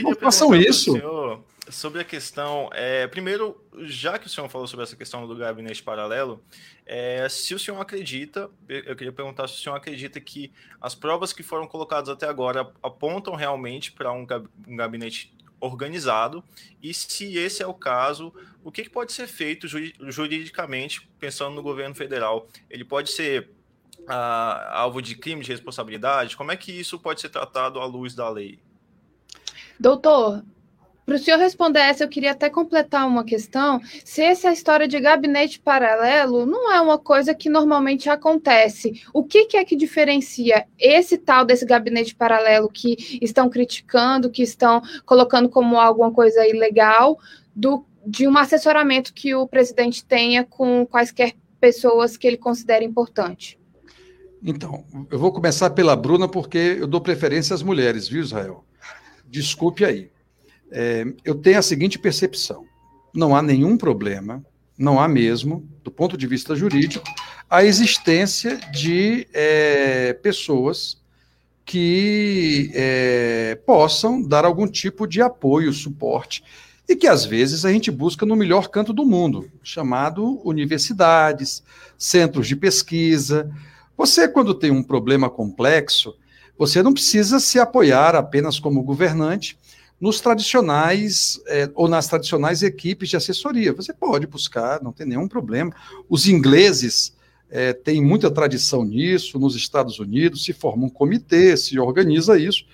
Não 0.03 0.15
façam 0.17 0.55
isso. 0.55 0.93
Senhor, 0.93 1.43
sobre 1.71 2.01
a 2.01 2.05
questão. 2.05 2.71
É, 2.73 3.07
primeiro, 3.07 3.63
já 3.83 4.19
que 4.19 4.27
o 4.27 4.31
senhor 4.31 4.49
falou 4.49 4.67
sobre 4.67 4.85
essa 4.85 4.97
questão 4.97 5.27
do 5.27 5.37
gabinete 5.37 5.83
paralelo, 5.83 6.43
é, 6.87 7.29
se 7.29 7.55
o 7.55 7.59
senhor 7.59 7.81
acredita, 7.81 8.51
eu 8.69 8.97
queria 8.97 9.13
perguntar 9.13 9.49
se 9.49 9.55
o 9.55 9.59
senhor 9.59 9.77
acredita 9.77 10.21
que 10.21 10.53
as 10.81 10.95
provas 10.95 11.33
que 11.33 11.43
foram 11.43 11.67
colocadas 11.67 12.09
até 12.09 12.27
agora 12.27 12.73
apontam 12.83 13.35
realmente 13.35 13.93
para 13.93 14.13
um, 14.13 14.27
gabinete 14.67 15.35
organizado 15.61 16.45
e 16.81 16.95
se 16.95 17.37
esse 17.37 17.63
é 17.63 17.67
o 17.67 17.75
caso, 17.75 18.33
o 18.63 18.71
que, 18.71 18.85
que 18.85 18.91
pode 18.91 19.13
ser 19.13 19.27
feito 19.27 19.67
juridicamente 19.67 21.09
pensando 21.19 21.55
no 21.55 21.63
governo 21.63 21.95
federal? 21.95 22.47
Ele 22.71 22.85
pode 22.85 23.11
ser 23.11 23.51
ah, 24.07 24.79
alvo 24.81 25.03
de 25.03 25.15
crime 25.15 25.43
de 25.43 25.51
responsabilidade? 25.51 26.37
Como 26.37 26.53
é 26.53 26.57
que 26.57 26.73
isso 26.73 26.99
pode 26.99 27.21
ser 27.21 27.29
tratado 27.29 27.81
à 27.81 27.85
luz 27.85 28.15
da 28.15 28.29
lei? 28.29 28.61
Doutor, 29.79 30.43
para 31.09 31.17
o 31.17 31.19
senhor 31.19 31.39
responder 31.39 31.81
essa, 31.81 32.05
eu 32.05 32.09
queria 32.09 32.33
até 32.33 32.51
completar 32.51 33.09
uma 33.09 33.25
questão. 33.25 33.81
Se 34.05 34.21
essa 34.21 34.53
história 34.53 34.87
de 34.87 35.01
gabinete 35.01 35.59
paralelo 35.59 36.45
não 36.45 36.71
é 36.71 36.79
uma 36.83 36.99
coisa 36.99 37.35
que 37.35 37.49
normalmente 37.49 38.11
acontece, 38.11 39.03
o 39.15 39.25
que, 39.25 39.47
que 39.47 39.57
é 39.57 39.65
que 39.65 39.75
diferencia 39.75 40.67
esse 40.79 41.17
tal 41.17 41.47
desse 41.47 41.65
gabinete 41.65 42.15
paralelo 42.15 42.69
que 42.69 43.19
estão 43.23 43.49
criticando, 43.49 44.29
que 44.29 44.43
estão 44.43 44.83
colocando 45.07 45.49
como 45.49 45.79
alguma 45.79 46.13
coisa 46.13 46.47
ilegal, 46.47 47.19
do, 47.57 47.87
de 48.07 48.29
um 48.29 48.37
assessoramento 48.37 49.15
que 49.15 49.35
o 49.35 49.49
presidente 49.49 50.05
tenha 50.05 50.45
com 50.45 50.85
quaisquer 50.85 51.33
pessoas 51.59 52.19
que 52.19 52.27
ele 52.27 52.37
considera 52.37 52.85
importante? 52.85 53.59
Então, 54.45 54.85
eu 55.11 55.19
vou 55.19 55.33
começar 55.33 55.71
pela 55.71 55.97
Bruna, 55.97 56.29
porque 56.29 56.77
eu 56.79 56.87
dou 56.87 57.01
preferência 57.01 57.55
às 57.55 57.63
mulheres, 57.63 58.07
viu, 58.07 58.21
Israel? 58.21 58.63
Desculpe 59.27 59.87
aí 59.87 60.11
é, 60.71 61.05
eu 61.25 61.35
tenho 61.35 61.59
a 61.59 61.63
seguinte 61.63 61.99
percepção: 61.99 62.65
não 63.15 63.35
há 63.35 63.43
nenhum 63.43 63.77
problema, 63.77 64.45
não 64.79 65.01
há 65.01 65.09
mesmo, 65.09 65.69
do 65.83 65.91
ponto 65.91 66.17
de 66.17 66.27
vista 66.27 66.55
jurídico, 66.55 67.05
a 67.49 67.65
existência 67.65 68.57
de 68.73 69.27
é, 69.33 70.13
pessoas 70.15 70.99
que 71.65 72.71
é, 72.75 73.59
possam 73.67 74.23
dar 74.23 74.45
algum 74.45 74.67
tipo 74.67 75.07
de 75.07 75.21
apoio, 75.21 75.73
suporte, 75.73 76.43
e 76.89 76.97
que 76.97 77.07
às 77.07 77.27
vezes 77.27 77.65
a 77.65 77.73
gente 77.73 77.91
busca 77.91 78.25
no 78.25 78.35
melhor 78.35 78.69
canto 78.69 78.93
do 78.93 79.05
mundo, 79.05 79.51
chamado 79.63 80.41
universidades, 80.43 81.63
centros 81.99 82.49
de 82.49 82.57
pesquisa. 82.57 83.51
Você, 83.97 84.27
quando 84.27 84.55
tem 84.55 84.71
um 84.71 84.83
problema 84.83 85.29
complexo, 85.29 86.15
você 86.59 86.83
não 86.83 86.95
precisa 86.95 87.39
se 87.39 87.59
apoiar 87.59 88.17
apenas 88.17 88.59
como 88.59 88.83
governante, 88.83 89.59
nos 90.01 90.21
tradicionais 90.21 91.41
é, 91.49 91.71
ou 91.75 91.89
nas 91.89 92.07
tradicionais 92.07 92.63
equipes 92.63 93.09
de 93.09 93.17
assessoria. 93.17 93.73
Você 93.73 93.93
pode 93.93 94.27
buscar, 94.27 94.83
não 94.83 94.93
tem 94.93 95.07
nenhum 95.07 95.27
problema. 95.27 95.73
Os 96.09 96.29
ingleses 96.29 97.17
é, 97.51 97.73
têm 97.73 98.03
muita 98.03 98.31
tradição 98.31 98.85
nisso, 98.85 99.39
nos 99.39 99.57
Estados 99.57 99.99
Unidos 99.99 100.45
se 100.45 100.53
forma 100.53 100.87
um 100.87 100.91
comitê, 100.91 101.57
se 101.57 101.79
organiza 101.79 102.39
isso. 102.39 102.65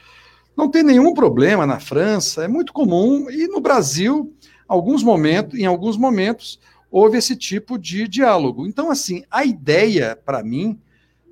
Não 0.56 0.70
tem 0.70 0.82
nenhum 0.82 1.14
problema 1.14 1.66
na 1.66 1.80
França, 1.80 2.44
é 2.44 2.48
muito 2.48 2.72
comum, 2.72 3.28
e 3.30 3.48
no 3.48 3.60
Brasil, 3.60 4.32
alguns 4.68 5.02
momentos, 5.02 5.58
em 5.58 5.66
alguns 5.66 5.96
momentos, 5.96 6.60
houve 6.90 7.18
esse 7.18 7.34
tipo 7.34 7.76
de 7.76 8.06
diálogo. 8.06 8.66
Então, 8.66 8.90
assim, 8.90 9.24
a 9.30 9.44
ideia, 9.44 10.16
para 10.24 10.44
mim, 10.44 10.78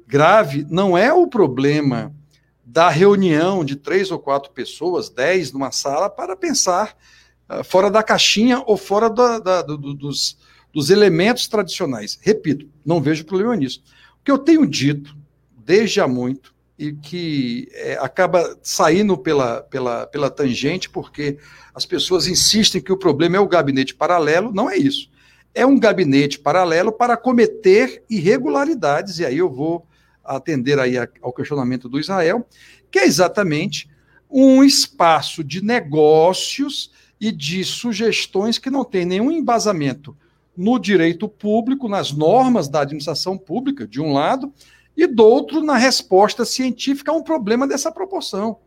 grave, 0.09 0.66
não 0.68 0.99
é 0.99 1.12
o 1.12 1.28
problema 1.28 2.12
da 2.73 2.89
reunião 2.89 3.62
de 3.62 3.77
três 3.77 4.11
ou 4.11 4.18
quatro 4.18 4.51
pessoas, 4.51 5.11
dez 5.11 5.53
numa 5.53 5.70
sala, 5.70 6.09
para 6.09 6.35
pensar 6.35 6.97
uh, 7.47 7.62
fora 7.62 7.91
da 7.91 8.03
caixinha 8.03 8.62
ou 8.66 8.79
fora 8.79 9.11
da, 9.11 9.39
da, 9.39 9.61
do, 9.61 9.93
dos, 9.93 10.39
dos 10.73 10.89
elementos 10.89 11.47
tradicionais. 11.47 12.18
Repito, 12.23 12.66
não 12.83 12.99
vejo 12.99 13.27
problema 13.27 13.55
nisso. 13.55 13.83
O 14.18 14.25
que 14.25 14.31
eu 14.31 14.39
tenho 14.39 14.66
dito 14.66 15.14
desde 15.55 16.01
há 16.01 16.09
muito 16.09 16.55
e 16.79 16.95
que 16.95 17.68
é, 17.75 17.99
acaba 18.01 18.59
saindo 18.62 19.18
pela, 19.18 19.61
pela, 19.64 20.07
pela 20.07 20.31
tangente, 20.31 20.89
porque 20.89 21.37
as 21.75 21.85
pessoas 21.85 22.27
insistem 22.27 22.81
que 22.81 22.91
o 22.91 22.97
problema 22.97 23.37
é 23.37 23.41
o 23.41 23.47
gabinete 23.47 23.95
paralelo, 23.95 24.51
não 24.51 24.70
é 24.70 24.79
isso. 24.79 25.11
É 25.55 25.66
um 25.66 25.79
gabinete 25.79 26.39
paralelo 26.39 26.91
para 26.91 27.18
cometer 27.18 28.03
irregularidades, 28.09 29.18
e 29.18 29.27
aí 29.27 29.37
eu 29.37 29.51
vou 29.51 29.87
atender 30.25 30.79
aí 30.79 30.95
ao 31.20 31.33
questionamento 31.33 31.89
do 31.89 31.99
Israel, 31.99 32.47
que 32.91 32.99
é 32.99 33.07
exatamente 33.07 33.89
um 34.31 34.64
espaço 34.64 35.45
de 35.45 35.62
negócios 35.62 36.91
e 37.20 37.31
de 37.31 37.64
sugestões 37.64 38.59
que 38.59 38.70
não 38.70 38.85
tem 38.85 39.05
nenhum 39.05 39.31
embasamento 39.31 40.16
no 40.57 40.79
direito 40.79 41.29
público, 41.29 41.89
nas 41.89 42.12
normas 42.12 42.68
da 42.68 42.81
administração 42.81 43.39
pública, 43.39 43.87
de 43.87 44.01
um 44.01 44.12
lado, 44.12 44.53
e 44.97 45.07
do 45.07 45.25
outro, 45.25 45.62
na 45.62 45.77
resposta 45.77 46.45
científica 46.45 47.11
a 47.11 47.14
um 47.14 47.23
problema 47.23 47.66
dessa 47.66 47.91
proporção. 47.91 48.59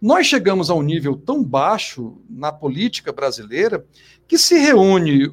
Nós 0.00 0.26
chegamos 0.26 0.70
a 0.70 0.74
um 0.74 0.82
nível 0.82 1.16
tão 1.16 1.42
baixo 1.42 2.18
na 2.30 2.52
política 2.52 3.12
brasileira 3.12 3.84
que 4.26 4.38
se 4.38 4.56
reúne 4.58 5.26
o, 5.26 5.32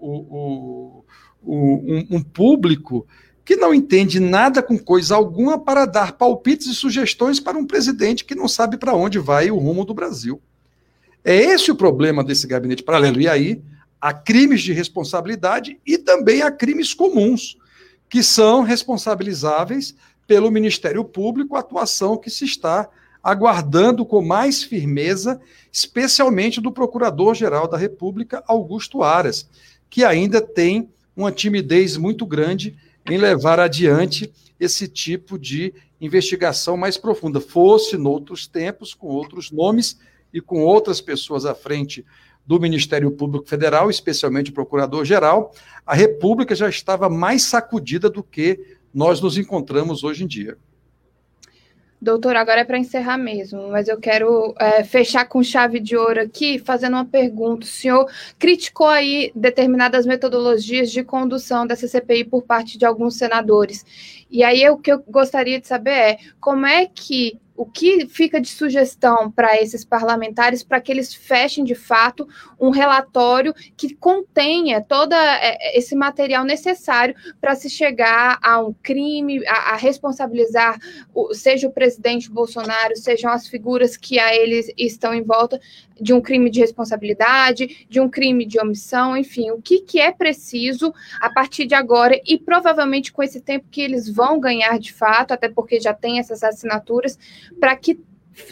o, 0.00 1.04
o, 1.40 1.54
um, 1.54 2.16
um 2.16 2.22
público 2.22 3.06
que 3.44 3.56
não 3.56 3.74
entende 3.74 4.20
nada 4.20 4.62
com 4.62 4.78
coisa 4.78 5.14
alguma 5.14 5.58
para 5.58 5.86
dar 5.86 6.12
palpites 6.12 6.66
e 6.66 6.74
sugestões 6.74 7.40
para 7.40 7.58
um 7.58 7.66
presidente 7.66 8.24
que 8.24 8.34
não 8.34 8.46
sabe 8.46 8.76
para 8.76 8.94
onde 8.94 9.18
vai 9.18 9.50
o 9.50 9.58
rumo 9.58 9.84
do 9.84 9.94
Brasil. 9.94 10.40
É 11.24 11.34
esse 11.34 11.70
o 11.70 11.76
problema 11.76 12.24
desse 12.24 12.46
gabinete 12.46 12.82
paralelo. 12.82 13.20
E 13.20 13.28
aí, 13.28 13.62
há 14.00 14.12
crimes 14.12 14.62
de 14.62 14.72
responsabilidade 14.72 15.78
e 15.86 15.98
também 15.98 16.42
há 16.42 16.50
crimes 16.50 16.94
comuns, 16.94 17.56
que 18.08 18.22
são 18.22 18.62
responsabilizáveis 18.62 19.94
pelo 20.26 20.50
Ministério 20.50 21.04
Público, 21.04 21.56
atuação 21.56 22.16
que 22.16 22.30
se 22.30 22.44
está 22.44 22.88
aguardando 23.22 24.04
com 24.06 24.22
mais 24.22 24.62
firmeza, 24.62 25.40
especialmente 25.70 26.60
do 26.60 26.72
Procurador-Geral 26.72 27.68
da 27.68 27.76
República, 27.76 28.42
Augusto 28.46 29.02
Aras, 29.02 29.48
que 29.90 30.04
ainda 30.04 30.40
tem 30.40 30.88
uma 31.14 31.30
timidez 31.30 31.96
muito 31.96 32.24
grande 32.24 32.76
em 33.08 33.16
levar 33.16 33.58
adiante 33.58 34.32
esse 34.58 34.86
tipo 34.86 35.38
de 35.38 35.72
investigação 36.00 36.76
mais 36.76 36.96
profunda. 36.96 37.40
Fosse 37.40 37.96
noutros 37.96 38.46
tempos, 38.46 38.94
com 38.94 39.08
outros 39.08 39.50
nomes 39.50 39.98
e 40.32 40.40
com 40.40 40.62
outras 40.62 41.00
pessoas 41.00 41.44
à 41.44 41.54
frente 41.54 42.04
do 42.46 42.58
Ministério 42.58 43.10
Público 43.10 43.46
Federal, 43.46 43.90
especialmente 43.90 44.50
o 44.50 44.54
Procurador-Geral, 44.54 45.54
a 45.86 45.94
República 45.94 46.54
já 46.54 46.68
estava 46.68 47.08
mais 47.08 47.42
sacudida 47.42 48.10
do 48.10 48.22
que 48.22 48.78
nós 48.92 49.20
nos 49.20 49.38
encontramos 49.38 50.02
hoje 50.02 50.24
em 50.24 50.26
dia. 50.26 50.58
Doutor, 52.02 52.34
agora 52.34 52.62
é 52.62 52.64
para 52.64 52.78
encerrar 52.78 53.18
mesmo, 53.18 53.68
mas 53.68 53.86
eu 53.86 53.98
quero 53.98 54.54
é, 54.58 54.82
fechar 54.82 55.26
com 55.26 55.42
chave 55.42 55.78
de 55.78 55.94
ouro 55.98 56.22
aqui, 56.22 56.58
fazendo 56.58 56.94
uma 56.94 57.04
pergunta. 57.04 57.66
O 57.66 57.68
senhor 57.68 58.10
criticou 58.38 58.86
aí 58.86 59.30
determinadas 59.34 60.06
metodologias 60.06 60.90
de 60.90 61.04
condução 61.04 61.66
dessa 61.66 61.86
CPI 61.86 62.24
por 62.24 62.42
parte 62.42 62.78
de 62.78 62.86
alguns 62.86 63.16
senadores. 63.16 63.84
E 64.30 64.42
aí 64.42 64.66
o 64.70 64.78
que 64.78 64.90
eu 64.90 65.04
gostaria 65.06 65.60
de 65.60 65.66
saber 65.66 65.90
é 65.90 66.18
como 66.40 66.64
é 66.64 66.86
que 66.86 67.38
o 67.60 67.66
que 67.66 68.08
fica 68.08 68.40
de 68.40 68.48
sugestão 68.48 69.30
para 69.30 69.60
esses 69.60 69.84
parlamentares 69.84 70.62
para 70.62 70.80
que 70.80 70.90
eles 70.90 71.12
fechem 71.12 71.62
de 71.62 71.74
fato 71.74 72.26
um 72.58 72.70
relatório 72.70 73.52
que 73.76 73.94
contenha 73.94 74.80
todo 74.80 75.12
é, 75.12 75.76
esse 75.76 75.94
material 75.94 76.42
necessário 76.42 77.14
para 77.38 77.54
se 77.54 77.68
chegar 77.68 78.38
a 78.42 78.58
um 78.60 78.72
crime, 78.72 79.46
a, 79.46 79.74
a, 79.74 79.76
responsabilizar 79.76 80.78
seja 81.32 81.68
o 81.68 81.70
presidente 81.70 82.30
Bolsonaro, 82.30 82.96
sejam 82.96 83.30
as 83.30 83.46
figuras 83.46 83.94
que 83.94 84.18
a 84.18 84.34
eles 84.34 84.72
estão 84.78 85.12
em 85.12 85.22
volta 85.22 85.60
de 86.00 86.12
um 86.12 86.20
crime 86.20 86.50
de 86.50 86.60
responsabilidade, 86.60 87.86
de 87.88 88.00
um 88.00 88.08
crime 88.08 88.46
de 88.46 88.58
omissão, 88.58 89.16
enfim, 89.16 89.50
o 89.50 89.60
que, 89.60 89.80
que 89.80 90.00
é 90.00 90.10
preciso 90.10 90.92
a 91.20 91.28
partir 91.28 91.66
de 91.66 91.74
agora 91.74 92.18
e 92.26 92.38
provavelmente 92.38 93.12
com 93.12 93.22
esse 93.22 93.40
tempo 93.40 93.66
que 93.70 93.80
eles 93.80 94.08
vão 94.08 94.40
ganhar 94.40 94.78
de 94.78 94.92
fato, 94.92 95.32
até 95.32 95.48
porque 95.48 95.80
já 95.80 95.92
tem 95.92 96.18
essas 96.18 96.42
assinaturas, 96.42 97.18
para 97.58 97.76
que 97.76 98.00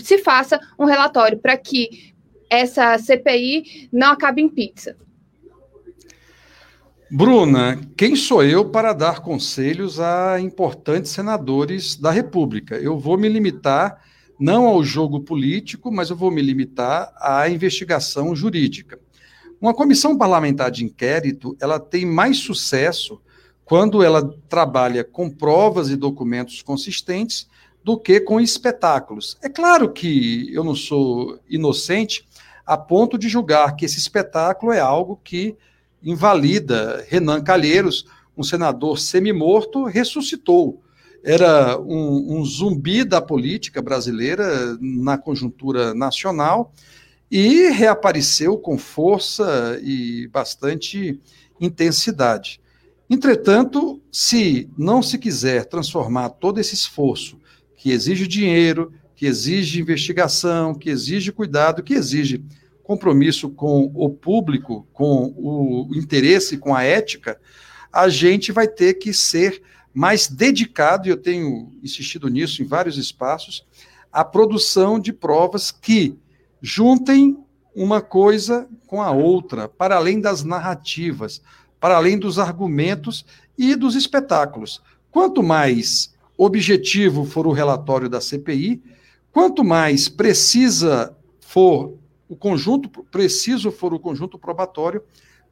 se 0.02 0.18
faça 0.18 0.60
um 0.78 0.84
relatório, 0.84 1.38
para 1.38 1.56
que 1.56 2.14
essa 2.50 2.98
CPI 2.98 3.88
não 3.92 4.12
acabe 4.12 4.42
em 4.42 4.48
pizza. 4.48 4.96
Bruna, 7.10 7.80
quem 7.96 8.14
sou 8.14 8.44
eu 8.44 8.68
para 8.68 8.92
dar 8.92 9.20
conselhos 9.20 9.98
a 9.98 10.38
importantes 10.38 11.10
senadores 11.10 11.96
da 11.96 12.10
República? 12.10 12.76
Eu 12.76 12.98
vou 12.98 13.16
me 13.16 13.28
limitar 13.30 14.02
não 14.38 14.66
ao 14.66 14.84
jogo 14.84 15.20
político, 15.20 15.90
mas 15.90 16.10
eu 16.10 16.16
vou 16.16 16.30
me 16.30 16.40
limitar 16.40 17.12
à 17.16 17.48
investigação 17.48 18.34
jurídica. 18.36 18.98
Uma 19.60 19.74
comissão 19.74 20.16
parlamentar 20.16 20.70
de 20.70 20.84
inquérito, 20.84 21.56
ela 21.60 21.80
tem 21.80 22.06
mais 22.06 22.38
sucesso 22.38 23.20
quando 23.64 24.02
ela 24.02 24.34
trabalha 24.48 25.02
com 25.02 25.28
provas 25.28 25.90
e 25.90 25.96
documentos 25.96 26.62
consistentes 26.62 27.48
do 27.82 27.98
que 27.98 28.20
com 28.20 28.40
espetáculos. 28.40 29.36
É 29.42 29.48
claro 29.48 29.92
que 29.92 30.48
eu 30.54 30.62
não 30.62 30.74
sou 30.74 31.38
inocente 31.48 32.26
a 32.64 32.76
ponto 32.76 33.18
de 33.18 33.28
julgar 33.28 33.74
que 33.76 33.84
esse 33.84 33.98
espetáculo 33.98 34.72
é 34.72 34.78
algo 34.78 35.20
que 35.24 35.56
invalida 36.02 37.04
Renan 37.08 37.42
Calheiros, 37.42 38.06
um 38.36 38.42
senador 38.42 38.98
semi-morto, 38.98 39.84
ressuscitou. 39.84 40.82
Era 41.24 41.78
um, 41.78 42.38
um, 42.38 42.44
zumbi 42.44 43.04
da 43.04 43.20
política 43.20 43.82
brasileira 43.82 44.76
na 44.80 45.18
conjuntura 45.18 45.92
nacional 45.92 46.72
e 47.30 47.68
reapareceu 47.70 48.56
com 48.56 48.78
força 48.78 49.78
e 49.82 50.28
bastante 50.28 51.20
intensidade. 51.60 52.60
Entretanto, 53.10 54.00
se 54.12 54.68
não 54.76 55.02
se 55.02 55.18
quiser 55.18 55.64
transformar 55.64 56.30
todo 56.30 56.60
esse 56.60 56.74
esforço 56.74 57.38
que 57.76 57.90
exige 57.90 58.26
dinheiro, 58.26 58.92
que 59.16 59.26
exige 59.26 59.80
investigação, 59.80 60.74
que 60.74 60.90
exige 60.90 61.32
cuidado, 61.32 61.82
que 61.82 61.94
exige 61.94 62.44
compromisso 62.82 63.50
com 63.50 63.90
o 63.94 64.08
público, 64.08 64.86
com 64.92 65.34
o 65.36 65.90
interesse, 65.94 66.56
com 66.56 66.74
a 66.74 66.82
ética, 66.82 67.38
a 67.92 68.08
gente 68.08 68.52
vai 68.52 68.68
ter 68.68 68.94
que 68.94 69.12
ser 69.12 69.62
mais 69.92 70.28
dedicado, 70.28 71.06
e 71.06 71.10
eu 71.10 71.16
tenho 71.16 71.72
insistido 71.82 72.28
nisso 72.28 72.62
em 72.62 72.66
vários 72.66 72.96
espaços, 72.96 73.66
à 74.12 74.24
produção 74.24 74.98
de 74.98 75.12
provas 75.12 75.70
que 75.70 76.16
juntem 76.60 77.36
uma 77.74 78.00
coisa 78.00 78.68
com 78.86 79.00
a 79.00 79.10
outra, 79.10 79.68
para 79.68 79.96
além 79.96 80.20
das 80.20 80.42
narrativas, 80.42 81.40
para 81.78 81.96
além 81.96 82.18
dos 82.18 82.38
argumentos 82.38 83.24
e 83.56 83.76
dos 83.76 83.94
espetáculos. 83.94 84.82
Quanto 85.10 85.42
mais 85.42 86.14
objetivo 86.36 87.24
for 87.24 87.46
o 87.46 87.52
relatório 87.52 88.08
da 88.08 88.20
CPI, 88.20 88.82
quanto 89.32 89.64
mais 89.64 90.08
precisa 90.08 91.16
for 91.40 91.94
o 92.28 92.36
conjunto, 92.36 92.88
preciso 93.04 93.70
for 93.70 93.94
o 93.94 93.98
conjunto 93.98 94.38
probatório, 94.38 95.02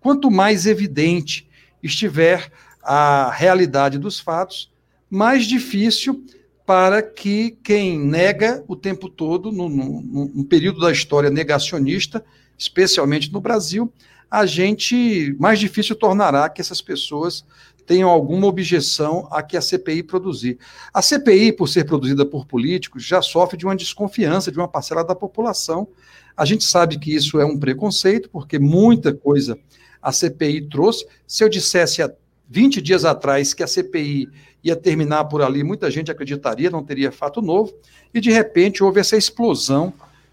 quanto 0.00 0.30
mais 0.30 0.66
evidente 0.66 1.48
estiver 1.82 2.52
a 2.86 3.30
realidade 3.32 3.98
dos 3.98 4.20
fatos, 4.20 4.70
mais 5.10 5.44
difícil 5.44 6.24
para 6.64 7.02
que 7.02 7.58
quem 7.64 7.98
nega 7.98 8.64
o 8.68 8.76
tempo 8.76 9.08
todo, 9.08 9.50
no, 9.50 10.44
período 10.44 10.80
da 10.80 10.92
história 10.92 11.28
negacionista, 11.28 12.24
especialmente 12.56 13.32
no 13.32 13.40
Brasil, 13.40 13.92
a 14.30 14.46
gente 14.46 15.34
mais 15.38 15.58
difícil 15.58 15.96
tornará 15.96 16.48
que 16.48 16.60
essas 16.60 16.80
pessoas 16.80 17.44
tenham 17.86 18.08
alguma 18.08 18.46
objeção 18.46 19.28
a 19.30 19.42
que 19.42 19.56
a 19.56 19.60
CPI 19.60 20.02
produzir. 20.04 20.58
A 20.92 21.02
CPI, 21.02 21.52
por 21.52 21.68
ser 21.68 21.84
produzida 21.84 22.24
por 22.24 22.46
políticos, 22.46 23.04
já 23.04 23.22
sofre 23.22 23.56
de 23.56 23.64
uma 23.64 23.76
desconfiança 23.76 24.50
de 24.50 24.58
uma 24.58 24.68
parcela 24.68 25.04
da 25.04 25.14
população. 25.14 25.88
A 26.36 26.44
gente 26.44 26.64
sabe 26.64 26.98
que 26.98 27.14
isso 27.14 27.40
é 27.40 27.44
um 27.44 27.58
preconceito, 27.58 28.28
porque 28.30 28.58
muita 28.58 29.14
coisa 29.14 29.58
a 30.02 30.12
CPI 30.12 30.68
trouxe. 30.68 31.06
Se 31.26 31.42
eu 31.44 31.48
dissesse 31.48 32.02
20 32.48 32.80
dias 32.80 33.04
atrás 33.04 33.52
que 33.54 33.62
a 33.62 33.66
CPI 33.66 34.28
ia 34.62 34.76
terminar 34.76 35.24
por 35.26 35.42
ali, 35.42 35.62
muita 35.62 35.90
gente 35.90 36.10
acreditaria, 36.10 36.70
não 36.70 36.84
teria 36.84 37.12
fato 37.12 37.40
novo, 37.40 37.74
e 38.12 38.20
de 38.20 38.30
repente 38.30 38.82
houve 38.82 39.00
essa 39.00 39.16
explosão 39.16 39.92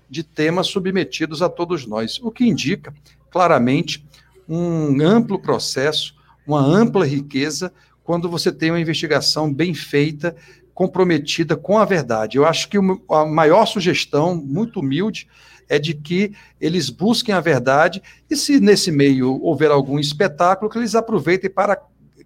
de 0.09 0.23
temas 0.23 0.67
submetidos 0.67 1.41
a 1.41 1.49
todos 1.49 1.85
nós, 1.85 2.19
o 2.21 2.31
que 2.31 2.45
indica 2.45 2.93
claramente 3.29 4.05
um 4.47 5.01
amplo 5.01 5.39
processo 5.39 6.15
uma 6.45 6.61
ampla 6.61 7.05
riqueza 7.05 7.73
quando 8.03 8.29
você 8.29 8.51
tem 8.51 8.71
uma 8.71 8.79
investigação 8.79 9.51
bem 9.51 9.73
feita, 9.73 10.35
comprometida 10.73 11.55
com 11.55 11.77
a 11.77 11.85
verdade. 11.85 12.37
Eu 12.37 12.45
acho 12.45 12.67
que 12.67 12.77
a 12.77 13.25
maior 13.25 13.65
sugestão, 13.65 14.35
muito 14.35 14.79
humilde, 14.79 15.27
é 15.69 15.79
de 15.79 15.93
que 15.93 16.33
eles 16.59 16.89
busquem 16.89 17.33
a 17.33 17.39
verdade 17.39 18.01
e, 18.29 18.35
se 18.35 18.59
nesse 18.59 18.91
meio 18.91 19.41
houver 19.41 19.71
algum 19.71 19.97
espetáculo, 19.97 20.69
que 20.69 20.77
eles 20.77 20.95
aproveitem 20.95 21.49
para 21.49 21.81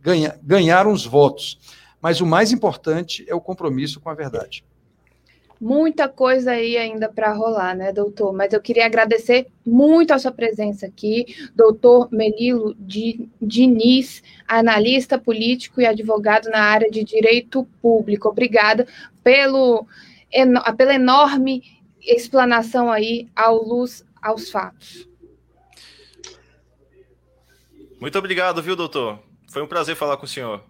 ganhar, 0.07 0.39
ganhar 0.41 0.87
uns 0.87 1.05
votos. 1.05 1.59
Mas 2.01 2.21
o 2.21 2.25
mais 2.25 2.53
importante 2.53 3.25
é 3.27 3.35
o 3.35 3.41
compromisso 3.41 3.99
com 3.99 4.09
a 4.09 4.13
verdade 4.13 4.63
muita 5.59 6.07
coisa 6.07 6.51
aí 6.51 6.77
ainda 6.77 7.09
para 7.09 7.33
rolar, 7.33 7.75
né, 7.75 7.91
doutor? 7.91 8.31
Mas 8.31 8.53
eu 8.53 8.61
queria 8.61 8.85
agradecer 8.85 9.47
muito 9.65 10.13
a 10.13 10.19
sua 10.19 10.31
presença 10.31 10.85
aqui, 10.85 11.49
doutor 11.55 12.09
Melilo 12.11 12.75
Diniz, 13.41 14.21
analista 14.47 15.17
político 15.17 15.81
e 15.81 15.85
advogado 15.87 16.47
na 16.49 16.59
área 16.59 16.89
de 16.89 17.03
direito 17.03 17.67
público. 17.81 18.29
Obrigada 18.29 18.87
pelo, 19.23 19.87
pela 20.77 20.93
enorme 20.93 21.63
explanação 22.01 22.91
aí 22.91 23.27
ao 23.35 23.63
luz 23.63 24.05
aos 24.21 24.51
fatos. 24.51 25.07
Muito 27.99 28.17
obrigado, 28.19 28.61
viu, 28.61 28.75
doutor? 28.75 29.26
Foi 29.57 29.63
um 29.63 29.67
prazer 29.67 29.95
falar 29.95 30.17
com 30.17 30.25
o 30.25 30.29
senhor. 30.29 30.63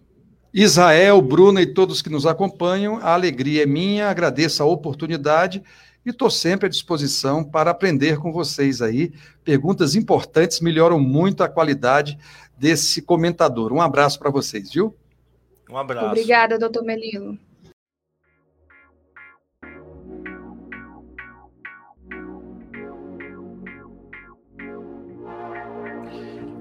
Israel, 0.54 1.22
Bruna 1.22 1.62
e 1.62 1.66
todos 1.66 2.02
que 2.02 2.10
nos 2.10 2.26
acompanham, 2.26 2.96
a 3.02 3.14
alegria 3.14 3.64
é 3.64 3.66
minha, 3.66 4.10
agradeço 4.10 4.64
a 4.64 4.66
oportunidade 4.66 5.62
e 6.06 6.10
estou 6.12 6.30
sempre 6.30 6.68
à 6.68 6.70
disposição 6.70 7.44
para 7.44 7.70
aprender 7.70 8.18
com 8.18 8.32
vocês 8.32 8.82
aí. 8.82 9.12
Perguntas 9.44 9.94
importantes 9.94 10.62
melhoram 10.62 11.02
muito 11.02 11.44
a 11.44 11.50
qualidade 11.50 12.18
desse 12.58 13.02
comentador. 13.02 13.74
Um 13.74 13.82
abraço 13.82 14.18
para 14.18 14.30
vocês, 14.30 14.72
viu? 14.72 14.96
Um 15.70 15.76
abraço. 15.76 16.08
Obrigada, 16.08 16.58
doutor 16.58 16.82
Melilo. 16.82 17.38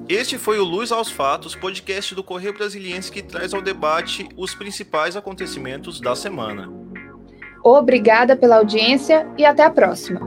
Este 0.09 0.39
foi 0.39 0.61
o 0.61 0.65
Luz 0.65 0.93
aos 0.93 1.11
Fatos, 1.11 1.57
podcast 1.57 2.15
do 2.15 2.23
Correio 2.23 2.55
Brasiliense 2.55 3.11
que 3.11 3.21
traz 3.21 3.53
ao 3.53 3.61
debate 3.61 4.29
os 4.37 4.55
principais 4.55 5.17
acontecimentos 5.17 6.01
da 6.01 6.15
semana. 6.15 6.71
Obrigada 7.65 8.37
pela 8.37 8.59
audiência 8.59 9.27
e 9.37 9.45
até 9.45 9.65
a 9.65 9.71
próxima. 9.71 10.21